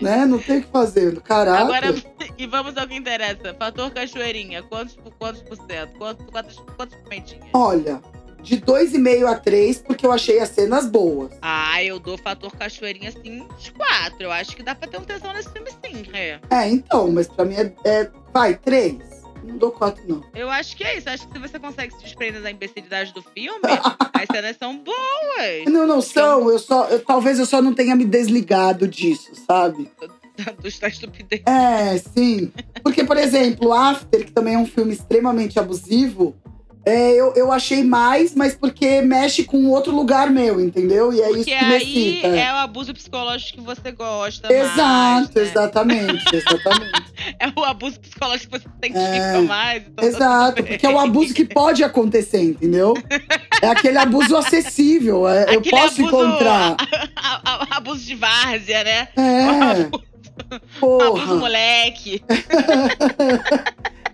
né? 0.00 0.24
Não 0.24 0.38
tem 0.38 0.58
o 0.58 0.62
que 0.62 0.68
fazer. 0.70 1.20
Caráter. 1.20 1.62
Agora, 1.62 1.94
e 2.38 2.46
vamos 2.46 2.76
ao 2.76 2.86
que 2.86 2.94
interessa. 2.94 3.54
Fator 3.58 3.90
cachoeirinha, 3.90 4.62
quantos, 4.62 4.96
quantos 5.18 5.42
por 5.42 5.56
cento? 5.56 5.98
Quantos, 5.98 6.26
quantas, 6.30 6.56
quantas 6.76 6.98
pimentinhas? 7.00 7.44
Olha, 7.52 8.00
de 8.46 8.60
2,5 8.60 9.26
a 9.26 9.34
3, 9.34 9.78
porque 9.78 10.06
eu 10.06 10.12
achei 10.12 10.38
as 10.38 10.50
cenas 10.50 10.86
boas. 10.86 11.32
Ah, 11.42 11.82
eu 11.82 11.98
dou 11.98 12.16
fator 12.16 12.52
cachoeirinha, 12.56 13.08
assim, 13.08 13.44
de 13.58 13.72
quatro. 13.72 14.22
Eu 14.22 14.30
acho 14.30 14.54
que 14.54 14.62
dá 14.62 14.72
pra 14.72 14.86
ter 14.88 14.98
um 14.98 15.04
tesão 15.04 15.32
nesse 15.32 15.50
filme, 15.50 15.68
sim, 15.84 16.04
é. 16.12 16.38
É, 16.50 16.68
então, 16.68 17.10
mas 17.10 17.26
pra 17.26 17.44
mim 17.44 17.56
é. 17.56 17.72
é- 17.84 18.10
vai, 18.32 18.54
3. 18.54 18.98
Não 19.42 19.58
dou 19.58 19.70
4, 19.72 20.02
não. 20.08 20.22
Eu 20.34 20.48
acho 20.50 20.76
que 20.76 20.82
é 20.84 20.96
isso. 20.98 21.08
Acho 21.08 21.26
que 21.26 21.32
se 21.34 21.38
você 21.38 21.58
consegue 21.58 21.92
se 21.94 22.02
desprender 22.02 22.40
da 22.42 22.50
imbecilidade 22.50 23.12
do 23.12 23.22
filme, 23.22 23.60
as 24.14 24.26
cenas 24.32 24.56
são 24.58 24.76
boas. 24.78 25.64
Não, 25.68 25.86
não 25.86 26.00
são. 26.00 26.48
Eu 26.48 26.58
só, 26.58 26.86
eu- 26.88 27.04
talvez 27.04 27.38
eu 27.40 27.46
só 27.46 27.60
não 27.60 27.74
tenha 27.74 27.94
me 27.96 28.04
desligado 28.04 28.86
disso, 28.88 29.32
sabe? 29.46 29.90
Do- 30.36 30.80
Da 30.80 30.88
estupidez. 30.88 31.42
É, 31.46 31.96
sim. 31.98 32.52
Porque, 32.82 33.02
por 33.04 33.16
exemplo, 33.16 33.72
After, 33.72 34.24
que 34.24 34.30
também 34.32 34.54
é 34.54 34.58
um 34.58 34.66
filme 34.66 34.92
extremamente 34.92 35.58
abusivo, 35.58 36.36
é, 36.86 37.10
eu, 37.12 37.34
eu 37.34 37.50
achei 37.50 37.82
mais, 37.82 38.32
mas 38.34 38.54
porque 38.54 39.02
mexe 39.02 39.42
com 39.42 39.66
outro 39.70 39.92
lugar 39.94 40.30
meu, 40.30 40.60
entendeu? 40.60 41.12
E 41.12 41.20
é 41.20 41.26
isso 41.30 41.38
Porque 41.38 41.56
que 41.56 41.64
me 41.64 41.74
aí 41.74 42.08
excita. 42.10 42.28
é 42.28 42.52
o 42.52 42.56
abuso 42.56 42.94
psicológico 42.94 43.58
que 43.58 43.64
você 43.64 43.90
gosta 43.90 44.52
Exato, 44.52 44.76
mais, 44.78 45.30
né? 45.34 45.42
exatamente, 45.42 46.24
exatamente. 46.36 47.06
É 47.40 47.48
o 47.58 47.64
abuso 47.64 47.98
psicológico 47.98 48.52
que 48.52 48.58
você 48.60 48.68
se 48.68 48.76
identifica 48.90 49.38
É, 49.38 49.40
mais. 49.40 49.82
Então 49.82 49.94
tá 49.96 50.06
Exato, 50.06 50.62
porque 50.62 50.86
é 50.86 50.90
o 50.90 50.98
abuso 50.98 51.34
que 51.34 51.44
pode 51.44 51.82
acontecer, 51.82 52.40
entendeu? 52.42 52.94
É 53.60 53.68
aquele 53.68 53.98
abuso 53.98 54.36
acessível, 54.36 55.26
é, 55.28 55.56
eu 55.56 55.62
posso 55.62 56.02
abuso- 56.02 56.02
encontrar. 56.02 56.76
a- 57.16 57.40
a- 57.44 57.76
abuso 57.78 58.04
de 58.04 58.14
várzea, 58.14 58.84
né? 58.84 59.08
É, 59.16 59.88
Abuso 60.46 60.70
porra. 60.78 61.34
moleque. 61.34 62.22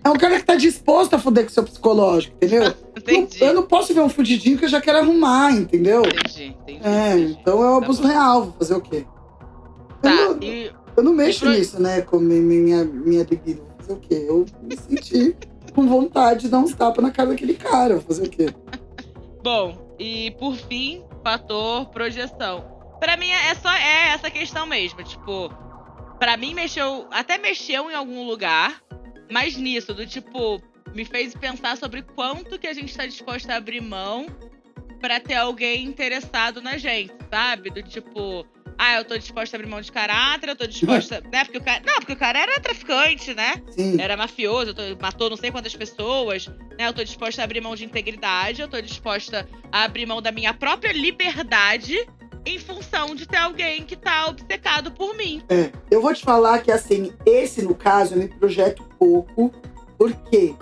É 0.05 0.09
um 0.09 0.15
cara 0.17 0.37
que 0.37 0.45
tá 0.45 0.55
disposto 0.55 1.13
a 1.13 1.19
foder 1.19 1.45
com 1.45 1.49
seu 1.49 1.63
psicológico, 1.63 2.35
entendeu? 2.35 2.63
Não- 2.63 2.73
Entendi. 2.97 3.41
eu 3.43 3.53
não 3.53 3.63
posso 3.63 3.93
ver 3.93 4.01
um 4.01 4.09
fudidinho 4.09 4.57
que 4.57 4.65
eu 4.65 4.69
já 4.69 4.79
quero 4.81 4.99
arrumar, 4.99 5.51
entendeu? 5.51 6.01
Entendi, 6.05 6.45
entendi. 6.61 6.79
É, 6.87 7.13
entendi. 7.13 7.37
então 7.41 7.63
é 7.63 7.69
um 7.69 7.79
Tá 7.79 7.85
abuso 7.85 8.01
bom. 8.01 8.07
real, 8.07 8.43
vou 8.45 8.53
fazer 8.53 8.75
o 8.75 8.81
quê? 8.81 9.05
Tá, 10.01 10.09
Eu, 10.11 10.35
não, 10.35 10.43
e 10.43 10.71
eu 10.97 11.03
não 11.03 11.13
mexo 11.13 11.41
pro- 11.41 11.49
nisso, 11.49 11.81
né, 11.81 12.01
com 12.01 12.17
mi- 12.19 12.39
mi- 12.39 12.59
minha, 12.59 12.83
minha 12.83 13.23
libido. 13.23 13.61
Vou 13.63 13.75
fazer 13.77 13.93
o 13.93 13.97
quê? 13.97 14.25
Eu 14.27 14.45
me 14.61 14.77
senti 14.77 15.35
com 15.73 15.87
vontade 15.87 16.41
de 16.41 16.49
dar 16.49 16.59
uns 16.59 16.73
tapas 16.75 17.03
na 17.03 17.11
cara 17.11 17.29
daquele 17.29 17.53
cara, 17.55 17.95
vou 17.95 18.03
fazer 18.03 18.27
o 18.27 18.29
quê? 18.29 18.47
Bom, 19.43 19.95
e 19.99 20.31
por 20.39 20.55
fim, 20.55 21.03
fator 21.23 21.85
projeção. 21.89 22.65
Pra 22.99 23.17
mim 23.17 23.29
é 23.31 23.53
só 23.55 23.69
é 23.71 24.09
essa 24.13 24.29
questão 24.31 24.65
mesmo, 24.65 25.03
tipo, 25.03 25.49
pra 26.19 26.37
mim 26.37 26.53
mexeu, 26.53 27.05
até 27.11 27.37
mexeu 27.37 27.89
em 27.91 27.93
algum 27.95 28.25
lugar, 28.25 28.81
mas 29.31 29.55
nisso 29.57 29.93
do 29.93 30.05
tipo 30.05 30.61
me 30.93 31.05
fez 31.05 31.33
pensar 31.33 31.75
sobre 31.77 32.01
quanto 32.01 32.59
que 32.59 32.67
a 32.67 32.73
gente 32.73 32.95
tá 32.95 33.05
disposto 33.05 33.49
a 33.49 33.55
abrir 33.55 33.81
mão 33.81 34.27
pra 34.99 35.19
ter 35.19 35.35
alguém 35.35 35.83
interessado 35.85 36.61
na 36.61 36.77
gente, 36.77 37.13
sabe? 37.29 37.69
Do 37.69 37.81
tipo, 37.83 38.45
ah, 38.77 38.97
eu 38.97 39.05
tô 39.05 39.17
disposta 39.17 39.55
a 39.55 39.59
abrir 39.59 39.69
mão 39.69 39.81
de 39.81 39.91
caráter, 39.91 40.49
eu 40.49 40.55
tô 40.55 40.65
disposta, 40.67 41.21
né? 41.33 41.43
Porque 41.45 41.57
o 41.57 41.63
cara, 41.63 41.81
não, 41.85 41.95
porque 41.95 42.13
o 42.13 42.17
cara 42.17 42.39
era 42.39 42.59
traficante, 42.59 43.33
né? 43.33 43.55
Sim, 43.71 43.99
era 43.99 44.15
mafioso, 44.15 44.73
tô- 44.73 44.81
matou 45.01 45.29
não 45.29 45.37
sei 45.37 45.51
quantas 45.51 45.75
pessoas, 45.75 46.47
né? 46.77 46.87
Eu 46.87 46.93
tô 46.93 47.03
disposta 47.03 47.41
a 47.41 47.45
abrir 47.45 47.59
mão 47.59 47.75
de 47.75 47.83
integridade, 47.85 48.61
eu 48.61 48.67
tô 48.67 48.79
disposta 48.79 49.47
a 49.71 49.83
abrir 49.83 50.05
mão 50.05 50.21
da 50.21 50.31
minha 50.31 50.53
própria 50.53 50.91
liberdade 50.93 51.97
em 52.45 52.59
função 52.59 53.15
de 53.15 53.25
ter 53.25 53.37
alguém 53.37 53.83
que 53.85 53.95
tá 53.95 54.27
obcecado 54.27 54.91
por 54.91 55.15
mim. 55.15 55.41
é. 55.49 55.71
Eu 55.89 56.01
vou 56.01 56.13
te 56.13 56.21
falar 56.23 56.59
que, 56.59 56.71
assim, 56.71 57.13
esse, 57.25 57.61
no 57.61 57.73
caso, 57.75 58.15
eu 58.15 58.19
me 58.19 58.27
projeto 58.27 58.83
pouco, 59.03 59.51
porque 59.97 60.53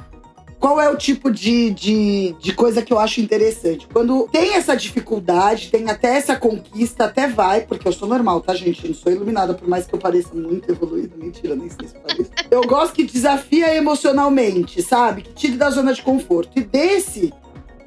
qual 0.60 0.80
é 0.80 0.89
o 0.89 0.95
tipo 0.97 1.32
de, 1.32 1.71
de, 1.71 2.36
de 2.39 2.54
coisa 2.54 2.82
que 2.82 2.93
eu 2.93 2.99
acho 2.99 3.19
interessante? 3.21 3.88
Quando 3.91 4.27
tem 4.32 4.54
essa 4.56 4.75
dificuldade, 4.75 5.69
tem 5.71 5.89
até 5.89 6.15
essa 6.17 6.36
conquista, 6.36 7.06
até 7.06 7.27
vai, 7.27 7.62
porque 7.62 7.88
eu 7.88 7.91
sou 7.91 8.08
normal, 8.08 8.41
tá, 8.41 8.54
gente? 8.54 8.84
Eu 8.84 8.89
não 8.89 8.95
sou 8.95 9.12
iluminada, 9.12 9.54
por 9.54 9.67
mais 9.67 9.86
que 9.88 9.93
eu 9.95 9.99
pareça 9.99 10.34
muito 10.36 10.69
evoluída. 10.71 11.15
Mentira, 11.17 11.56
nem 11.56 11.69
sei 11.69 11.88
se 11.88 11.95
eu 11.95 12.01
pareço. 12.01 12.32
Eu 12.51 12.62
gosto 12.62 12.93
que 12.93 13.04
desafia 13.04 13.76
emocionalmente, 13.76 14.82
sabe? 14.82 15.24
Que 15.24 15.34
tire 15.34 15.57
da 15.57 15.70
zona 15.70 15.93
de 15.93 16.01
conforto. 16.03 16.51
E 16.55 16.61
desse, 16.61 17.34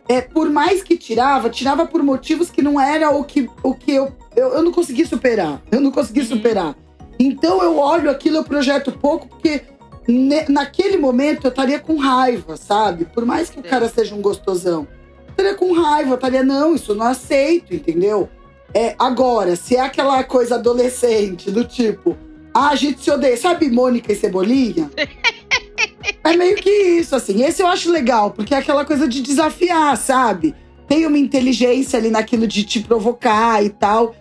é, 0.08 0.20
por 0.20 0.50
mais 0.50 0.82
que 0.82 0.96
tirava, 0.96 1.48
tirava 1.50 1.86
por 1.86 2.02
motivos 2.02 2.50
que 2.50 2.60
não 2.62 2.80
era 2.80 3.10
o 3.10 3.22
que, 3.22 3.48
o 3.62 3.72
que 3.74 3.92
eu, 3.92 4.12
eu. 4.34 4.48
Eu 4.48 4.62
não 4.64 4.72
consegui 4.72 5.06
superar. 5.06 5.62
Eu 5.70 5.80
não 5.80 5.90
consegui 5.92 6.20
Uhum. 6.22 6.26
superar. 6.26 6.74
Então 7.20 7.62
eu 7.62 7.78
olho 7.78 8.10
aquilo, 8.10 8.38
eu 8.38 8.44
projeto 8.44 8.90
pouco, 8.90 9.28
porque 9.28 9.62
naquele 10.48 10.96
momento 10.96 11.46
eu 11.46 11.50
estaria 11.50 11.78
com 11.78 11.96
raiva, 11.96 12.56
sabe? 12.56 13.04
Por 13.04 13.24
mais 13.24 13.50
que 13.50 13.60
o 13.60 13.62
cara 13.62 13.88
seja 13.88 14.14
um 14.14 14.20
gostosão. 14.20 14.86
Eu 15.26 15.30
estaria 15.30 15.54
com 15.54 15.72
raiva, 15.72 16.10
eu 16.10 16.14
estaria, 16.14 16.42
não, 16.42 16.74
isso 16.74 16.92
eu 16.92 16.96
não 16.96 17.06
aceito, 17.06 17.74
entendeu? 17.74 18.28
É, 18.72 18.94
agora, 18.98 19.56
se 19.56 19.76
é 19.76 19.80
aquela 19.80 20.22
coisa 20.24 20.56
adolescente, 20.56 21.50
do 21.50 21.64
tipo, 21.64 22.16
ah, 22.52 22.70
a 22.70 22.76
gente 22.76 23.02
se 23.02 23.10
odeia. 23.10 23.36
Sabe 23.36 23.68
Mônica 23.68 24.12
e 24.12 24.16
Cebolinha? 24.16 24.90
É 26.22 26.36
meio 26.36 26.56
que 26.56 26.70
isso, 26.70 27.14
assim. 27.14 27.42
Esse 27.42 27.62
eu 27.62 27.66
acho 27.66 27.90
legal, 27.90 28.30
porque 28.30 28.54
é 28.54 28.58
aquela 28.58 28.84
coisa 28.84 29.06
de 29.06 29.20
desafiar, 29.20 29.96
sabe? 29.96 30.54
Tem 30.86 31.06
uma 31.06 31.18
inteligência 31.18 31.98
ali 31.98 32.10
naquilo 32.10 32.46
de 32.46 32.64
te 32.64 32.80
provocar 32.80 33.62
e 33.62 33.70
tal. 33.70 34.14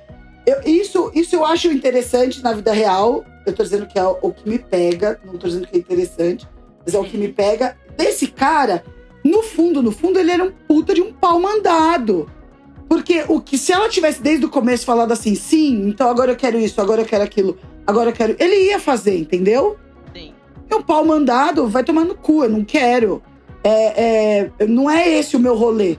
Eu, 0.46 0.62
isso, 0.66 1.12
isso 1.14 1.36
eu 1.36 1.46
acho 1.46 1.68
interessante 1.68 2.42
na 2.42 2.54
vida 2.54 2.74
real. 2.74 3.24
Eu 3.46 3.54
tô 3.54 3.64
dizendo 3.64 3.86
que 3.88 4.00
é 4.00 4.04
o 4.04 4.32
que 4.32 4.48
me 4.48 4.58
pega, 4.58 5.20
não 5.26 5.38
tô 5.38 5.48
dizendo 5.48 5.68
que 5.68 5.76
é 5.76 5.80
interessante, 5.80 6.48
mas 6.86 6.94
é 6.96 7.00
o 7.00 7.04
que 7.04 7.18
me 7.18 7.28
pega. 7.28 7.78
Desse 7.98 8.28
cara, 8.28 8.84
no 9.24 9.42
fundo, 9.42 9.82
no 9.82 9.92
fundo, 9.92 10.20
ele 10.20 10.32
era 10.32 10.44
um 10.44 10.52
puta 10.52 10.94
de 10.94 11.02
um 11.02 11.12
pau 11.12 11.40
mandado. 11.40 12.30
Porque 12.88 13.24
o 13.28 13.42
que 13.42 13.58
se 13.58 13.72
ela 13.72 13.90
tivesse 13.90 14.22
desde 14.22 14.46
o 14.46 14.50
começo 14.50 14.86
falado 14.86 15.12
assim, 15.12 15.34
sim, 15.36 15.88
então 15.88 16.10
agora 16.10 16.32
eu 16.32 16.36
quero 16.36 16.60
isso, 16.60 16.80
agora 16.80 17.02
eu 17.02 17.06
quero 17.06 17.24
aquilo, 17.24 17.58
agora 17.88 18.10
eu 18.10 18.14
quero. 18.14 18.36
Ele 18.40 18.68
ia 18.68 18.80
fazer, 18.80 19.18
entendeu? 19.18 19.78
Sim. 20.14 20.34
É 20.70 20.76
um 20.76 20.84
pau 20.84 21.04
mandado, 21.04 21.68
vai 21.68 21.84
tomar 21.84 22.06
no 22.06 22.16
cu, 22.16 22.44
eu 22.44 22.50
não 22.50 22.64
quero. 22.64 23.22
É, 23.64 24.52
é, 24.60 24.68
não 24.68 24.90
é 24.90 25.10
esse 25.10 25.36
o 25.36 25.40
meu 25.40 25.56
rolê. 25.56 25.98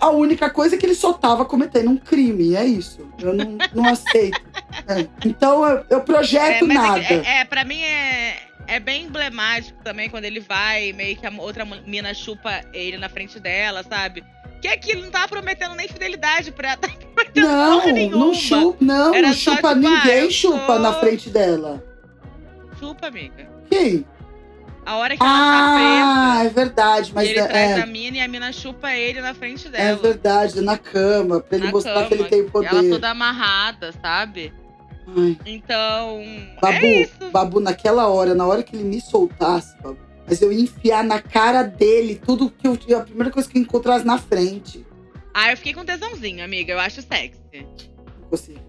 A 0.00 0.10
única 0.10 0.48
coisa 0.50 0.74
é 0.74 0.78
que 0.78 0.86
ele 0.86 0.94
só 0.94 1.12
tava 1.12 1.44
cometendo 1.44 1.90
um 1.90 1.96
crime, 1.96 2.54
é 2.56 2.64
isso. 2.64 3.06
Eu 3.20 3.34
não, 3.34 3.58
não 3.74 3.84
aceito. 3.86 4.40
É. 4.88 5.06
Então 5.26 5.64
eu, 5.68 5.84
eu 5.90 6.00
projeto 6.00 6.64
É, 6.64 6.66
mas 6.66 6.76
nada. 6.76 7.00
É, 7.00 7.14
é, 7.14 7.40
é, 7.40 7.44
pra 7.44 7.64
mim 7.64 7.80
é, 7.82 8.36
é 8.66 8.80
bem 8.80 9.04
emblemático 9.04 9.82
também 9.84 10.08
quando 10.08 10.24
ele 10.24 10.40
vai, 10.40 10.92
meio 10.92 11.16
que 11.16 11.26
a 11.26 11.30
outra 11.38 11.64
mina 11.64 12.14
chupa 12.14 12.62
ele 12.72 12.96
na 12.98 13.08
frente 13.08 13.38
dela, 13.38 13.82
sabe? 13.82 14.24
Que 14.62 14.68
aquilo 14.68 15.02
não 15.02 15.10
tava 15.10 15.28
prometendo 15.28 15.74
nem 15.74 15.86
fidelidade 15.86 16.50
pra 16.50 16.70
ela, 16.72 16.78
prometendo 16.78 17.46
Não, 17.46 17.84
nenhuma. 17.92 18.16
não 18.26 18.34
chupa, 18.34 18.76
não, 18.82 19.14
Era 19.14 19.26
não 19.28 19.34
chupa 19.34 19.56
tipo, 19.56 19.66
ah, 19.68 19.74
ninguém 19.74 20.18
eu 20.20 20.30
chupa 20.30 20.66
sou- 20.66 20.78
na 20.78 20.92
frente 20.94 21.28
dela. 21.28 21.84
Chupa, 22.78 23.06
amiga. 23.08 23.46
Quem? 23.70 24.06
A 24.86 24.96
hora 24.96 25.16
que 25.16 25.22
ela 25.22 25.32
Ah, 25.32 26.34
tá 26.38 26.44
é 26.44 26.48
verdade, 26.50 27.12
presa, 27.12 27.14
mas 27.14 27.28
ele 27.30 27.38
é, 27.38 27.46
traz 27.46 27.70
é, 27.78 27.80
a 27.82 27.86
mina 27.86 28.16
e 28.18 28.20
a 28.20 28.28
mina 28.28 28.52
chupa 28.52 28.92
ele 28.92 29.20
na 29.20 29.32
frente 29.34 29.66
é 29.68 29.70
dela. 29.70 29.98
verdade, 29.98 30.60
na 30.60 30.76
cama, 30.76 31.40
pra 31.40 31.56
ele 31.56 31.66
na 31.66 31.72
mostrar 31.72 31.94
cama. 31.94 32.06
que 32.06 32.14
ele 32.14 32.24
tem 32.24 32.40
Ela 32.40 32.50
poder. 32.50 32.90
toda 32.90 33.10
amarrada, 33.10 33.92
sabe? 34.02 34.52
Ai, 35.06 35.38
Então, 35.46 36.20
Babu, 36.60 36.76
é 36.84 37.02
isso. 37.02 37.30
Babu, 37.30 37.60
naquela 37.60 38.08
hora, 38.08 38.34
na 38.34 38.46
hora 38.46 38.62
que 38.62 38.76
ele 38.76 38.84
me 38.84 39.00
soltasse, 39.00 39.74
Babu, 39.82 39.98
mas 40.26 40.40
eu 40.42 40.52
ia 40.52 40.62
enfiar 40.62 41.02
na 41.04 41.20
cara 41.20 41.62
dele 41.62 42.20
tudo 42.24 42.50
que 42.50 42.66
eu. 42.66 42.78
A 42.98 43.00
primeira 43.04 43.30
coisa 43.30 43.48
que 43.48 43.56
eu 43.58 43.62
encontrasse 43.62 44.04
na 44.06 44.18
frente. 44.18 44.84
Ah, 45.32 45.50
eu 45.50 45.56
fiquei 45.56 45.74
com 45.74 45.84
tesãozinho, 45.84 46.44
amiga. 46.44 46.72
Eu 46.72 46.78
acho 46.80 47.02
sexy. 47.02 47.40
Não 47.52 48.28
consigo. 48.30 48.60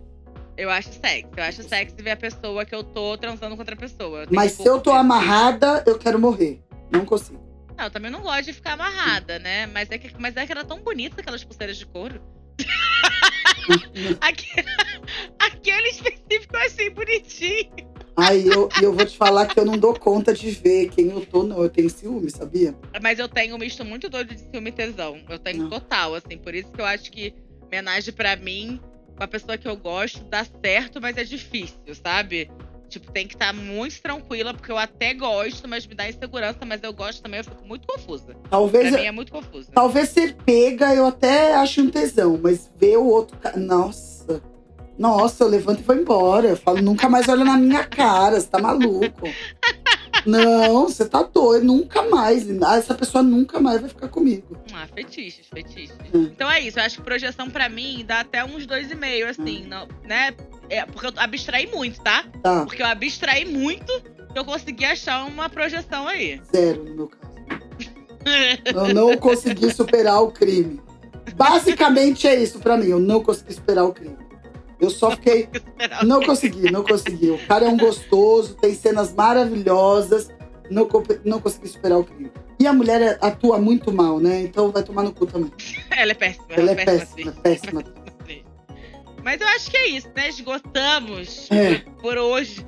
Eu 0.58 0.70
acho 0.70 0.90
sexy. 0.94 1.28
Eu 1.36 1.44
acho 1.44 1.64
sexy 1.64 1.96
ver 2.02 2.12
a 2.12 2.18
pessoa 2.18 2.64
que 2.66 2.74
eu 2.74 2.84
tô 2.84 3.18
transando 3.18 3.56
com 3.56 3.62
outra 3.62 3.76
pessoa. 3.76 4.26
Mas 4.32 4.54
se 4.54 4.66
eu 4.66 4.80
tô 4.80 4.92
de- 4.92 4.98
amarrada, 4.98 5.84
eu 5.86 5.98
quero 5.98 6.18
morrer. 6.20 6.62
Não 6.92 7.04
consigo. 7.06 7.44
Não, 7.78 7.86
eu 7.86 7.92
também 7.92 8.10
não 8.10 8.22
gosto 8.22 8.46
de 8.46 8.54
ficar 8.54 8.74
amarrada, 8.74 9.38
né? 9.40 9.66
Mas 9.68 9.92
é 9.92 9.98
que, 9.98 10.10
mas 10.18 10.36
é 10.38 10.46
que 10.46 10.52
era 10.52 10.64
tão 10.64 10.82
bonita 10.82 11.20
aquelas 11.20 11.44
pulseiras 11.44 11.76
de 11.78 11.86
couro. 11.86 12.22
Aquele, 14.22 14.68
aquele 15.40 15.88
específico 15.90 16.56
eu 16.56 16.60
achei 16.62 16.90
bonitinho. 16.90 17.72
Aí 18.16 18.48
eu, 18.48 18.70
e 18.80 18.84
eu 18.84 18.94
vou 18.94 19.06
te 19.06 19.18
falar 19.18 19.46
que 19.48 19.60
eu 19.60 19.66
não 19.66 19.78
dou 19.78 19.94
conta 20.00 20.34
de 20.34 20.50
ver 20.52 20.90
quem 20.90 21.10
eu 21.10 21.26
tô, 21.26 21.44
não. 21.44 21.62
Eu 21.64 21.70
tenho 21.70 21.90
ciúme, 21.90 22.30
sabia? 22.30 22.76
Mas 23.02 23.20
eu 23.20 23.28
tenho 23.28 23.56
um 23.56 23.58
misto 23.58 23.84
muito 23.84 24.08
doido 24.10 24.34
de 24.34 24.40
ciúme 24.42 24.70
e 24.70 24.72
tesão. 24.74 25.20
Eu 25.28 25.38
tenho 25.40 25.64
Não. 25.64 25.70
total, 25.70 26.14
assim. 26.16 26.38
Por 26.38 26.54
isso 26.56 26.72
que 26.72 26.80
eu 26.80 26.86
acho 26.86 27.12
que 27.12 27.34
homenagem 27.62 28.14
pra 28.14 28.36
mim, 28.36 28.80
com 29.16 29.24
a 29.24 29.28
pessoa 29.28 29.58
que 29.58 29.68
eu 29.68 29.76
gosto, 29.78 30.24
dá 30.26 30.46
certo, 30.64 31.00
mas 31.02 31.18
é 31.18 31.24
difícil, 31.24 31.78
sabe? 32.04 32.50
Tipo, 32.88 33.12
tem 33.12 33.28
que 33.28 33.34
estar 33.34 33.52
muito 33.54 34.00
tranquila, 34.02 34.54
porque 34.54 34.72
eu 34.72 34.78
até 34.78 35.14
gosto, 35.14 35.68
mas 35.68 35.88
me 35.88 35.96
dá 35.96 36.08
insegurança, 36.08 36.60
mas 36.66 36.82
eu 36.84 36.94
gosto 36.94 37.22
também, 37.22 37.40
eu 37.40 37.44
fico 37.44 37.66
muito 37.68 37.88
confusa. 37.88 38.26
Pra 38.34 38.50
Talvez, 38.52 38.92
mim 38.94 39.02
é 39.06 39.12
muito 39.12 39.32
confusa. 39.32 39.70
talvez 39.74 40.10
ser 40.10 40.36
pega 40.46 40.94
eu 40.94 41.06
até 41.08 41.56
acho 41.56 41.82
um 41.82 41.90
tesão, 41.90 42.40
mas 42.42 42.72
ver 42.78 42.98
o 42.98 43.06
outro. 43.06 43.38
Nossa. 43.58 44.42
Nossa, 44.98 45.44
eu 45.44 45.50
levanto 45.50 45.80
e 45.82 45.84
vou 45.84 45.96
embora. 45.96 46.48
Eu 46.50 46.58
falo, 46.58 46.82
nunca 46.82 47.10
mais 47.10 47.28
olha 47.28 47.44
na 47.44 47.58
minha 47.58 47.84
cara, 47.84 48.40
você 48.40 48.48
tá 48.48 48.60
maluco. 48.60 49.28
Não, 50.26 50.84
você 50.90 51.06
tá 51.06 51.22
doido, 51.24 51.66
nunca 51.66 52.02
mais. 52.04 52.50
Essa 52.50 52.94
pessoa 52.94 53.22
nunca 53.24 53.60
mais 53.60 53.80
vai 53.82 53.90
ficar 53.90 54.08
comigo. 54.08 54.58
Ah, 54.74 54.88
fetiches, 54.94 55.46
fetiches. 55.54 55.96
Hum. 56.14 56.30
Então 56.32 56.50
é 56.50 56.60
isso, 56.62 56.80
eu 56.80 56.84
acho 56.84 56.98
que 56.98 57.04
projeção 57.04 57.50
pra 57.50 57.70
mim 57.70 58.04
dá 58.08 58.22
até 58.22 58.44
uns 58.44 58.66
dois 58.66 58.90
e 58.92 58.96
meio, 58.96 59.28
assim, 59.30 59.66
não, 59.68 59.88
né? 60.04 60.34
É, 60.70 60.86
porque 60.86 61.08
eu 61.08 61.14
abstraí 61.18 61.68
muito, 61.68 62.02
tá? 62.02 62.26
Tá, 62.42 62.66
Porque 62.66 62.82
eu 62.82 62.88
abstraí 62.88 63.46
muito 63.46 63.86
que 64.34 64.40
eu 64.40 64.44
consegui 64.44 64.84
achar 64.86 65.26
uma 65.26 65.48
projeção 65.48 66.08
aí. 66.08 66.42
zero 66.52 66.84
no 66.84 66.96
meu 66.96 67.08
caso. 67.08 67.36
Eu 68.66 68.94
não 68.94 69.16
consegui 69.18 69.72
superar 69.72 70.22
o 70.24 70.32
crime. 70.32 70.82
Basicamente 71.36 72.28
é 72.28 72.36
isso 72.36 72.60
pra 72.60 72.76
mim. 72.78 72.88
Eu 72.88 73.00
não 73.00 73.22
consegui 73.24 73.54
superar 73.54 73.86
o 73.86 73.94
crime. 73.94 74.18
Eu 74.80 74.90
só 74.90 75.12
fiquei. 75.12 75.48
Não 76.04 76.22
consegui, 76.22 76.72
não 76.72 76.84
consegui. 76.84 77.30
O 77.32 77.38
cara 77.48 77.66
é 77.66 77.70
um 77.70 77.78
gostoso, 77.78 78.56
tem 78.56 78.74
cenas 78.74 79.14
maravilhosas. 79.14 80.30
Não, 80.70 80.90
não 81.24 81.40
consegui 81.40 81.68
superar 81.68 82.00
o 82.00 82.04
crime. 82.04 82.32
E 82.60 82.66
a 82.66 82.74
mulher 82.74 83.02
é- 83.02 83.18
atua 83.22 83.60
muito 83.60 83.92
mal, 83.94 84.20
né? 84.20 84.42
Então 84.42 84.72
vai 84.72 84.82
tomar 84.84 85.04
no 85.04 85.14
cu 85.14 85.26
também. 85.28 85.52
Ela 85.96 86.12
é 86.12 86.16
péssima. 86.16 86.46
Ela 86.50 86.72
é 86.72 86.76
péssima, 86.76 87.30
atriz. 87.32 87.42
péssima. 87.42 87.84
Mas 89.24 89.42
eu 89.42 89.48
acho 89.48 89.72
que 89.72 89.78
é 89.78 89.88
isso, 89.90 90.10
né? 90.16 90.28
Esgotamos 90.30 91.50
É. 91.52 91.76
por 92.02 92.18
hoje 92.18 92.66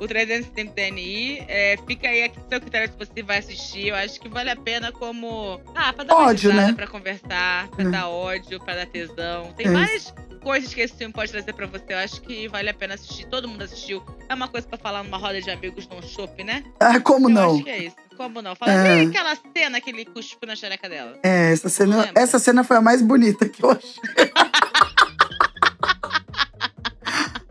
o 0.00 0.08
360 0.08 0.72
TNI. 0.72 1.44
É, 1.46 1.78
fica 1.86 2.08
aí 2.08 2.24
a 2.24 2.30
seu 2.48 2.60
critério 2.60 2.90
se 2.90 2.98
você 3.06 3.22
vai 3.22 3.38
assistir. 3.38 3.88
Eu 3.88 3.94
acho 3.96 4.18
que 4.20 4.28
vale 4.28 4.50
a 4.50 4.56
pena 4.56 4.90
como. 4.90 5.60
Ah, 5.74 5.92
pra 5.92 6.04
dar 6.04 6.14
Ódio, 6.16 6.50
risada, 6.50 6.68
né? 6.68 6.74
pra 6.74 6.86
conversar, 6.86 7.68
pra 7.68 7.84
É. 7.84 7.88
dar 7.90 8.08
ódio, 8.08 8.58
pra 8.60 8.74
dar 8.74 8.86
tesão. 8.86 9.52
Tem 9.56 9.66
É 9.66 9.70
várias 9.70 10.12
coisas 10.42 10.72
que 10.72 10.80
esse 10.80 10.94
filme 10.94 11.12
pode 11.12 11.30
trazer 11.30 11.52
pra 11.52 11.66
você. 11.66 11.84
Eu 11.90 11.98
acho 11.98 12.20
que 12.22 12.48
vale 12.48 12.70
a 12.70 12.74
pena 12.74 12.94
assistir. 12.94 13.26
Todo 13.26 13.46
mundo 13.46 13.62
assistiu. 13.62 14.02
É 14.28 14.34
uma 14.34 14.48
coisa 14.48 14.66
pra 14.66 14.78
falar 14.78 15.02
numa 15.04 15.18
roda 15.18 15.40
de 15.40 15.50
amigos 15.50 15.86
num 15.88 16.00
shopping, 16.02 16.44
né? 16.44 16.64
Ah, 16.80 16.98
como 17.00 17.28
eu 17.28 17.34
não? 17.34 17.54
acho 17.56 17.64
que 17.64 17.70
é 17.70 17.84
isso. 17.84 17.96
Como 18.16 18.40
não? 18.42 18.54
Fala, 18.54 18.72
É. 18.86 19.02
"Ih, 19.02 19.08
aquela 19.08 19.34
cena 19.56 19.80
que 19.80 19.90
ele 19.90 20.04
cuspiu 20.04 20.46
na 20.46 20.54
xereca 20.56 20.88
dela. 20.88 21.18
É, 21.22 21.52
essa 21.52 21.68
cena, 21.70 22.10
essa 22.14 22.38
cena 22.38 22.62
foi 22.64 22.76
a 22.76 22.80
mais 22.82 23.00
bonita 23.02 23.48
que 23.48 23.62
eu 23.64 23.70
achei. 23.70 24.00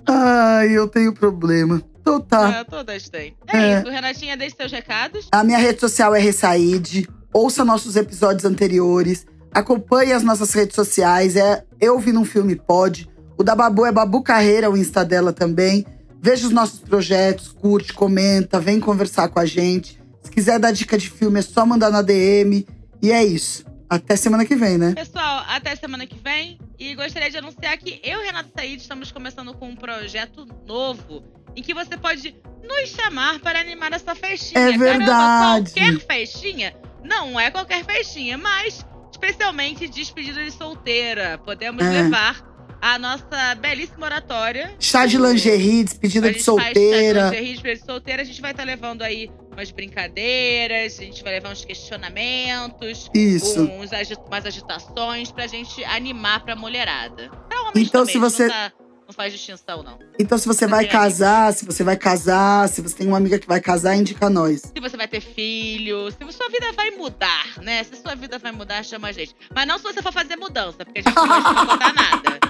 Ai, 0.07 0.69
eu 0.75 0.87
tenho 0.87 1.13
problema. 1.13 1.81
Então 2.09 2.21
tá. 2.21 2.49
É, 2.59 2.63
todas 2.63 3.07
têm. 3.09 3.35
É, 3.47 3.57
É. 3.57 3.79
isso. 3.79 3.89
Renatinha, 3.89 4.35
deixe 4.37 4.55
seus 4.55 4.71
recados. 4.71 5.27
A 5.31 5.43
minha 5.43 5.57
rede 5.57 5.79
social 5.79 6.15
é 6.15 6.19
Ressaíde. 6.19 7.07
Ouça 7.33 7.63
nossos 7.63 7.95
episódios 7.95 8.45
anteriores. 8.45 9.25
Acompanhe 9.53 10.11
as 10.13 10.23
nossas 10.23 10.51
redes 10.53 10.75
sociais. 10.75 11.35
É 11.35 11.63
Eu 11.79 11.99
Vi 11.99 12.11
Num 12.11 12.25
Filme 12.25 12.55
Pode. 12.55 13.09
O 13.37 13.43
da 13.43 13.55
Babu 13.55 13.85
é 13.85 13.91
Babu 13.91 14.21
Carreira, 14.21 14.69
o 14.69 14.75
Insta 14.77 15.05
dela 15.05 15.31
também. 15.31 15.85
Veja 16.21 16.45
os 16.47 16.51
nossos 16.51 16.79
projetos, 16.81 17.47
curte, 17.49 17.93
comenta, 17.93 18.59
vem 18.59 18.79
conversar 18.79 19.29
com 19.29 19.39
a 19.39 19.45
gente. 19.45 19.97
Se 20.21 20.29
quiser 20.29 20.59
dar 20.59 20.71
dica 20.71 20.97
de 20.97 21.09
filme, 21.09 21.39
é 21.39 21.41
só 21.41 21.65
mandar 21.65 21.89
na 21.89 22.01
DM. 22.01 22.67
E 23.01 23.11
é 23.11 23.23
isso. 23.23 23.63
Até 23.89 24.15
semana 24.15 24.45
que 24.45 24.55
vem, 24.55 24.77
né? 24.77 24.93
Pessoal, 24.93 25.43
até 25.47 25.75
semana 25.75 26.05
que 26.05 26.17
vem. 26.21 26.59
E 26.77 26.93
gostaria 26.93 27.31
de 27.31 27.37
anunciar 27.37 27.77
que 27.77 27.99
eu 28.03 28.21
e 28.21 28.25
Renato 28.25 28.49
Said 28.55 28.79
estamos 28.81 29.11
começando 29.11 29.53
com 29.53 29.69
um 29.69 29.75
projeto 29.75 30.45
novo. 30.67 31.23
Em 31.59 31.61
que 31.61 31.73
você 31.73 31.97
pode 31.97 32.33
nos 32.63 32.89
chamar 32.89 33.37
para 33.41 33.59
animar 33.59 33.91
essa 33.91 34.15
festinha. 34.15 34.61
É 34.69 34.77
verdade. 34.77 35.73
Caramba, 35.73 35.99
qualquer 35.99 35.99
festinha? 36.07 36.73
Não 37.03 37.37
é 37.37 37.51
qualquer 37.51 37.83
festinha, 37.83 38.37
mas 38.37 38.85
especialmente 39.11 39.85
despedida 39.89 40.41
de 40.41 40.51
solteira. 40.51 41.37
Podemos 41.39 41.83
É. 41.83 41.89
levar 42.03 42.41
a 42.81 42.97
nossa 42.97 43.55
belíssima 43.59 44.05
oratória. 44.05 44.73
Chá 44.79 45.05
de 45.05 45.17
lingerie, 45.17 45.83
despedida 45.83 46.27
de 46.31 46.35
faz 46.35 46.45
chá 46.45 46.51
solteira. 46.53 47.23
de 47.23 47.29
lingerie, 47.35 47.51
despedida 47.55 47.79
de 47.81 47.85
solteira. 47.85 48.21
A 48.21 48.25
gente 48.25 48.41
vai 48.41 48.51
estar 48.51 48.63
levando 48.63 49.01
aí 49.01 49.29
umas 49.51 49.69
brincadeiras, 49.69 50.97
a 50.97 51.03
gente 51.03 51.21
vai 51.21 51.33
levar 51.33 51.51
uns 51.51 51.65
questionamentos. 51.65 53.09
Isso. 53.13 53.61
uns 53.63 53.91
agi- 53.91 54.15
umas 54.27 54.45
agitações 54.45 55.29
pra 55.29 55.45
gente 55.45 55.83
animar 55.83 56.45
pra 56.45 56.55
mulherada. 56.55 57.29
Pra 57.49 57.61
homens 57.63 57.89
Então, 57.89 58.05
também, 58.05 58.13
se 58.13 58.17
você- 58.17 58.47
tá- 58.47 58.71
não 59.09 59.13
faz 59.13 59.33
distinção, 59.33 59.81
não. 59.81 59.97
Então, 60.19 60.37
se 60.37 60.47
você 60.47 60.67
vai 60.67 60.85
casar, 60.87 61.51
se 61.51 61.65
você 61.65 61.83
vai 61.83 61.97
casar, 61.97 62.69
se 62.69 62.79
você 62.79 62.95
tem 62.95 63.07
uma 63.07 63.17
amiga 63.17 63.39
que 63.39 63.47
vai 63.47 63.59
casar, 63.59 63.95
indica 63.95 64.29
nós. 64.29 64.61
Se 64.61 64.79
você 64.79 64.95
vai 64.95 65.07
ter 65.07 65.19
filho, 65.19 66.11
se 66.11 66.17
sua 66.31 66.47
vida 66.47 66.71
vai 66.73 66.91
mudar, 66.91 67.47
né? 67.63 67.83
Se 67.83 67.95
sua 67.95 68.13
vida 68.13 68.37
vai 68.37 68.51
mudar, 68.51 68.83
chama 68.83 69.07
a 69.07 69.11
gente. 69.11 69.35
Mas 69.53 69.67
não 69.67 69.79
se 69.79 69.83
você 69.83 69.99
for 70.03 70.13
fazer 70.13 70.35
mudança, 70.35 70.85
porque 70.85 70.99
a 70.99 71.01
gente 71.01 71.15
não 71.15 71.27
vai 71.27 71.41
contar 71.41 71.93
nada. 71.93 72.39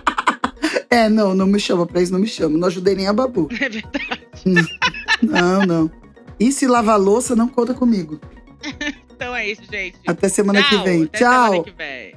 É, 0.91 1.07
não, 1.07 1.33
não 1.33 1.45
me 1.45 1.59
chama 1.59 1.85
pra 1.85 2.01
isso, 2.01 2.11
não 2.11 2.19
me 2.19 2.27
chama. 2.27 2.57
Não 2.57 2.67
ajudei 2.67 2.95
nem 2.95 3.07
a 3.07 3.13
Babu. 3.13 3.47
É 3.61 3.69
verdade. 3.69 4.27
Não, 5.21 5.65
não. 5.65 5.91
E 6.39 6.51
se 6.51 6.67
lavar 6.67 6.99
louça, 6.99 7.35
não 7.35 7.47
conta 7.47 7.73
comigo. 7.73 8.19
Então 9.19 9.35
é 9.35 9.49
isso, 9.49 9.63
gente. 9.69 9.97
Até 10.07 10.29
semana 10.29 10.61
Tchau, 10.63 10.69
que 10.69 10.77
vem. 10.85 11.03
até 11.03 11.17
Tchau. 11.17 11.43
semana 11.43 11.63
que 11.65 11.71
vem. 11.71 12.15